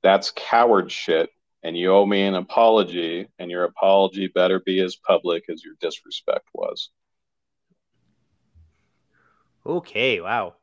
That's 0.02 0.32
coward 0.36 0.92
shit, 0.92 1.30
and 1.64 1.78
you 1.78 1.92
owe 1.92 2.06
me 2.06 2.22
an 2.24 2.36
apology, 2.36 3.28
and 3.40 3.52
your 3.52 3.64
apology 3.64 4.28
better 4.28 4.60
be 4.60 4.80
as 4.80 4.96
public 4.96 5.46
as 5.50 5.64
your 5.64 5.76
disrespect 5.82 6.48
was. 6.54 6.90
Okay, 9.66 10.22
wow. 10.22 10.56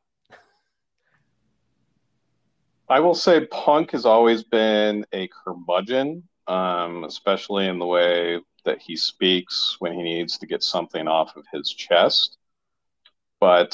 I 2.87 2.99
will 2.99 3.15
say 3.15 3.45
Punk 3.47 3.91
has 3.91 4.05
always 4.05 4.43
been 4.43 5.05
a 5.11 5.27
curmudgeon, 5.27 6.23
um, 6.47 7.03
especially 7.03 7.67
in 7.67 7.79
the 7.79 7.85
way 7.85 8.39
that 8.63 8.81
he 8.81 8.95
speaks 8.95 9.75
when 9.79 9.93
he 9.93 10.03
needs 10.03 10.37
to 10.39 10.47
get 10.47 10.63
something 10.63 11.07
off 11.07 11.35
of 11.35 11.45
his 11.51 11.71
chest. 11.71 12.37
But 13.39 13.73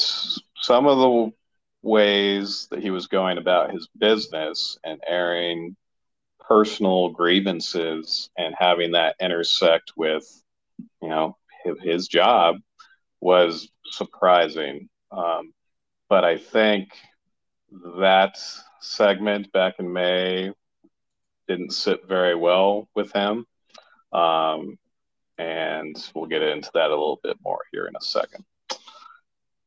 some 0.62 0.88
of 0.88 0.98
the 0.98 1.34
ways 1.82 2.68
that 2.72 2.82
he 2.82 2.90
was 2.90 3.08
going 3.08 3.38
about 3.38 3.72
his 3.72 3.88
business 3.98 4.78
and 4.84 5.02
airing 5.08 5.76
personal 6.48 7.10
grievances 7.10 8.30
and 8.38 8.56
having 8.58 8.92
that 8.92 9.16
intersect 9.22 9.94
with, 9.96 10.26
you 11.02 11.10
know, 11.10 11.38
his, 11.64 11.76
his 11.82 12.08
job 12.08 12.58
was 13.20 13.70
surprising. 13.86 14.90
Um, 15.12 15.54
but 16.10 16.24
I 16.26 16.38
think 16.38 16.90
that 18.00 18.38
segment 18.82 19.52
back 19.52 19.76
in 19.80 19.92
May 19.94 20.52
didn't 21.48 21.72
sit 21.72 22.08
very 22.08 22.36
well 22.36 22.90
with 22.96 23.12
him. 23.12 23.46
Um, 24.12 24.78
and 25.38 25.96
we'll 26.14 26.28
get 26.28 26.42
into 26.42 26.70
that 26.74 26.88
a 26.88 26.90
little 26.90 27.20
bit 27.24 27.38
more 27.44 27.62
here 27.72 27.88
in 27.88 27.96
a 27.96 28.02
second. 28.02 28.44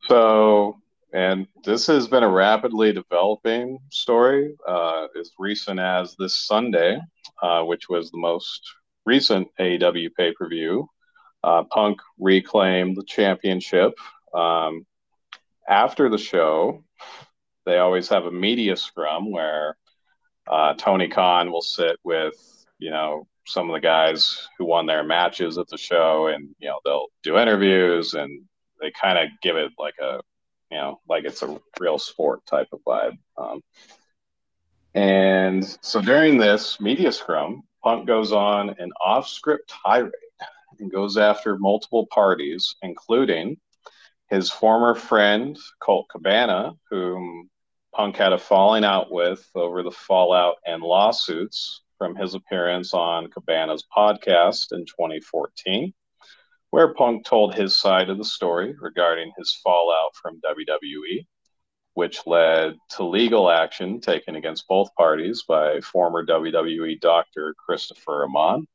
So, 0.09 0.81
and 1.15 1.47
this 1.63 1.87
has 1.87 2.09
been 2.09 2.25
a 2.25 2.29
rapidly 2.29 2.93
developing 2.93 3.79
story. 3.91 4.57
Uh, 4.67 5.07
as 5.19 5.31
recent 5.39 5.79
as 5.79 6.17
this 6.19 6.35
Sunday, 6.35 6.99
uh, 7.41 7.63
which 7.63 7.89
was 7.89 8.11
the 8.11 8.19
most 8.19 8.61
recent 9.07 9.47
AEW 9.61 10.09
pay 10.17 10.33
per 10.33 10.49
view, 10.49 10.89
uh, 11.45 11.63
Punk 11.71 12.01
reclaimed 12.19 12.97
the 12.97 13.05
championship. 13.05 13.95
Um, 14.35 14.85
after 15.69 16.09
the 16.09 16.19
show, 16.19 16.83
they 17.65 17.79
always 17.79 18.09
have 18.09 18.25
a 18.25 18.33
media 18.33 18.77
scrum 18.77 19.31
where 19.31 19.77
uh, 20.51 20.75
Tony 20.75 21.07
Khan 21.07 21.53
will 21.53 21.63
sit 21.63 21.97
with, 22.03 22.35
you 22.81 22.91
know, 22.91 23.29
some 23.47 23.71
of 23.71 23.75
the 23.75 23.81
guys 23.81 24.49
who 24.59 24.65
won 24.65 24.87
their 24.87 25.05
matches 25.05 25.59
at 25.59 25.69
the 25.69 25.79
show 25.79 26.27
and, 26.27 26.57
you 26.59 26.69
know, 26.69 26.81
they'll 26.85 27.07
do 27.23 27.39
interviews 27.39 28.15
and 28.15 28.43
they 28.81 28.91
kind 28.91 29.17
of 29.17 29.29
give 29.43 29.57
it 29.57 29.71
like 29.79 29.95
a, 30.03 30.21
you 30.75 30.81
know, 30.81 31.01
like 31.09 31.25
it's 31.25 31.43
a 31.43 31.61
real 31.79 31.99
sport 31.99 32.45
type 32.47 32.67
of 32.73 32.81
vibe. 32.85 33.17
Um, 33.39 33.61
and 34.93 35.65
so 35.83 36.03
during 36.03 36.37
this 36.37 36.81
media 36.81 37.13
scrum, 37.13 37.63
Punk 37.85 38.09
goes 38.09 38.33
on 38.33 38.71
an 38.81 38.91
off 39.05 39.29
script 39.29 39.73
tirade 39.85 40.13
and 40.81 40.91
goes 40.91 41.17
after 41.17 41.57
multiple 41.59 42.07
parties, 42.11 42.75
including 42.83 43.57
his 44.31 44.51
former 44.51 44.97
friend, 44.97 45.57
Colt 45.81 46.07
Cabana, 46.11 46.73
whom 46.91 47.49
Punk 47.95 48.17
had 48.17 48.33
a 48.33 48.39
falling 48.39 48.85
out 48.85 49.13
with 49.13 49.49
over 49.55 49.85
the 49.85 49.93
fallout 49.93 50.57
and 50.67 50.83
lawsuits 50.83 51.83
from 51.99 52.17
his 52.17 52.35
appearance 52.35 52.93
on 52.93 53.31
Cabana's 53.31 53.85
podcast 53.97 54.73
in 54.73 54.85
2014, 54.87 55.95
where 56.75 56.93
Punk 56.93 57.25
told 57.25 57.55
his 57.55 57.79
side 57.79 58.11
of 58.11 58.19
the 58.19 58.25
story 58.25 58.75
regarding 58.81 59.31
his 59.39 59.57
fallout 59.63 60.11
from 60.21 60.41
WWE, 60.41 61.25
which 61.93 62.27
led 62.27 62.75
to 62.91 63.05
legal 63.05 63.49
action 63.49 64.01
taken 64.01 64.35
against 64.35 64.67
both 64.67 64.93
parties 64.97 65.45
by 65.47 65.79
former 65.83 66.27
WWE 66.27 67.01
doctor 67.01 67.55
Christopher 67.65 68.25
Amann. 68.25 68.67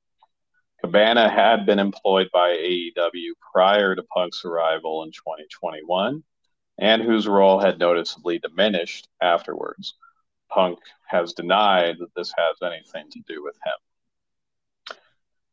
Cabana 0.79 1.27
had 1.27 1.65
been 1.65 1.77
employed 1.77 2.29
by 2.31 2.51
AEW 2.51 3.31
prior 3.51 3.95
to 3.95 4.03
Punk's 4.03 4.45
arrival 4.45 5.03
in 5.03 5.11
2021 5.11 6.23
and 6.77 7.01
whose 7.01 7.27
role 7.27 7.59
had 7.59 7.79
noticeably 7.79 8.39
diminished 8.39 9.09
afterwards. 9.21 9.95
Punk 10.49 10.79
has 11.05 11.33
denied 11.33 11.97
that 11.99 12.15
this 12.15 12.33
has 12.37 12.55
anything 12.63 13.11
to 13.11 13.19
do 13.27 13.43
with 13.43 13.55
him. 13.55 13.88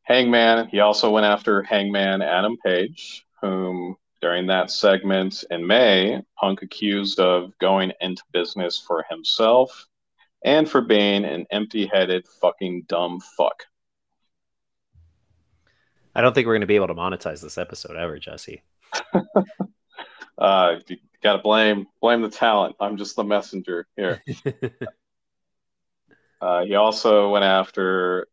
Hangman, 0.06 0.68
he 0.68 0.80
also 0.80 1.10
went 1.10 1.26
after 1.26 1.62
Hangman 1.62 2.22
Adam 2.22 2.56
Page, 2.64 3.26
whom 3.40 3.96
during 4.22 4.46
that 4.46 4.70
segment 4.70 5.44
in 5.50 5.66
May, 5.66 6.22
Punk 6.38 6.62
accused 6.62 7.18
of 7.18 7.56
going 7.58 7.92
into 8.00 8.22
business 8.32 8.78
for 8.78 9.04
himself 9.10 9.86
and 10.44 10.70
for 10.70 10.80
being 10.80 11.24
an 11.24 11.44
empty 11.50 11.86
headed 11.86 12.26
fucking 12.40 12.84
dumb 12.88 13.20
fuck. 13.36 13.64
I 16.14 16.20
don't 16.20 16.34
think 16.34 16.46
we're 16.46 16.54
going 16.54 16.60
to 16.60 16.66
be 16.66 16.76
able 16.76 16.86
to 16.86 16.94
monetize 16.94 17.42
this 17.42 17.58
episode 17.58 17.96
ever, 17.96 18.18
Jesse. 18.18 18.62
Uh, 20.38 20.80
you 20.86 20.98
gotta 21.22 21.42
blame 21.42 21.86
blame 22.02 22.20
the 22.20 22.28
talent. 22.28 22.76
I'm 22.78 22.98
just 22.98 23.16
the 23.16 23.24
messenger 23.24 23.86
here. 23.96 24.22
Uh, 26.38 26.64
he 26.64 26.74
also 26.74 27.30
went 27.30 27.46
after 27.46 28.28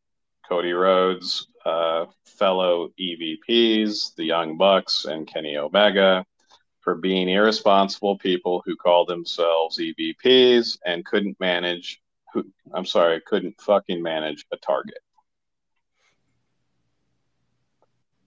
Cody 0.48 0.74
Rhodes, 0.74 1.48
uh, 1.66 2.06
fellow 2.26 2.90
EVPs, 3.00 4.16
the 4.16 4.26
Young 4.26 4.58
Bucks, 4.58 5.06
and 5.06 5.28
Kenny 5.28 5.58
Omega 5.58 6.26
for 6.82 6.96
being 6.96 7.30
irresponsible 7.30 8.18
people 8.18 8.62
who 8.66 8.76
called 8.76 9.08
themselves 9.08 9.80
EVPs 9.80 10.78
and 10.86 11.06
couldn't 11.06 11.40
manage. 11.40 12.02
Who, 12.34 12.46
I'm 12.74 12.86
sorry, 12.86 13.22
couldn't 13.26 13.62
fucking 13.62 14.02
manage 14.02 14.46
a 14.52 14.58
target. 14.58 14.98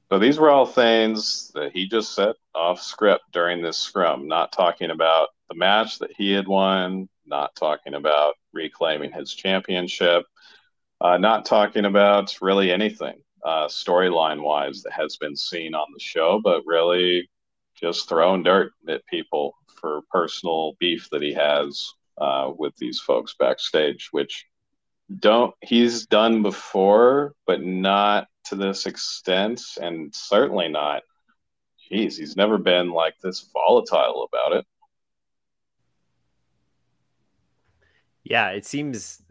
So 0.08 0.20
these 0.20 0.38
were 0.38 0.50
all 0.50 0.66
things 0.66 1.50
that 1.54 1.72
he 1.72 1.88
just 1.88 2.14
set 2.14 2.36
off 2.54 2.80
script 2.80 3.24
during 3.32 3.60
this 3.60 3.76
scrum, 3.76 4.28
not 4.28 4.52
talking 4.52 4.90
about 4.90 5.30
the 5.48 5.56
match 5.56 5.98
that 5.98 6.12
he 6.16 6.32
had 6.32 6.46
won, 6.46 7.08
not 7.26 7.56
talking 7.56 7.94
about 7.94 8.36
reclaiming 8.52 9.10
his 9.10 9.34
championship, 9.34 10.24
uh, 11.01 11.18
not 11.18 11.44
talking 11.44 11.84
about 11.84 12.36
really 12.40 12.70
anything 12.70 13.16
uh, 13.44 13.68
storyline 13.68 14.42
wise 14.42 14.82
that 14.82 14.92
has 14.92 15.16
been 15.16 15.36
seen 15.36 15.74
on 15.74 15.86
the 15.92 16.01
show, 16.01 16.40
but 16.42 16.62
really 16.66 17.28
just 17.80 18.09
throwing 18.09 18.42
dirt 18.42 18.72
at 18.88 19.07
people 19.07 19.55
for 19.80 20.01
personal 20.11 20.74
beef 20.80 21.09
that 21.12 21.22
he 21.22 21.32
has 21.32 21.92
uh, 22.18 22.51
with 22.57 22.74
these 22.76 22.99
folks 22.99 23.34
backstage, 23.38 24.09
which 24.11 24.47
don't 25.20 25.55
he's 25.62 26.07
done 26.07 26.42
before, 26.42 27.34
but 27.47 27.62
not 27.62 28.26
to 28.47 28.57
this 28.57 28.86
extent, 28.86 29.62
and 29.80 30.12
certainly 30.14 30.68
not. 30.68 31.03
Geez, 31.88 32.16
he's 32.16 32.36
never 32.36 32.59
been 32.59 32.90
like 32.90 33.14
this 33.22 33.49
volatile 33.53 34.28
about 34.32 34.57
it. 34.59 34.66
Yeah, 38.24 38.49
it 38.51 38.66
seems 38.66 39.22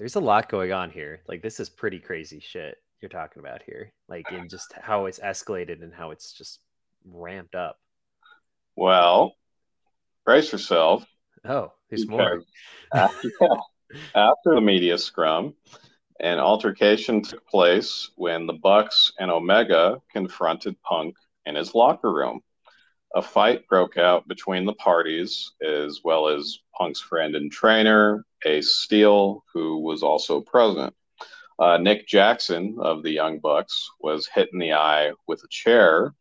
there's 0.00 0.16
a 0.16 0.20
lot 0.20 0.48
going 0.48 0.72
on 0.72 0.90
here. 0.90 1.20
Like 1.28 1.42
this 1.42 1.60
is 1.60 1.68
pretty 1.68 1.98
crazy 1.98 2.40
shit 2.40 2.78
you're 3.02 3.10
talking 3.10 3.40
about 3.40 3.62
here. 3.62 3.92
Like 4.08 4.32
in 4.32 4.48
just 4.50 4.72
how 4.80 5.04
it's 5.04 5.20
escalated 5.20 5.82
and 5.82 5.92
how 5.92 6.10
it's 6.10 6.32
just 6.32 6.60
ramped 7.04 7.54
up. 7.54 7.78
Well, 8.76 9.36
brace 10.24 10.52
yourself. 10.52 11.04
Oh, 11.44 11.72
there's 11.90 12.08
more. 12.08 12.42
After, 12.94 13.28
after 14.14 14.54
the 14.54 14.60
media 14.60 14.96
scrum, 14.96 15.54
an 16.20 16.38
altercation 16.38 17.20
took 17.22 17.46
place 17.46 18.10
when 18.16 18.46
the 18.46 18.54
Bucks 18.54 19.12
and 19.18 19.30
Omega 19.30 20.00
confronted 20.10 20.80
Punk 20.82 21.14
in 21.44 21.56
his 21.56 21.74
locker 21.74 22.10
room. 22.10 22.40
A 23.14 23.22
fight 23.22 23.66
broke 23.68 23.96
out 23.96 24.28
between 24.28 24.64
the 24.64 24.74
parties, 24.74 25.52
as 25.60 26.00
well 26.04 26.28
as 26.28 26.60
Punk's 26.76 27.00
friend 27.00 27.34
and 27.34 27.50
trainer, 27.50 28.24
Ace 28.44 28.74
Steele, 28.76 29.44
who 29.52 29.78
was 29.78 30.02
also 30.02 30.40
present. 30.40 30.94
Uh, 31.58 31.76
Nick 31.76 32.06
Jackson 32.06 32.76
of 32.80 33.02
the 33.02 33.10
Young 33.10 33.38
Bucks 33.38 33.90
was 34.00 34.26
hit 34.26 34.48
in 34.52 34.58
the 34.58 34.72
eye 34.74 35.12
with 35.26 35.42
a 35.42 35.48
chair, 35.50 36.14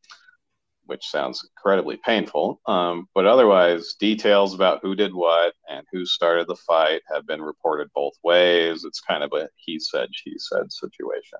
which 0.86 1.06
sounds 1.06 1.48
incredibly 1.48 1.98
painful. 1.98 2.60
Um, 2.66 3.08
but 3.14 3.28
otherwise, 3.28 3.94
details 4.00 4.56
about 4.56 4.80
who 4.82 4.96
did 4.96 5.14
what 5.14 5.54
and 5.70 5.86
who 5.92 6.06
started 6.06 6.48
the 6.48 6.56
fight 6.56 7.04
have 7.14 7.28
been 7.28 7.42
reported 7.42 7.90
both 7.94 8.16
ways. 8.24 8.84
It's 8.84 9.00
kind 9.00 9.24
of 9.24 9.32
a 9.34 9.48
he 9.56 9.80
said, 9.80 10.10
she 10.12 10.34
said 10.38 10.72
situation. 10.72 11.40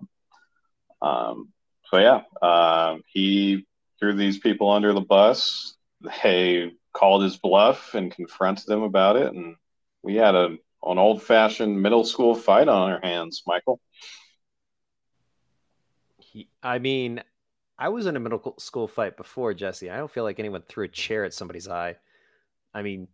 Um, 1.02 1.50
so, 1.86 1.98
yeah, 1.98 2.22
um, 2.42 3.02
he 3.08 3.66
threw 4.00 4.14
these 4.14 4.38
people 4.38 4.72
under 4.72 4.94
the 4.94 5.02
bus. 5.02 5.76
They 6.24 6.72
called 6.94 7.24
his 7.24 7.38
bluff 7.38 7.94
and 7.94 8.12
confronted 8.12 8.70
him 8.70 8.84
about 8.84 9.16
it. 9.16 9.34
And 9.34 9.56
we 10.02 10.16
had 10.16 10.36
a, 10.36 10.58
an 10.84 10.98
old 10.98 11.22
fashioned 11.22 11.82
middle 11.82 12.04
school 12.04 12.36
fight 12.36 12.68
on 12.68 12.92
our 12.92 13.00
hands, 13.02 13.44
Michael. 13.46 13.80
He, 16.18 16.48
I 16.64 16.80
mean, 16.80 17.22
I 17.78 17.90
was 17.90 18.06
in 18.06 18.16
a 18.16 18.20
middle 18.20 18.56
school 18.60 18.88
fight 18.88 19.18
before, 19.18 19.54
Jesse. 19.54 19.90
I 19.90 19.98
don't 19.98 20.12
feel 20.12 20.24
like 20.24 20.40
anyone 20.40 20.64
threw 20.68 20.86
a 20.86 20.90
chair 20.90 21.26
at 21.26 21.34
somebody's 21.34 21.68
eye. 21.68 21.96
I 22.74 22.82
mean, 22.82 23.08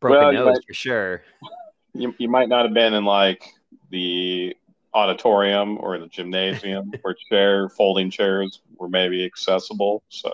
broken 0.00 0.20
well, 0.20 0.32
nose 0.32 0.56
might, 0.56 0.64
for 0.66 0.74
sure. 0.74 1.22
You, 1.94 2.14
you 2.16 2.30
might 2.30 2.48
not 2.48 2.64
have 2.64 2.72
been 2.72 2.94
in 2.94 3.04
like 3.04 3.46
the 3.90 4.56
auditorium 4.94 5.78
or 5.80 5.98
the 5.98 6.06
gymnasium 6.06 6.92
where 7.02 7.16
chair 7.28 7.68
folding 7.68 8.10
chairs 8.10 8.60
were 8.76 8.88
maybe 8.88 9.24
accessible. 9.24 10.02
So, 10.08 10.30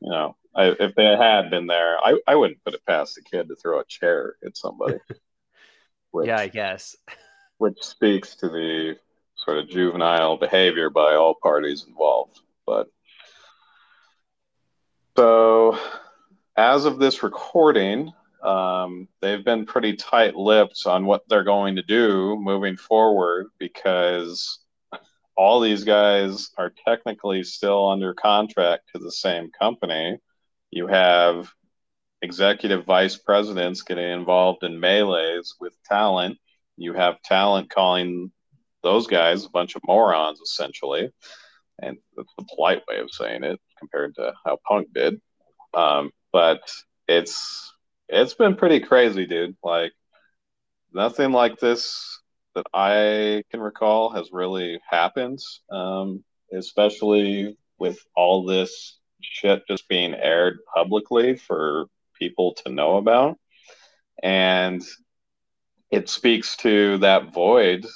you 0.00 0.10
know, 0.10 0.36
I, 0.54 0.74
if 0.80 0.94
they 0.94 1.04
had 1.04 1.50
been 1.50 1.66
there, 1.66 1.98
I, 1.98 2.18
I 2.26 2.34
wouldn't 2.36 2.64
put 2.64 2.74
it 2.74 2.86
past 2.86 3.14
the 3.14 3.22
kid 3.22 3.48
to 3.48 3.56
throw 3.56 3.80
a 3.80 3.84
chair 3.84 4.36
at 4.44 4.56
somebody. 4.56 4.98
Which, 6.10 6.26
yeah, 6.28 6.38
I 6.38 6.48
guess. 6.48 6.96
Which 7.58 7.78
speaks 7.82 8.34
to 8.36 8.48
the 8.48 8.96
sort 9.34 9.58
of 9.58 9.68
juvenile 9.68 10.36
behavior 10.36 10.90
by 10.90 11.14
all 11.14 11.34
parties 11.34 11.84
involved. 11.86 12.40
But 12.66 12.88
so, 15.16 15.78
as 16.56 16.84
of 16.84 16.98
this 16.98 17.22
recording, 17.22 18.12
um, 18.46 19.08
they've 19.20 19.44
been 19.44 19.66
pretty 19.66 19.96
tight 19.96 20.36
lipped 20.36 20.82
on 20.86 21.04
what 21.04 21.22
they're 21.28 21.42
going 21.42 21.76
to 21.76 21.82
do 21.82 22.36
moving 22.40 22.76
forward 22.76 23.48
because 23.58 24.60
all 25.36 25.60
these 25.60 25.82
guys 25.82 26.50
are 26.56 26.72
technically 26.86 27.42
still 27.42 27.88
under 27.88 28.14
contract 28.14 28.90
to 28.94 29.00
the 29.00 29.10
same 29.10 29.50
company. 29.50 30.18
You 30.70 30.86
have 30.86 31.52
executive 32.22 32.84
vice 32.84 33.16
presidents 33.16 33.82
getting 33.82 34.10
involved 34.10 34.62
in 34.62 34.80
melees 34.80 35.54
with 35.60 35.76
talent. 35.84 36.38
You 36.76 36.94
have 36.94 37.20
talent 37.22 37.68
calling 37.68 38.30
those 38.84 39.08
guys 39.08 39.44
a 39.44 39.50
bunch 39.50 39.74
of 39.74 39.82
morons, 39.84 40.40
essentially. 40.40 41.10
And 41.82 41.98
that's 42.16 42.32
the 42.38 42.46
polite 42.54 42.82
way 42.88 42.98
of 43.00 43.10
saying 43.10 43.42
it 43.42 43.60
compared 43.78 44.14
to 44.14 44.32
how 44.44 44.58
Punk 44.66 44.88
did. 44.94 45.20
Um, 45.74 46.10
but 46.32 46.60
it's 47.08 47.72
it's 48.08 48.34
been 48.34 48.56
pretty 48.56 48.80
crazy, 48.80 49.26
dude. 49.26 49.56
Like 49.62 49.92
nothing 50.92 51.32
like 51.32 51.58
this 51.58 52.20
that 52.54 52.66
I 52.72 53.42
can 53.50 53.60
recall 53.60 54.10
has 54.10 54.30
really 54.32 54.80
happened. 54.90 55.40
Um, 55.70 56.24
especially 56.52 57.56
with 57.78 57.98
all 58.14 58.44
this 58.44 58.98
shit 59.20 59.62
just 59.68 59.88
being 59.88 60.14
aired 60.14 60.58
publicly 60.74 61.36
for 61.36 61.86
people 62.18 62.54
to 62.64 62.72
know 62.72 62.96
about. 62.96 63.36
And 64.22 64.82
it 65.90 66.08
speaks 66.08 66.56
to 66.58 66.98
that 66.98 67.32
void 67.32 67.86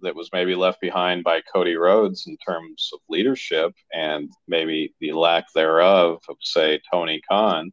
that 0.00 0.14
was 0.14 0.30
maybe 0.32 0.54
left 0.54 0.80
behind 0.80 1.24
by 1.24 1.40
Cody 1.52 1.76
Rhodes 1.76 2.26
in 2.26 2.36
terms 2.36 2.90
of 2.92 3.00
leadership 3.08 3.72
and 3.92 4.30
maybe 4.46 4.94
the 5.00 5.12
lack 5.12 5.46
thereof 5.54 6.20
of, 6.28 6.36
say, 6.40 6.80
Tony 6.90 7.20
Khan. 7.28 7.72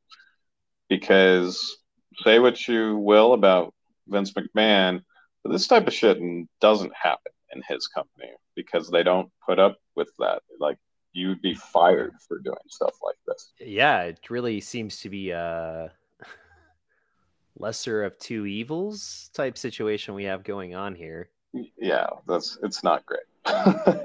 Because 0.89 1.77
say 2.23 2.39
what 2.39 2.67
you 2.67 2.97
will 2.97 3.33
about 3.33 3.73
Vince 4.07 4.33
McMahon, 4.33 5.03
but 5.43 5.51
this 5.51 5.67
type 5.67 5.87
of 5.87 5.93
shit 5.93 6.19
doesn't 6.59 6.93
happen 6.95 7.31
in 7.53 7.61
his 7.67 7.87
company 7.87 8.31
because 8.55 8.89
they 8.89 9.03
don't 9.03 9.29
put 9.45 9.59
up 9.59 9.77
with 9.95 10.09
that. 10.19 10.41
Like 10.59 10.77
you'd 11.13 11.41
be 11.41 11.53
fired 11.53 12.13
for 12.27 12.39
doing 12.39 12.57
stuff 12.67 12.95
like 13.03 13.17
this. 13.27 13.51
Yeah, 13.59 14.03
it 14.03 14.29
really 14.29 14.61
seems 14.61 15.01
to 15.01 15.09
be 15.09 15.31
a 15.31 15.91
lesser 17.57 18.03
of 18.03 18.17
two 18.17 18.45
evils 18.45 19.29
type 19.33 19.57
situation 19.57 20.13
we 20.13 20.25
have 20.25 20.43
going 20.43 20.75
on 20.75 20.95
here. 20.95 21.29
Yeah, 21.77 22.07
that's 22.27 22.57
it's 22.63 22.83
not 22.83 23.05
great. 23.05 23.21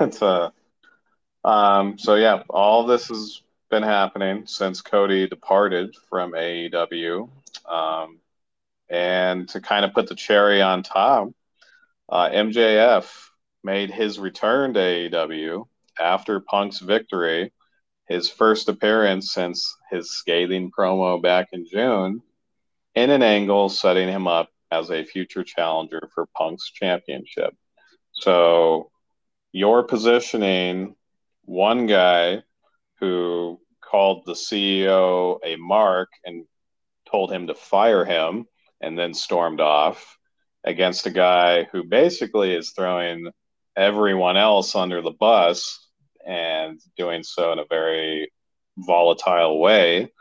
it's 0.00 0.22
a 0.22 0.52
uh, 1.44 1.48
um 1.48 1.98
so 1.98 2.16
yeah, 2.16 2.42
all 2.50 2.86
this 2.86 3.08
has 3.08 3.42
been 3.70 3.82
happening 3.82 4.46
since 4.46 4.80
Cody 4.80 5.28
departed 5.28 5.94
from 6.08 6.32
AEW. 6.32 7.28
Um, 7.64 8.20
and 8.88 9.48
to 9.50 9.60
kind 9.60 9.84
of 9.84 9.92
put 9.92 10.08
the 10.08 10.14
cherry 10.14 10.62
on 10.62 10.82
top, 10.82 11.28
uh, 12.08 12.28
MJF 12.30 13.10
made 13.64 13.90
his 13.90 14.18
return 14.18 14.74
to 14.74 14.80
AEW 14.80 15.66
after 15.98 16.40
Punk's 16.40 16.78
victory, 16.78 17.52
his 18.08 18.30
first 18.30 18.68
appearance 18.68 19.32
since 19.32 19.76
his 19.90 20.12
scathing 20.12 20.70
promo 20.70 21.20
back 21.20 21.48
in 21.52 21.66
June, 21.66 22.22
in 22.94 23.10
an 23.10 23.22
angle 23.22 23.68
setting 23.68 24.08
him 24.08 24.26
up 24.26 24.50
as 24.70 24.90
a 24.90 25.04
future 25.04 25.42
challenger 25.42 26.08
for 26.14 26.26
Punk's 26.36 26.70
championship. 26.70 27.54
So 28.12 28.90
you're 29.52 29.82
positioning 29.82 30.94
one 31.44 31.86
guy 31.86 32.42
who 33.00 33.60
called 33.80 34.24
the 34.26 34.32
CEO 34.32 35.38
a 35.44 35.56
mark 35.56 36.08
and 36.24 36.44
told 37.10 37.32
him 37.32 37.46
to 37.46 37.54
fire 37.54 38.04
him 38.04 38.46
and 38.80 38.98
then 38.98 39.14
stormed 39.14 39.60
off 39.60 40.18
against 40.64 41.06
a 41.06 41.10
guy 41.10 41.64
who 41.64 41.84
basically 41.84 42.54
is 42.54 42.70
throwing 42.70 43.30
everyone 43.76 44.36
else 44.36 44.74
under 44.74 45.00
the 45.00 45.12
bus 45.12 45.88
and 46.26 46.80
doing 46.96 47.22
so 47.22 47.52
in 47.52 47.58
a 47.58 47.64
very 47.70 48.30
volatile 48.78 49.60
way 49.60 50.12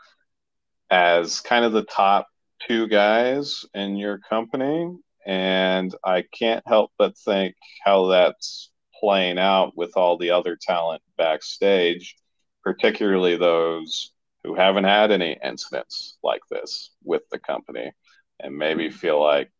as 0.90 1.40
kind 1.40 1.64
of 1.64 1.72
the 1.72 1.82
top 1.82 2.28
two 2.66 2.86
guys 2.86 3.64
in 3.74 3.96
your 3.96 4.18
company. 4.18 4.96
And 5.26 5.94
I 6.04 6.22
can't 6.22 6.66
help 6.66 6.92
but 6.96 7.18
think 7.18 7.56
how 7.84 8.06
that's 8.06 8.70
playing 9.00 9.38
out 9.38 9.76
with 9.76 9.96
all 9.96 10.16
the 10.16 10.30
other 10.30 10.56
talent 10.60 11.02
backstage, 11.18 12.16
particularly 12.62 13.36
those 13.36 14.12
who 14.46 14.54
haven't 14.54 14.84
had 14.84 15.10
any 15.10 15.36
incidents 15.42 16.18
like 16.22 16.40
this 16.48 16.92
with 17.02 17.22
the 17.32 17.38
company 17.38 17.90
and 18.38 18.56
maybe 18.56 18.88
hmm. 18.88 18.94
feel 18.94 19.22
like 19.22 19.50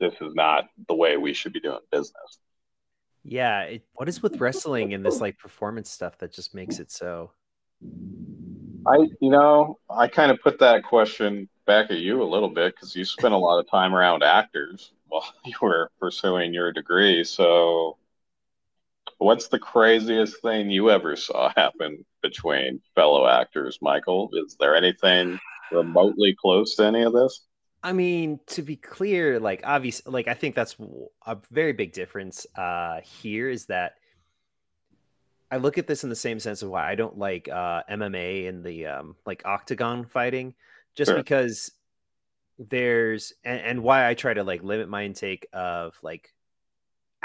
this 0.00 0.14
is 0.20 0.34
not 0.34 0.64
the 0.88 0.94
way 0.94 1.18
we 1.18 1.34
should 1.34 1.52
be 1.52 1.60
doing 1.60 1.78
business. 1.92 2.38
Yeah, 3.22 3.62
it, 3.62 3.82
what 3.94 4.08
is 4.08 4.22
with 4.22 4.40
wrestling 4.40 4.94
and 4.94 5.04
this 5.04 5.20
like 5.20 5.38
performance 5.38 5.90
stuff 5.90 6.16
that 6.18 6.32
just 6.32 6.54
makes 6.54 6.78
it 6.78 6.90
so? 6.90 7.32
I, 8.86 8.96
you 9.20 9.30
know, 9.30 9.78
I 9.90 10.06
kind 10.06 10.30
of 10.30 10.40
put 10.40 10.60
that 10.60 10.84
question 10.84 11.48
back 11.66 11.90
at 11.90 11.98
you 11.98 12.22
a 12.22 12.24
little 12.24 12.48
bit 12.48 12.74
because 12.74 12.94
you 12.94 13.04
spent 13.04 13.34
a 13.34 13.38
lot 13.38 13.58
of 13.58 13.68
time 13.68 13.94
around 13.94 14.22
actors 14.22 14.92
while 15.08 15.24
you 15.44 15.56
were 15.60 15.90
pursuing 16.00 16.54
your 16.54 16.72
degree. 16.72 17.24
So, 17.24 17.98
what's 19.18 19.48
the 19.48 19.58
craziest 19.58 20.40
thing 20.42 20.70
you 20.70 20.90
ever 20.90 21.16
saw 21.16 21.52
happen 21.56 22.04
between 22.22 22.80
fellow 22.94 23.26
actors, 23.26 23.78
Michael? 23.80 24.30
Is 24.32 24.56
there 24.58 24.76
anything 24.76 25.38
remotely 25.72 26.36
close 26.40 26.76
to 26.76 26.84
any 26.84 27.02
of 27.02 27.12
this? 27.12 27.46
I 27.82 27.92
mean, 27.92 28.40
to 28.48 28.62
be 28.62 28.76
clear, 28.76 29.38
like 29.38 29.60
obviously, 29.64 30.12
like 30.12 30.28
I 30.28 30.34
think 30.34 30.54
that's 30.54 30.76
a 31.24 31.36
very 31.50 31.72
big 31.72 31.92
difference 31.92 32.46
uh, 32.56 33.00
here 33.00 33.48
is 33.48 33.66
that 33.66 33.94
I 35.50 35.58
look 35.58 35.78
at 35.78 35.86
this 35.86 36.02
in 36.02 36.10
the 36.10 36.16
same 36.16 36.40
sense 36.40 36.62
of 36.62 36.70
why 36.70 36.90
I 36.90 36.96
don't 36.96 37.16
like 37.16 37.48
uh, 37.48 37.82
MMA 37.88 38.48
and 38.48 38.64
the 38.64 38.86
um, 38.86 39.16
like 39.24 39.46
octagon 39.46 40.04
fighting, 40.04 40.54
just 40.96 41.10
sure. 41.10 41.16
because 41.16 41.70
there's 42.58 43.32
and, 43.44 43.60
and 43.60 43.82
why 43.82 44.08
I 44.08 44.14
try 44.14 44.34
to 44.34 44.42
like 44.42 44.64
limit 44.64 44.88
my 44.88 45.04
intake 45.04 45.46
of 45.52 45.96
like 46.02 46.32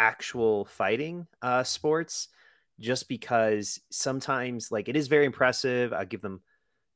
actual 0.01 0.65
fighting 0.65 1.27
uh, 1.43 1.63
sports, 1.63 2.29
just 2.79 3.07
because 3.07 3.79
sometimes 3.91 4.71
like 4.71 4.89
it 4.89 4.95
is 4.95 5.07
very 5.07 5.25
impressive. 5.25 5.93
I 5.93 6.05
give 6.05 6.21
them, 6.21 6.41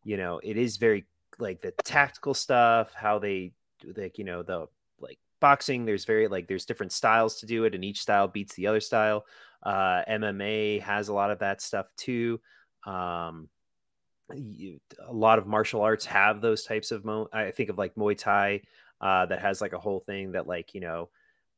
you 0.03 0.17
know, 0.17 0.41
it 0.43 0.57
is 0.57 0.77
very 0.77 1.05
like 1.37 1.61
the 1.61 1.71
tactical 1.83 2.33
stuff, 2.33 2.93
how 2.95 3.19
they 3.19 3.53
like 3.95 4.17
you 4.17 4.23
know 4.23 4.41
the 4.41 4.65
like 4.99 5.19
boxing. 5.39 5.85
There's 5.85 6.05
very 6.05 6.27
like 6.27 6.47
there's 6.47 6.65
different 6.65 6.91
styles 6.91 7.39
to 7.39 7.45
do 7.45 7.65
it, 7.65 7.75
and 7.75 7.85
each 7.85 8.01
style 8.01 8.27
beats 8.27 8.55
the 8.55 8.67
other 8.67 8.81
style. 8.81 9.25
Uh, 9.61 10.01
MMA 10.09 10.81
has 10.81 11.07
a 11.07 11.13
lot 11.13 11.29
of 11.29 11.39
that 11.39 11.61
stuff 11.61 11.85
too. 11.97 12.41
Um, 12.87 13.49
you, 14.33 14.79
a 15.07 15.13
lot 15.13 15.37
of 15.37 15.45
martial 15.45 15.81
arts 15.81 16.05
have 16.05 16.41
those 16.41 16.63
types 16.63 16.91
of 16.91 17.05
mo- 17.05 17.29
I 17.31 17.51
think 17.51 17.69
of 17.69 17.77
like 17.77 17.93
Muay 17.93 18.17
Thai 18.17 18.61
uh, 18.99 19.27
that 19.27 19.41
has 19.41 19.61
like 19.61 19.73
a 19.73 19.79
whole 19.79 19.99
thing 19.99 20.31
that 20.31 20.47
like 20.47 20.73
you 20.73 20.81
know 20.81 21.09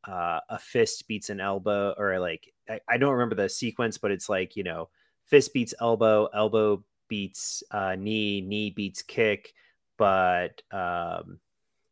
uh, 0.07 0.39
a 0.49 0.57
fist 0.57 1.07
beats 1.07 1.29
an 1.29 1.39
elbow 1.39 1.93
or 1.97 2.19
like 2.19 2.53
I, 2.69 2.79
I, 2.87 2.97
don't 2.97 3.11
remember 3.11 3.35
the 3.35 3.49
sequence, 3.49 3.97
but 3.97 4.11
it's 4.11 4.29
like 4.29 4.55
you 4.55 4.63
know 4.63 4.89
fist 5.25 5.53
beats 5.53 5.73
elbow, 5.81 6.27
elbow 6.33 6.83
beats 7.07 7.63
uh, 7.71 7.95
knee, 7.95 8.41
knee 8.41 8.69
beats 8.69 9.01
kick, 9.01 9.53
but 9.97 10.61
um, 10.71 11.39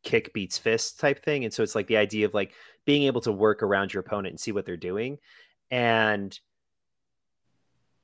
kick 0.04 0.34
beats 0.34 0.58
fist 0.58 1.00
type 1.00 1.24
thing. 1.24 1.44
And 1.44 1.54
so 1.54 1.64
it's 1.64 1.76
like 1.76 1.88
the 1.88 1.98
idea 1.98 2.26
of 2.26 2.34
like 2.34 2.54
being 2.86 3.04
able 3.04 3.22
to 3.22 3.32
work 3.32 3.64
around 3.64 3.94
your 3.94 4.02
opponent 4.02 4.32
and 4.32 4.40
see 4.40 4.52
what 4.52 4.66
they're 4.66 4.78
doing. 4.78 5.18
And 5.72 6.38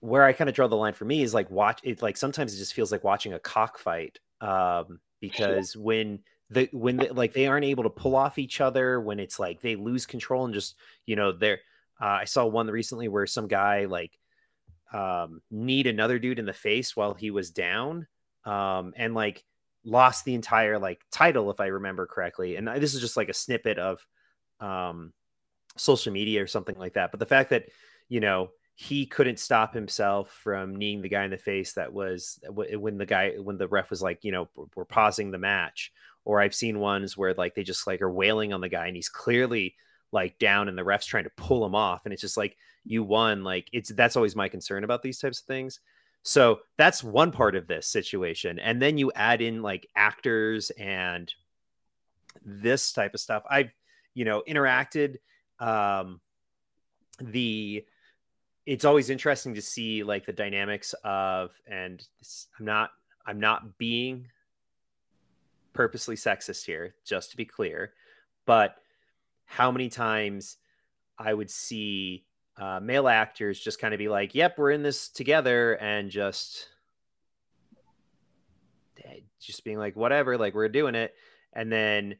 where 0.01 0.23
I 0.23 0.33
kind 0.33 0.49
of 0.49 0.55
draw 0.55 0.67
the 0.67 0.75
line 0.75 0.93
for 0.93 1.05
me 1.05 1.21
is 1.21 1.33
like 1.33 1.49
watch 1.51 1.79
it 1.83 2.01
like 2.01 2.17
sometimes 2.17 2.53
it 2.53 2.57
just 2.57 2.73
feels 2.73 2.91
like 2.91 3.03
watching 3.03 3.33
a 3.33 3.39
cockfight 3.39 4.19
um, 4.41 4.99
because 5.19 5.73
sure. 5.73 5.81
when 5.81 6.19
the 6.51 6.69
when 6.73 6.97
the, 6.97 7.13
like 7.13 7.33
they 7.33 7.47
aren't 7.47 7.65
able 7.65 7.83
to 7.83 7.89
pull 7.89 8.15
off 8.15 8.37
each 8.37 8.61
other 8.61 8.99
when 8.99 9.19
it's 9.19 9.39
like 9.39 9.61
they 9.61 9.75
lose 9.75 10.05
control 10.05 10.45
and 10.45 10.53
just 10.53 10.75
you 11.05 11.15
know 11.15 11.31
they're 11.31 11.59
uh, 11.99 12.19
I 12.21 12.25
saw 12.25 12.45
one 12.45 12.67
recently 12.67 13.07
where 13.07 13.25
some 13.25 13.47
guy 13.47 13.85
like 13.85 14.17
um, 14.93 15.41
another 15.51 16.19
dude 16.19 16.39
in 16.39 16.45
the 16.45 16.53
face 16.53 16.95
while 16.95 17.13
he 17.13 17.31
was 17.31 17.51
down 17.51 18.07
um, 18.43 18.93
and 18.97 19.13
like 19.13 19.43
lost 19.85 20.25
the 20.25 20.33
entire 20.33 20.77
like 20.77 21.01
title 21.11 21.49
if 21.51 21.59
I 21.59 21.67
remember 21.67 22.05
correctly. 22.05 22.55
And 22.57 22.67
this 22.67 22.93
is 22.93 23.01
just 23.01 23.17
like 23.17 23.29
a 23.29 23.33
snippet 23.33 23.79
of 23.79 24.05
um, 24.59 25.13
social 25.77 26.11
media 26.11 26.43
or 26.43 26.47
something 26.47 26.77
like 26.77 26.93
that. 26.93 27.11
But 27.11 27.19
the 27.19 27.25
fact 27.25 27.51
that 27.51 27.65
you 28.09 28.19
know 28.19 28.49
he 28.75 29.05
couldn't 29.05 29.39
stop 29.39 29.73
himself 29.73 30.31
from 30.31 30.75
kneeing 30.75 31.01
the 31.01 31.09
guy 31.09 31.23
in 31.23 31.31
the 31.31 31.37
face 31.37 31.73
that 31.73 31.93
was 31.93 32.39
when 32.49 32.97
the 32.97 33.05
guy 33.05 33.33
when 33.37 33.57
the 33.57 33.67
ref 33.67 33.89
was 33.89 34.01
like 34.01 34.23
you 34.23 34.31
know 34.31 34.49
we're 34.75 34.85
pausing 34.85 35.29
the 35.29 35.37
match 35.37 35.91
or 36.25 36.41
i've 36.41 36.55
seen 36.55 36.79
ones 36.79 37.17
where 37.17 37.33
like 37.33 37.55
they 37.55 37.63
just 37.63 37.87
like 37.87 38.01
are 38.01 38.11
wailing 38.11 38.53
on 38.53 38.61
the 38.61 38.69
guy 38.69 38.87
and 38.87 38.95
he's 38.95 39.09
clearly 39.09 39.75
like 40.11 40.37
down 40.39 40.67
and 40.67 40.77
the 40.77 40.83
ref's 40.83 41.05
trying 41.05 41.23
to 41.23 41.31
pull 41.31 41.65
him 41.65 41.75
off. 41.75 42.01
And 42.05 42.13
it's 42.13 42.21
just 42.21 42.37
like 42.37 42.57
you 42.83 43.03
won 43.03 43.43
like 43.43 43.69
it's 43.71 43.89
that's 43.89 44.15
always 44.15 44.35
my 44.35 44.49
concern 44.49 44.83
about 44.83 45.01
these 45.01 45.19
types 45.19 45.39
of 45.39 45.45
things. 45.45 45.79
So 46.23 46.59
that's 46.77 47.03
one 47.03 47.31
part 47.31 47.55
of 47.55 47.67
this 47.67 47.87
situation. 47.87 48.59
And 48.59 48.81
then 48.81 48.97
you 48.97 49.11
add 49.15 49.41
in 49.41 49.61
like 49.61 49.87
actors 49.95 50.69
and 50.71 51.33
this 52.45 52.91
type 52.91 53.13
of 53.13 53.19
stuff. 53.19 53.43
I've 53.49 53.71
you 54.13 54.25
know 54.25 54.43
interacted 54.47 55.17
um 55.59 56.19
the 57.19 57.85
it's 58.65 58.85
always 58.85 59.09
interesting 59.09 59.55
to 59.55 59.61
see 59.61 60.03
like 60.03 60.25
the 60.25 60.33
dynamics 60.33 60.93
of 61.03 61.51
and 61.67 62.03
i'm 62.59 62.65
not 62.65 62.91
i'm 63.25 63.39
not 63.39 63.77
being 63.77 64.27
purposely 65.73 66.15
sexist 66.15 66.65
here 66.65 66.95
just 67.05 67.31
to 67.31 67.37
be 67.37 67.45
clear 67.45 67.93
but 68.45 68.75
how 69.45 69.71
many 69.71 69.89
times 69.89 70.57
i 71.17 71.33
would 71.33 71.49
see 71.49 72.25
uh, 72.57 72.79
male 72.79 73.07
actors 73.07 73.59
just 73.59 73.79
kind 73.79 73.93
of 73.93 73.97
be 73.97 74.09
like 74.09 74.35
yep 74.35 74.57
we're 74.57 74.71
in 74.71 74.83
this 74.83 75.09
together 75.09 75.73
and 75.75 76.11
just 76.11 76.67
eh, 79.03 79.19
just 79.39 79.63
being 79.63 79.77
like 79.77 79.95
whatever 79.95 80.37
like 80.37 80.53
we're 80.53 80.69
doing 80.69 80.95
it 80.95 81.13
and 81.53 81.71
then 81.71 82.15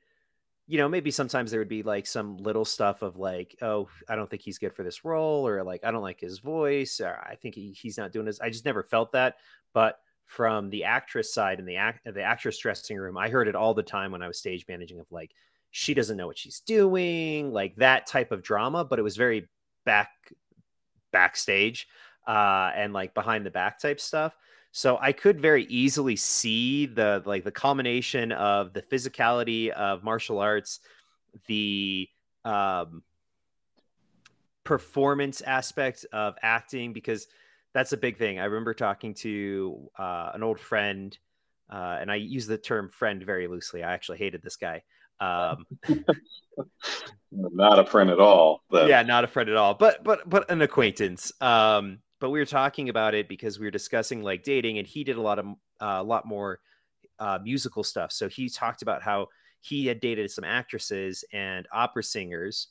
you 0.71 0.77
know, 0.77 0.87
maybe 0.87 1.11
sometimes 1.11 1.51
there 1.51 1.59
would 1.59 1.67
be 1.67 1.83
like 1.83 2.07
some 2.07 2.37
little 2.37 2.63
stuff 2.63 3.01
of 3.01 3.17
like, 3.17 3.57
oh, 3.61 3.89
I 4.07 4.15
don't 4.15 4.29
think 4.29 4.41
he's 4.41 4.57
good 4.57 4.73
for 4.73 4.83
this 4.83 5.03
role, 5.03 5.45
or 5.45 5.63
like, 5.63 5.83
I 5.83 5.91
don't 5.91 6.01
like 6.01 6.21
his 6.21 6.39
voice, 6.39 7.01
or 7.01 7.19
I 7.29 7.35
think 7.35 7.55
he, 7.55 7.73
he's 7.73 7.97
not 7.97 8.13
doing 8.13 8.25
this. 8.25 8.39
I 8.39 8.49
just 8.49 8.63
never 8.63 8.81
felt 8.81 9.11
that. 9.11 9.35
But 9.73 9.99
from 10.25 10.69
the 10.69 10.85
actress 10.85 11.33
side 11.33 11.59
and 11.59 11.67
the 11.67 11.75
act, 11.75 12.05
the 12.05 12.23
actress 12.23 12.57
dressing 12.57 12.97
room, 12.97 13.17
I 13.17 13.29
heard 13.29 13.47
it 13.47 13.55
all 13.55 13.73
the 13.73 13.83
time 13.83 14.11
when 14.11 14.21
I 14.21 14.27
was 14.27 14.37
stage 14.37 14.65
managing 14.67 14.99
of 14.99 15.05
like, 15.11 15.31
she 15.71 15.93
doesn't 15.93 16.17
know 16.17 16.27
what 16.27 16.37
she's 16.37 16.59
doing, 16.61 17.51
like 17.51 17.75
that 17.77 18.07
type 18.07 18.31
of 18.31 18.43
drama. 18.43 18.85
But 18.85 18.99
it 18.99 19.03
was 19.03 19.17
very 19.17 19.49
back 19.85 20.09
backstage 21.11 21.87
uh, 22.27 22.71
and 22.75 22.93
like 22.93 23.13
behind 23.13 23.45
the 23.45 23.51
back 23.51 23.79
type 23.79 23.99
stuff. 23.99 24.35
So 24.71 24.97
I 25.01 25.11
could 25.11 25.41
very 25.41 25.65
easily 25.65 26.15
see 26.15 26.85
the 26.85 27.21
like 27.25 27.43
the 27.43 27.51
combination 27.51 28.31
of 28.31 28.71
the 28.71 28.81
physicality 28.81 29.69
of 29.69 30.03
martial 30.03 30.39
arts, 30.39 30.79
the 31.47 32.07
um, 32.45 33.03
performance 34.63 35.41
aspect 35.41 36.05
of 36.13 36.35
acting, 36.41 36.93
because 36.93 37.27
that's 37.73 37.93
a 37.93 37.97
big 37.97 38.17
thing. 38.17 38.39
I 38.39 38.45
remember 38.45 38.73
talking 38.73 39.13
to 39.15 39.89
uh, 39.97 40.31
an 40.33 40.43
old 40.43 40.59
friend, 40.59 41.17
uh, 41.71 41.97
and 41.99 42.11
I 42.11 42.15
use 42.15 42.47
the 42.47 42.57
term 42.57 42.89
friend 42.89 43.23
very 43.23 43.47
loosely. 43.47 43.83
I 43.83 43.93
actually 43.93 44.17
hated 44.17 44.41
this 44.43 44.57
guy. 44.57 44.83
Um, 45.19 45.65
not 47.31 47.79
a 47.79 47.85
friend 47.85 48.09
at 48.09 48.19
all. 48.19 48.63
Then. 48.71 48.89
Yeah, 48.89 49.03
not 49.03 49.23
a 49.23 49.27
friend 49.27 49.49
at 49.49 49.55
all, 49.55 49.73
but 49.73 50.03
but 50.03 50.29
but 50.29 50.49
an 50.49 50.61
acquaintance. 50.61 51.31
Um, 51.39 51.99
but 52.19 52.29
we 52.29 52.39
were 52.39 52.45
talking 52.45 52.89
about 52.89 53.15
it 53.15 53.29
because 53.29 53.59
we 53.59 53.65
were 53.65 53.71
discussing 53.71 54.21
like 54.21 54.43
dating, 54.43 54.77
and 54.77 54.87
he 54.87 55.03
did 55.03 55.17
a 55.17 55.21
lot 55.21 55.39
of 55.39 55.45
uh, 55.45 55.99
a 55.99 56.03
lot 56.03 56.25
more 56.25 56.59
uh, 57.19 57.39
musical 57.41 57.83
stuff. 57.83 58.11
So 58.11 58.27
he 58.27 58.49
talked 58.49 58.81
about 58.81 59.01
how 59.01 59.27
he 59.61 59.85
had 59.85 60.01
dated 60.01 60.29
some 60.31 60.43
actresses 60.43 61.23
and 61.31 61.67
opera 61.71 62.03
singers, 62.03 62.67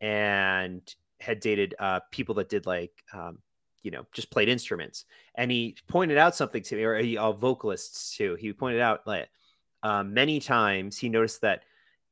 and 0.00 0.82
had 1.20 1.40
dated 1.40 1.74
uh, 1.78 2.00
people 2.10 2.34
that 2.36 2.48
did 2.48 2.66
like 2.66 2.92
um, 3.14 3.38
you 3.86 3.92
know 3.92 4.04
just 4.12 4.32
played 4.32 4.48
instruments. 4.48 5.04
And 5.36 5.48
he 5.48 5.76
pointed 5.86 6.18
out 6.18 6.34
something 6.34 6.62
to 6.64 6.76
me, 6.76 6.82
or 6.82 6.98
he, 6.98 7.16
uh, 7.16 7.30
vocalists 7.30 8.16
too. 8.16 8.34
He 8.34 8.52
pointed 8.52 8.80
out 8.80 9.06
like 9.06 9.28
um, 9.84 10.12
many 10.12 10.40
times 10.40 10.98
he 10.98 11.08
noticed 11.08 11.42
that 11.42 11.62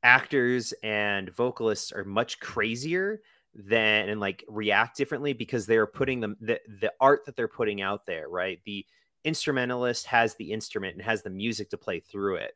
actors 0.01 0.73
and 0.83 1.29
vocalists 1.35 1.91
are 1.91 2.05
much 2.05 2.39
crazier 2.39 3.21
than 3.53 4.07
and 4.07 4.21
like 4.21 4.45
react 4.47 4.95
differently 4.95 5.33
because 5.33 5.65
they're 5.65 5.87
putting 5.87 6.21
them 6.21 6.37
the, 6.39 6.59
the 6.79 6.93
art 7.01 7.25
that 7.25 7.35
they're 7.35 7.47
putting 7.47 7.81
out 7.81 8.05
there 8.05 8.29
right 8.29 8.59
the 8.65 8.85
instrumentalist 9.23 10.05
has 10.05 10.35
the 10.35 10.51
instrument 10.51 10.93
and 10.93 11.01
has 11.01 11.23
the 11.23 11.29
music 11.29 11.69
to 11.69 11.77
play 11.77 11.99
through 11.99 12.35
it 12.35 12.55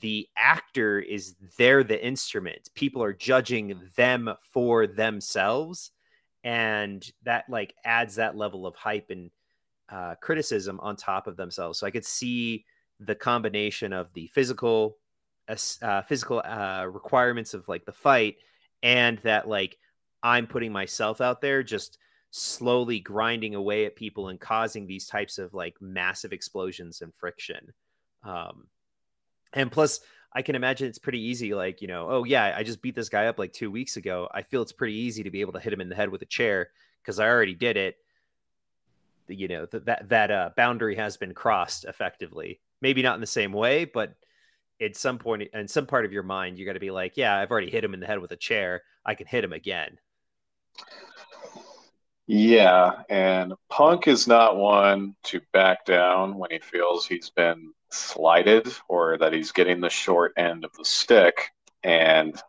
the 0.00 0.26
actor 0.36 0.98
is 0.98 1.36
they're 1.56 1.84
the 1.84 2.04
instrument 2.04 2.70
people 2.74 3.02
are 3.02 3.12
judging 3.12 3.78
them 3.96 4.34
for 4.40 4.86
themselves 4.86 5.92
and 6.44 7.10
that 7.24 7.44
like 7.48 7.74
adds 7.84 8.16
that 8.16 8.36
level 8.36 8.66
of 8.66 8.76
hype 8.76 9.10
and 9.10 9.30
uh, 9.90 10.14
criticism 10.20 10.78
on 10.80 10.96
top 10.96 11.26
of 11.26 11.36
themselves 11.36 11.78
so 11.78 11.86
i 11.86 11.90
could 11.90 12.04
see 12.04 12.64
the 13.00 13.14
combination 13.14 13.92
of 13.92 14.12
the 14.14 14.26
physical 14.28 14.96
uh, 15.48 16.02
physical 16.02 16.40
uh, 16.44 16.86
requirements 16.90 17.52
of 17.52 17.68
like 17.68 17.84
the 17.84 17.92
fight 17.92 18.36
and 18.82 19.18
that 19.18 19.48
like 19.48 19.78
I'm 20.22 20.46
putting 20.46 20.72
myself 20.72 21.20
out 21.20 21.40
there 21.40 21.62
just 21.62 21.98
slowly 22.30 22.98
grinding 22.98 23.54
away 23.54 23.84
at 23.84 23.94
people 23.94 24.28
and 24.28 24.40
causing 24.40 24.86
these 24.86 25.06
types 25.06 25.38
of 25.38 25.52
like 25.52 25.76
massive 25.80 26.32
explosions 26.32 27.02
and 27.02 27.12
friction. 27.14 27.72
Um, 28.24 28.66
and 29.52 29.70
plus, 29.70 30.00
I 30.34 30.42
can 30.42 30.56
imagine 30.56 30.88
it's 30.88 30.98
pretty 30.98 31.20
easy. 31.20 31.54
Like, 31.54 31.80
you 31.80 31.88
know, 31.88 32.08
oh, 32.10 32.24
yeah, 32.24 32.54
I 32.56 32.62
just 32.62 32.82
beat 32.82 32.94
this 32.94 33.08
guy 33.08 33.26
up 33.26 33.38
like 33.38 33.52
two 33.52 33.70
weeks 33.70 33.96
ago. 33.96 34.28
I 34.32 34.42
feel 34.42 34.62
it's 34.62 34.72
pretty 34.72 34.94
easy 34.94 35.22
to 35.22 35.30
be 35.30 35.40
able 35.40 35.52
to 35.52 35.60
hit 35.60 35.72
him 35.72 35.80
in 35.80 35.88
the 35.88 35.94
head 35.94 36.10
with 36.10 36.22
a 36.22 36.26
chair 36.26 36.70
because 37.02 37.20
I 37.20 37.28
already 37.28 37.54
did 37.54 37.76
it. 37.76 37.96
You 39.28 39.48
know, 39.48 39.66
th- 39.66 39.84
that, 39.84 40.08
that 40.08 40.30
uh, 40.30 40.50
boundary 40.56 40.96
has 40.96 41.16
been 41.16 41.34
crossed 41.34 41.84
effectively. 41.84 42.60
Maybe 42.82 43.00
not 43.00 43.14
in 43.14 43.20
the 43.20 43.26
same 43.26 43.52
way, 43.52 43.84
but 43.84 44.16
at 44.80 44.96
some 44.96 45.18
point 45.18 45.42
in 45.52 45.68
some 45.68 45.86
part 45.86 46.04
of 46.04 46.12
your 46.12 46.22
mind 46.22 46.58
you 46.58 46.66
got 46.66 46.72
to 46.72 46.80
be 46.80 46.90
like 46.90 47.16
yeah 47.16 47.36
i've 47.38 47.50
already 47.50 47.70
hit 47.70 47.84
him 47.84 47.94
in 47.94 48.00
the 48.00 48.06
head 48.06 48.18
with 48.18 48.32
a 48.32 48.36
chair 48.36 48.82
i 49.06 49.14
can 49.14 49.26
hit 49.26 49.44
him 49.44 49.52
again 49.52 49.98
yeah 52.26 53.02
and 53.08 53.52
punk 53.68 54.08
is 54.08 54.26
not 54.26 54.56
one 54.56 55.14
to 55.22 55.40
back 55.52 55.84
down 55.84 56.36
when 56.36 56.50
he 56.50 56.58
feels 56.58 57.06
he's 57.06 57.30
been 57.30 57.72
slighted 57.94 58.68
or 58.88 59.18
that 59.18 59.32
he's 59.32 59.52
getting 59.52 59.80
the 59.80 59.90
short 59.90 60.32
end 60.36 60.64
of 60.64 60.72
the 60.74 60.84
stick. 60.84 61.50
And 61.82 62.40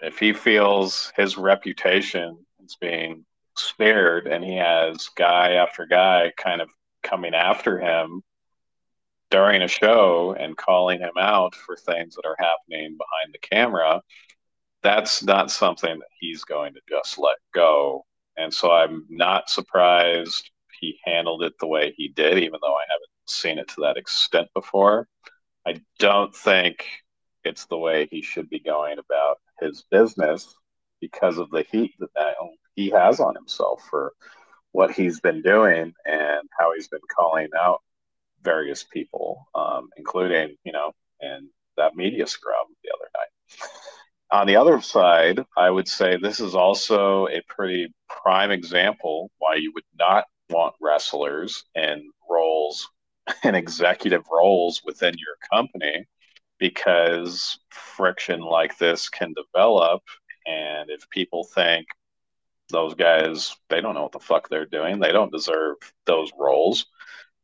if 0.00 0.18
he 0.18 0.32
feels 0.32 1.12
his 1.16 1.36
reputation 1.36 2.38
is 2.64 2.76
being 2.80 3.24
spared 3.56 4.26
and 4.26 4.44
he 4.44 4.56
has 4.56 5.08
guy 5.16 5.52
after 5.52 5.86
guy 5.86 6.32
kind 6.36 6.60
of 6.60 6.68
coming 7.02 7.34
after 7.34 7.78
him 7.78 8.22
during 9.30 9.62
a 9.62 9.68
show 9.68 10.36
and 10.38 10.56
calling 10.56 11.00
him 11.00 11.16
out 11.18 11.54
for 11.54 11.76
things 11.76 12.14
that 12.14 12.26
are 12.26 12.36
happening 12.38 12.96
behind 12.98 13.32
the 13.32 13.38
camera, 13.38 14.00
that's 14.82 15.22
not 15.22 15.50
something 15.50 15.98
that 15.98 16.08
he's 16.20 16.44
going 16.44 16.74
to 16.74 16.80
just 16.88 17.18
let 17.18 17.36
go. 17.54 18.04
And 18.36 18.52
so 18.52 18.70
I'm 18.72 19.06
not 19.08 19.48
surprised 19.48 20.50
he 20.80 20.98
handled 21.04 21.42
it 21.42 21.54
the 21.60 21.66
way 21.66 21.94
he 21.96 22.08
did, 22.08 22.38
even 22.38 22.58
though 22.60 22.74
I 22.74 22.84
haven't 22.88 23.11
seen 23.26 23.58
it 23.58 23.68
to 23.68 23.82
that 23.82 23.96
extent 23.96 24.48
before. 24.54 25.08
I 25.66 25.80
don't 25.98 26.34
think 26.34 26.86
it's 27.44 27.66
the 27.66 27.78
way 27.78 28.08
he 28.10 28.22
should 28.22 28.48
be 28.48 28.60
going 28.60 28.98
about 28.98 29.38
his 29.60 29.84
business 29.90 30.54
because 31.00 31.38
of 31.38 31.50
the 31.50 31.64
heat 31.70 31.94
that, 31.98 32.34
he 32.74 32.88
has 32.88 33.20
on 33.20 33.34
himself 33.34 33.82
for 33.90 34.14
what 34.70 34.90
he's 34.92 35.20
been 35.20 35.42
doing 35.42 35.92
and 36.06 36.48
how 36.58 36.72
he's 36.74 36.88
been 36.88 37.00
calling 37.14 37.48
out 37.58 37.80
various 38.42 38.82
people, 38.82 39.46
um, 39.54 39.90
including, 39.98 40.56
you 40.64 40.72
know, 40.72 40.92
and 41.20 41.48
that 41.76 41.94
media 41.94 42.26
scrum 42.26 42.66
the 42.82 42.90
other 42.90 43.10
night. 43.14 44.40
On 44.40 44.46
the 44.46 44.56
other 44.56 44.80
side, 44.80 45.44
I 45.56 45.68
would 45.68 45.86
say 45.86 46.16
this 46.16 46.40
is 46.40 46.54
also 46.54 47.26
a 47.28 47.42
pretty 47.46 47.92
prime 48.08 48.50
example 48.50 49.30
why 49.38 49.56
you 49.56 49.70
would 49.74 49.84
not 49.98 50.24
want 50.48 50.74
wrestlers 50.80 51.64
in 51.74 52.10
and 53.42 53.56
executive 53.56 54.24
roles 54.30 54.82
within 54.84 55.14
your 55.18 55.36
company 55.52 56.06
because 56.58 57.58
friction 57.70 58.40
like 58.40 58.78
this 58.78 59.08
can 59.08 59.34
develop. 59.34 60.02
And 60.46 60.90
if 60.90 61.08
people 61.10 61.44
think 61.44 61.86
those 62.70 62.94
guys, 62.94 63.56
they 63.68 63.80
don't 63.80 63.94
know 63.94 64.02
what 64.02 64.12
the 64.12 64.18
fuck 64.18 64.48
they're 64.48 64.66
doing, 64.66 64.98
they 64.98 65.12
don't 65.12 65.32
deserve 65.32 65.76
those 66.06 66.30
roles, 66.38 66.86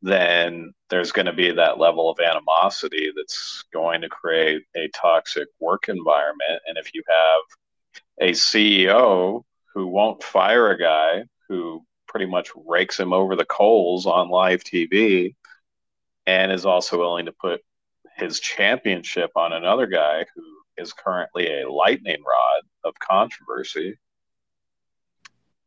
then 0.02 0.72
there's 0.90 1.12
going 1.12 1.26
to 1.26 1.32
be 1.32 1.50
that 1.50 1.78
level 1.78 2.08
of 2.08 2.20
animosity 2.20 3.10
that's 3.14 3.64
going 3.72 4.00
to 4.00 4.08
create 4.08 4.62
a 4.76 4.88
toxic 4.88 5.48
work 5.60 5.88
environment. 5.88 6.62
And 6.66 6.78
if 6.78 6.94
you 6.94 7.02
have 7.08 8.28
a 8.28 8.32
CEO 8.32 9.42
who 9.74 9.86
won't 9.86 10.22
fire 10.22 10.70
a 10.70 10.78
guy 10.78 11.24
who 11.48 11.84
pretty 12.06 12.26
much 12.26 12.50
rakes 12.66 12.98
him 12.98 13.12
over 13.12 13.36
the 13.36 13.44
coals 13.44 14.06
on 14.06 14.30
live 14.30 14.62
TV 14.64 15.34
and 16.28 16.52
is 16.52 16.66
also 16.66 16.98
willing 16.98 17.24
to 17.24 17.32
put 17.32 17.62
his 18.18 18.38
championship 18.38 19.30
on 19.34 19.54
another 19.54 19.86
guy 19.86 20.26
who 20.34 20.42
is 20.76 20.92
currently 20.92 21.62
a 21.62 21.72
lightning 21.72 22.22
rod 22.22 22.62
of 22.84 22.94
controversy. 22.98 23.98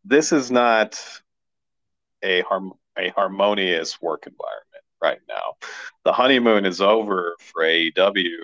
This 0.05 0.32
is 0.32 0.51
not 0.51 1.01
a 2.22 2.41
harm, 2.41 2.74
a 2.95 3.09
harmonious 3.09 3.99
work 4.03 4.28
environment 4.28 4.84
right 5.01 5.22
now. 5.28 5.55
The 6.05 6.14
honeymoon 6.14 6.68
is 6.68 6.80
over 6.80 7.36
for 7.39 7.64
AEW, 7.64 8.43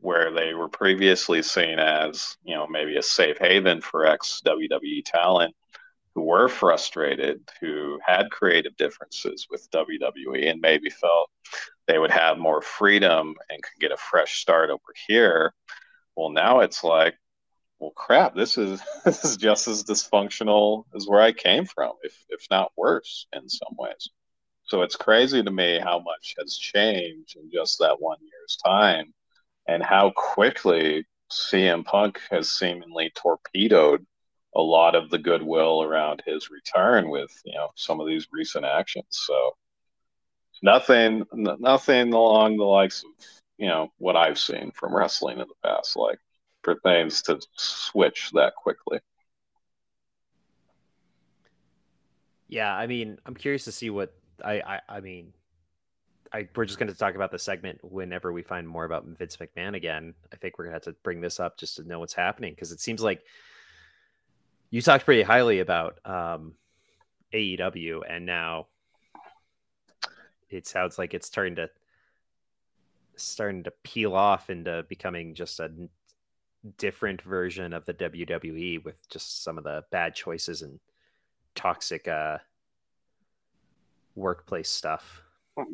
where 0.00 0.32
they 0.32 0.54
were 0.54 0.68
previously 0.68 1.40
seen 1.40 1.78
as, 1.78 2.36
you 2.42 2.56
know, 2.56 2.66
maybe 2.66 2.96
a 2.96 3.02
safe 3.02 3.38
haven 3.38 3.80
for 3.80 4.06
ex 4.06 4.42
WWE 4.44 5.04
talent 5.04 5.54
who 6.14 6.22
were 6.22 6.48
frustrated, 6.48 7.48
who 7.60 7.98
had 8.04 8.30
creative 8.30 8.76
differences 8.76 9.46
with 9.50 9.70
WWE, 9.70 10.50
and 10.50 10.60
maybe 10.60 10.90
felt 10.90 11.30
they 11.86 11.98
would 11.98 12.10
have 12.10 12.38
more 12.38 12.60
freedom 12.62 13.34
and 13.50 13.62
could 13.62 13.80
get 13.80 13.92
a 13.92 13.96
fresh 13.96 14.40
start 14.40 14.70
over 14.70 14.82
here. 15.06 15.54
Well, 16.16 16.30
now 16.30 16.60
it's 16.60 16.84
like, 16.84 17.16
well, 17.78 17.92
crap, 17.96 18.34
this 18.34 18.58
is 18.58 18.80
this 19.04 19.24
is 19.24 19.36
just 19.36 19.68
as 19.68 19.84
dysfunctional 19.84 20.84
as 20.94 21.06
where 21.06 21.20
I 21.20 21.32
came 21.32 21.64
from, 21.66 21.92
if 22.02 22.16
if 22.28 22.46
not 22.50 22.72
worse 22.76 23.26
in 23.32 23.48
some 23.48 23.74
ways. 23.78 24.08
So 24.64 24.82
it's 24.82 24.96
crazy 24.96 25.42
to 25.42 25.50
me 25.50 25.78
how 25.78 25.98
much 25.98 26.34
has 26.38 26.56
changed 26.56 27.36
in 27.36 27.50
just 27.52 27.78
that 27.80 28.00
one 28.00 28.18
year's 28.20 28.56
time, 28.64 29.12
and 29.66 29.82
how 29.82 30.12
quickly 30.14 31.06
CM 31.32 31.84
Punk 31.84 32.20
has 32.30 32.52
seemingly 32.52 33.10
torpedoed 33.14 34.06
a 34.54 34.60
lot 34.60 34.94
of 34.94 35.10
the 35.10 35.18
goodwill 35.18 35.82
around 35.82 36.22
his 36.26 36.50
return 36.50 37.08
with 37.08 37.30
you 37.44 37.54
know 37.54 37.68
some 37.74 38.00
of 38.00 38.06
these 38.06 38.28
recent 38.32 38.64
actions. 38.64 39.06
So 39.10 39.56
nothing, 40.62 41.24
nothing 41.32 42.12
along 42.12 42.56
the 42.56 42.64
likes 42.64 43.02
of 43.02 43.10
you 43.58 43.68
know 43.68 43.92
what 43.98 44.16
I've 44.16 44.38
seen 44.38 44.72
from 44.72 44.94
wrestling 44.94 45.38
in 45.38 45.48
the 45.48 45.68
past, 45.68 45.96
like 45.96 46.18
for 46.62 46.76
things 46.80 47.22
to 47.22 47.40
switch 47.56 48.30
that 48.34 48.54
quickly. 48.56 49.00
Yeah, 52.48 52.74
I 52.74 52.86
mean, 52.86 53.18
I'm 53.24 53.34
curious 53.34 53.64
to 53.64 53.72
see 53.72 53.88
what 53.88 54.12
I, 54.44 54.60
I, 54.60 54.80
I 54.96 55.00
mean, 55.00 55.32
I 56.32 56.48
we're 56.54 56.66
just 56.66 56.78
going 56.78 56.92
to 56.92 56.98
talk 56.98 57.14
about 57.14 57.30
the 57.30 57.38
segment 57.38 57.80
whenever 57.82 58.32
we 58.32 58.42
find 58.42 58.68
more 58.68 58.84
about 58.84 59.06
Vince 59.06 59.38
McMahon 59.38 59.74
again. 59.74 60.14
I 60.32 60.36
think 60.36 60.58
we're 60.58 60.66
going 60.66 60.72
to 60.72 60.86
have 60.86 60.94
to 60.94 61.00
bring 61.02 61.20
this 61.20 61.40
up 61.40 61.58
just 61.58 61.76
to 61.76 61.84
know 61.84 62.00
what's 62.00 62.14
happening 62.14 62.52
because 62.52 62.72
it 62.72 62.80
seems 62.80 63.02
like 63.02 63.22
you 64.72 64.80
talked 64.80 65.04
pretty 65.04 65.22
highly 65.22 65.60
about 65.60 65.98
um, 66.06 66.54
AEW, 67.32 68.00
and 68.08 68.24
now 68.24 68.68
it 70.48 70.66
sounds 70.66 70.98
like 70.98 71.12
it's 71.12 71.26
starting 71.26 71.56
to 71.56 71.68
starting 73.16 73.64
to 73.64 73.70
peel 73.84 74.14
off 74.14 74.48
into 74.48 74.84
becoming 74.88 75.34
just 75.34 75.60
a 75.60 75.70
different 76.78 77.20
version 77.20 77.74
of 77.74 77.84
the 77.84 77.92
WWE 77.92 78.82
with 78.82 78.96
just 79.10 79.44
some 79.44 79.58
of 79.58 79.64
the 79.64 79.84
bad 79.90 80.14
choices 80.14 80.62
and 80.62 80.80
toxic 81.54 82.08
uh, 82.08 82.38
workplace 84.14 84.70
stuff. 84.70 85.22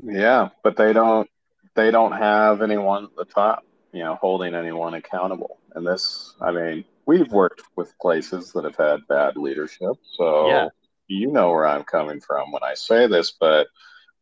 Yeah, 0.03 0.49
but 0.65 0.77
they 0.77 0.93
don't 0.93 1.31
they 1.77 1.93
don't 1.93 2.13
have 2.13 2.63
anyone 2.63 3.05
at 3.05 3.17
the 3.17 3.27
top, 3.27 3.65
you 3.93 4.03
know, 4.03 4.17
holding 4.17 4.57
anyone 4.57 4.95
accountable. 4.95 5.61
And 5.77 5.87
this, 5.87 6.35
I 6.41 6.51
mean, 6.51 6.85
we've 7.09 7.33
worked 7.33 7.63
with 7.75 7.99
places 7.99 8.53
that 8.53 8.65
have 8.65 8.77
had 8.77 9.09
bad 9.09 9.37
leadership, 9.37 9.95
so 10.17 10.49
yeah. 10.49 10.69
you 11.09 11.33
know 11.33 11.51
where 11.51 11.67
I'm 11.67 11.83
coming 11.83 12.21
from 12.21 12.53
when 12.53 12.63
I 12.63 12.75
say 12.75 13.07
this. 13.09 13.33
But 13.33 13.67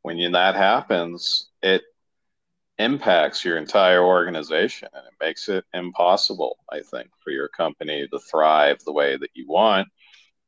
when 0.02 0.16
you, 0.18 0.30
that 0.30 0.54
happens, 0.54 1.48
it 1.62 1.82
impacts 2.78 3.44
your 3.44 3.58
entire 3.58 4.04
organization 4.04 4.88
and 4.94 5.04
it 5.04 5.14
makes 5.20 5.48
it 5.48 5.64
impossible, 5.74 6.58
I 6.70 6.80
think, 6.80 7.10
for 7.24 7.30
your 7.30 7.48
company 7.48 8.06
to 8.06 8.18
thrive 8.20 8.78
the 8.84 8.92
way 8.92 9.16
that 9.16 9.30
you 9.34 9.48
want 9.48 9.88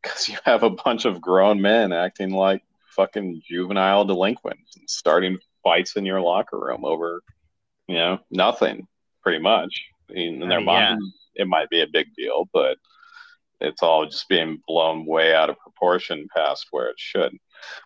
because 0.00 0.28
you 0.28 0.36
have 0.44 0.62
a 0.62 0.70
bunch 0.70 1.06
of 1.06 1.20
grown 1.20 1.60
men 1.60 1.92
acting 1.92 2.30
like 2.30 2.62
fucking 2.90 3.42
juvenile 3.48 4.04
delinquents 4.04 4.76
and 4.76 4.88
starting 4.88 5.38
fights 5.64 5.96
in 5.96 6.06
your 6.06 6.20
locker 6.20 6.58
room 6.58 6.84
over, 6.84 7.20
you 7.88 7.96
know, 7.96 8.18
nothing 8.30 8.86
pretty 9.22 9.40
much. 9.40 9.88
In, 10.10 10.42
in 10.42 10.48
their 10.48 10.60
minds, 10.60 11.04
it 11.34 11.46
might 11.46 11.70
be 11.70 11.82
a 11.82 11.86
big 11.86 12.14
deal, 12.14 12.48
but 12.52 12.78
it's 13.60 13.82
all 13.82 14.06
just 14.06 14.28
being 14.28 14.62
blown 14.66 15.04
way 15.04 15.34
out 15.34 15.50
of 15.50 15.58
proportion 15.58 16.28
past 16.34 16.68
where 16.70 16.88
it 16.88 16.98
should. 16.98 17.36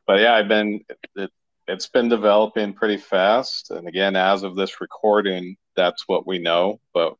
But 0.06 0.20
yeah, 0.20 0.34
I've 0.34 0.48
been 0.48 0.80
it, 1.16 1.30
it's 1.68 1.88
been 1.88 2.08
developing 2.08 2.74
pretty 2.74 2.96
fast, 2.96 3.70
and 3.70 3.88
again, 3.88 4.16
as 4.16 4.42
of 4.42 4.56
this 4.56 4.80
recording, 4.80 5.56
that's 5.76 6.04
what 6.06 6.26
we 6.26 6.38
know. 6.38 6.80
But 6.92 7.14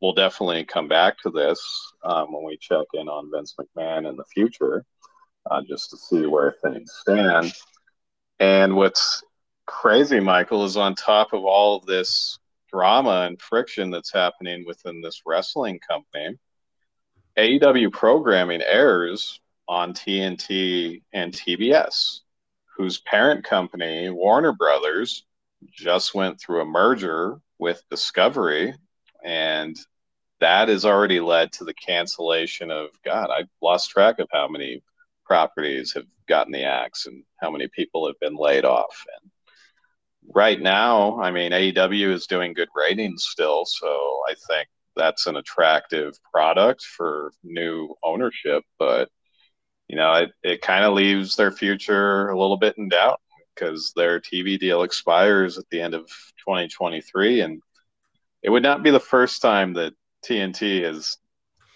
we'll 0.00 0.14
definitely 0.14 0.64
come 0.64 0.88
back 0.88 1.18
to 1.22 1.30
this 1.30 1.60
um, 2.04 2.32
when 2.32 2.44
we 2.44 2.56
check 2.56 2.86
in 2.94 3.08
on 3.08 3.30
Vince 3.32 3.54
McMahon 3.60 4.08
in 4.08 4.16
the 4.16 4.24
future, 4.32 4.84
uh, 5.50 5.62
just 5.68 5.90
to 5.90 5.96
see 5.96 6.26
where 6.26 6.56
things 6.62 6.90
stand. 7.00 7.52
And 8.38 8.76
what's 8.76 9.22
crazy, 9.66 10.20
Michael, 10.20 10.64
is 10.64 10.76
on 10.76 10.94
top 10.94 11.32
of 11.32 11.44
all 11.44 11.76
of 11.76 11.86
this 11.86 12.38
drama 12.72 13.26
and 13.26 13.40
friction 13.40 13.90
that's 13.90 14.12
happening 14.12 14.64
within 14.66 15.00
this 15.00 15.22
wrestling 15.26 15.78
company. 15.80 16.36
AEW 17.38 17.92
programming 17.92 18.62
airs 18.62 19.40
on 19.68 19.94
TNT 19.94 21.02
and 21.12 21.32
TBS, 21.32 22.20
whose 22.76 23.00
parent 23.00 23.44
company, 23.44 24.10
Warner 24.10 24.52
Brothers, 24.52 25.24
just 25.72 26.14
went 26.14 26.40
through 26.40 26.62
a 26.62 26.66
merger 26.66 27.40
with 27.58 27.82
Discovery. 27.90 28.74
And 29.24 29.76
that 30.40 30.68
has 30.68 30.84
already 30.84 31.20
led 31.20 31.52
to 31.52 31.64
the 31.64 31.74
cancellation 31.74 32.70
of, 32.70 32.88
God, 33.04 33.30
I 33.30 33.44
lost 33.62 33.90
track 33.90 34.18
of 34.18 34.28
how 34.32 34.48
many 34.48 34.82
properties 35.24 35.92
have 35.92 36.06
gotten 36.26 36.52
the 36.52 36.64
axe 36.64 37.06
and 37.06 37.22
how 37.40 37.50
many 37.50 37.68
people 37.68 38.06
have 38.06 38.18
been 38.20 38.36
laid 38.36 38.64
off. 38.64 39.04
And 39.20 39.29
right 40.34 40.60
now, 40.60 41.20
I 41.20 41.30
mean, 41.30 41.52
AEW 41.52 42.12
is 42.12 42.26
doing 42.26 42.54
good 42.54 42.68
ratings 42.74 43.24
still, 43.24 43.64
so 43.64 44.22
I 44.28 44.34
think 44.48 44.68
that's 44.96 45.26
an 45.26 45.36
attractive 45.36 46.14
product 46.32 46.82
for 46.82 47.32
new 47.42 47.94
ownership. 48.02 48.64
But 48.78 49.08
you 49.88 49.96
know, 49.96 50.12
it, 50.14 50.30
it 50.42 50.62
kind 50.62 50.84
of 50.84 50.94
leaves 50.94 51.34
their 51.34 51.50
future 51.50 52.28
a 52.28 52.38
little 52.38 52.56
bit 52.56 52.78
in 52.78 52.88
doubt 52.88 53.20
because 53.54 53.92
their 53.96 54.20
TV 54.20 54.58
deal 54.58 54.82
expires 54.82 55.58
at 55.58 55.68
the 55.70 55.80
end 55.80 55.94
of 55.94 56.06
2023, 56.46 57.40
and 57.40 57.60
it 58.42 58.50
would 58.50 58.62
not 58.62 58.82
be 58.82 58.90
the 58.90 59.00
first 59.00 59.42
time 59.42 59.74
that 59.74 59.92
TNT 60.24 60.84
has 60.84 61.16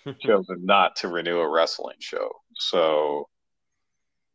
chosen 0.20 0.64
not 0.64 0.96
to 0.96 1.08
renew 1.08 1.38
a 1.38 1.48
wrestling 1.48 1.96
show. 1.98 2.30
So 2.54 3.28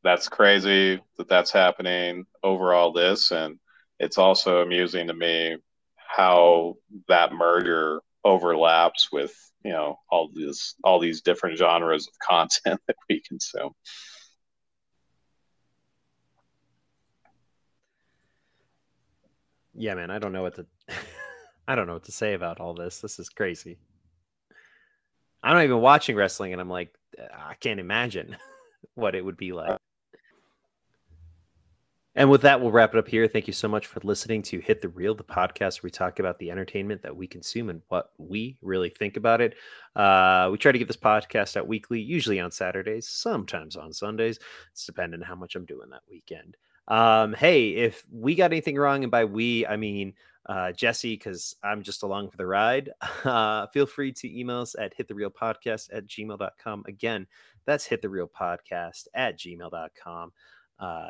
that's 0.03 0.27
crazy 0.27 1.01
that 1.17 1.29
that's 1.29 1.51
happening 1.51 2.25
over 2.43 2.73
all 2.73 2.91
this, 2.91 3.31
and 3.31 3.59
it's 3.99 4.17
also 4.17 4.61
amusing 4.61 5.07
to 5.07 5.13
me 5.13 5.57
how 5.95 6.75
that 7.07 7.33
merger 7.33 8.01
overlaps 8.23 9.11
with 9.11 9.33
you 9.63 9.71
know 9.71 9.97
all 10.09 10.29
these 10.33 10.75
all 10.83 10.99
these 10.99 11.21
different 11.21 11.57
genres 11.57 12.07
of 12.07 12.13
content 12.19 12.79
that 12.87 12.95
we 13.09 13.21
consume. 13.21 13.71
Yeah, 19.75 19.95
man, 19.95 20.11
I 20.11 20.19
don't 20.19 20.33
know 20.33 20.41
what 20.41 20.55
to 20.55 20.65
I 21.67 21.75
don't 21.75 21.87
know 21.87 21.93
what 21.93 22.05
to 22.05 22.11
say 22.11 22.33
about 22.33 22.59
all 22.59 22.73
this. 22.73 23.01
This 23.01 23.19
is 23.19 23.29
crazy. 23.29 23.77
I'm 25.43 25.53
not 25.53 25.63
even 25.63 25.79
watching 25.79 26.15
wrestling 26.15 26.51
and 26.53 26.61
I'm 26.61 26.69
like 26.69 26.93
uh, 27.17 27.27
I 27.33 27.55
can't 27.55 27.79
imagine 27.79 28.35
what 28.95 29.15
it 29.15 29.23
would 29.23 29.37
be 29.37 29.53
like. 29.53 29.77
And 32.19 32.29
with 32.29 32.41
that, 32.41 32.59
we'll 32.59 32.71
wrap 32.71 32.93
it 32.93 32.97
up 32.97 33.07
here. 33.07 33.29
Thank 33.29 33.47
you 33.47 33.53
so 33.53 33.69
much 33.69 33.87
for 33.87 34.01
listening 34.03 34.41
to 34.41 34.59
Hit 34.59 34.81
the 34.81 34.89
Reel, 34.89 35.15
the 35.15 35.23
podcast 35.23 35.81
where 35.81 35.87
we 35.87 35.89
talk 35.89 36.19
about 36.19 36.37
the 36.37 36.51
entertainment 36.51 37.01
that 37.01 37.15
we 37.15 37.27
consume 37.27 37.69
and 37.69 37.81
what 37.87 38.11
we 38.17 38.57
really 38.61 38.89
think 38.89 39.15
about 39.15 39.39
it. 39.39 39.55
Uh, 39.95 40.49
we 40.51 40.57
try 40.57 40.73
to 40.73 40.77
get 40.77 40.89
this 40.89 40.97
podcast 40.97 41.55
out 41.55 41.65
weekly, 41.65 42.01
usually 42.01 42.41
on 42.41 42.51
Saturdays, 42.51 43.07
sometimes 43.07 43.77
on 43.77 43.93
Sundays. 43.93 44.37
It's 44.73 44.85
depending 44.85 45.21
on 45.21 45.25
how 45.25 45.35
much 45.35 45.55
I'm 45.55 45.63
doing 45.63 45.89
that 45.91 46.01
weekend. 46.11 46.57
Um, 46.89 47.35
hey, 47.35 47.69
if 47.69 48.03
we 48.11 48.35
got 48.35 48.51
anything 48.51 48.75
wrong, 48.75 49.03
and 49.05 49.11
by 49.11 49.23
we, 49.23 49.65
I 49.65 49.77
mean 49.77 50.13
uh, 50.45 50.73
Jesse, 50.73 51.13
because 51.15 51.55
I'm 51.63 51.83
just 51.83 52.03
along 52.03 52.31
for 52.31 52.37
the 52.37 52.45
ride, 52.45 52.89
uh, 53.23 53.67
feel 53.67 53.85
free 53.85 54.11
to 54.11 54.39
email 54.39 54.59
us 54.59 54.75
at 54.77 54.93
hitthereelpodcast 54.97 55.87
at 55.93 56.05
gmail.com. 56.07 56.83
Again, 56.85 57.27
that's 57.65 57.87
hitthereelpodcast 57.87 59.07
at 59.13 59.39
gmail.com. 59.39 60.33
Uh, 60.79 61.09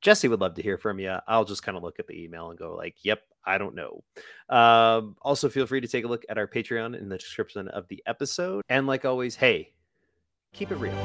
Jesse 0.00 0.28
would 0.28 0.40
love 0.40 0.54
to 0.54 0.62
hear 0.62 0.78
from 0.78 0.98
you. 0.98 1.16
I'll 1.28 1.44
just 1.44 1.62
kind 1.62 1.76
of 1.76 1.82
look 1.82 1.98
at 1.98 2.06
the 2.06 2.22
email 2.22 2.50
and 2.50 2.58
go 2.58 2.74
like, 2.74 2.96
"Yep, 3.02 3.22
I 3.44 3.58
don't 3.58 3.74
know." 3.74 4.02
Um, 4.48 5.16
also, 5.22 5.48
feel 5.48 5.66
free 5.66 5.80
to 5.80 5.88
take 5.88 6.04
a 6.04 6.08
look 6.08 6.24
at 6.28 6.38
our 6.38 6.46
Patreon 6.46 6.98
in 6.98 7.08
the 7.08 7.18
description 7.18 7.68
of 7.68 7.88
the 7.88 8.02
episode. 8.06 8.62
And 8.68 8.86
like 8.86 9.04
always, 9.04 9.36
hey, 9.36 9.72
keep 10.52 10.70
it 10.70 10.76
real. 10.76 10.96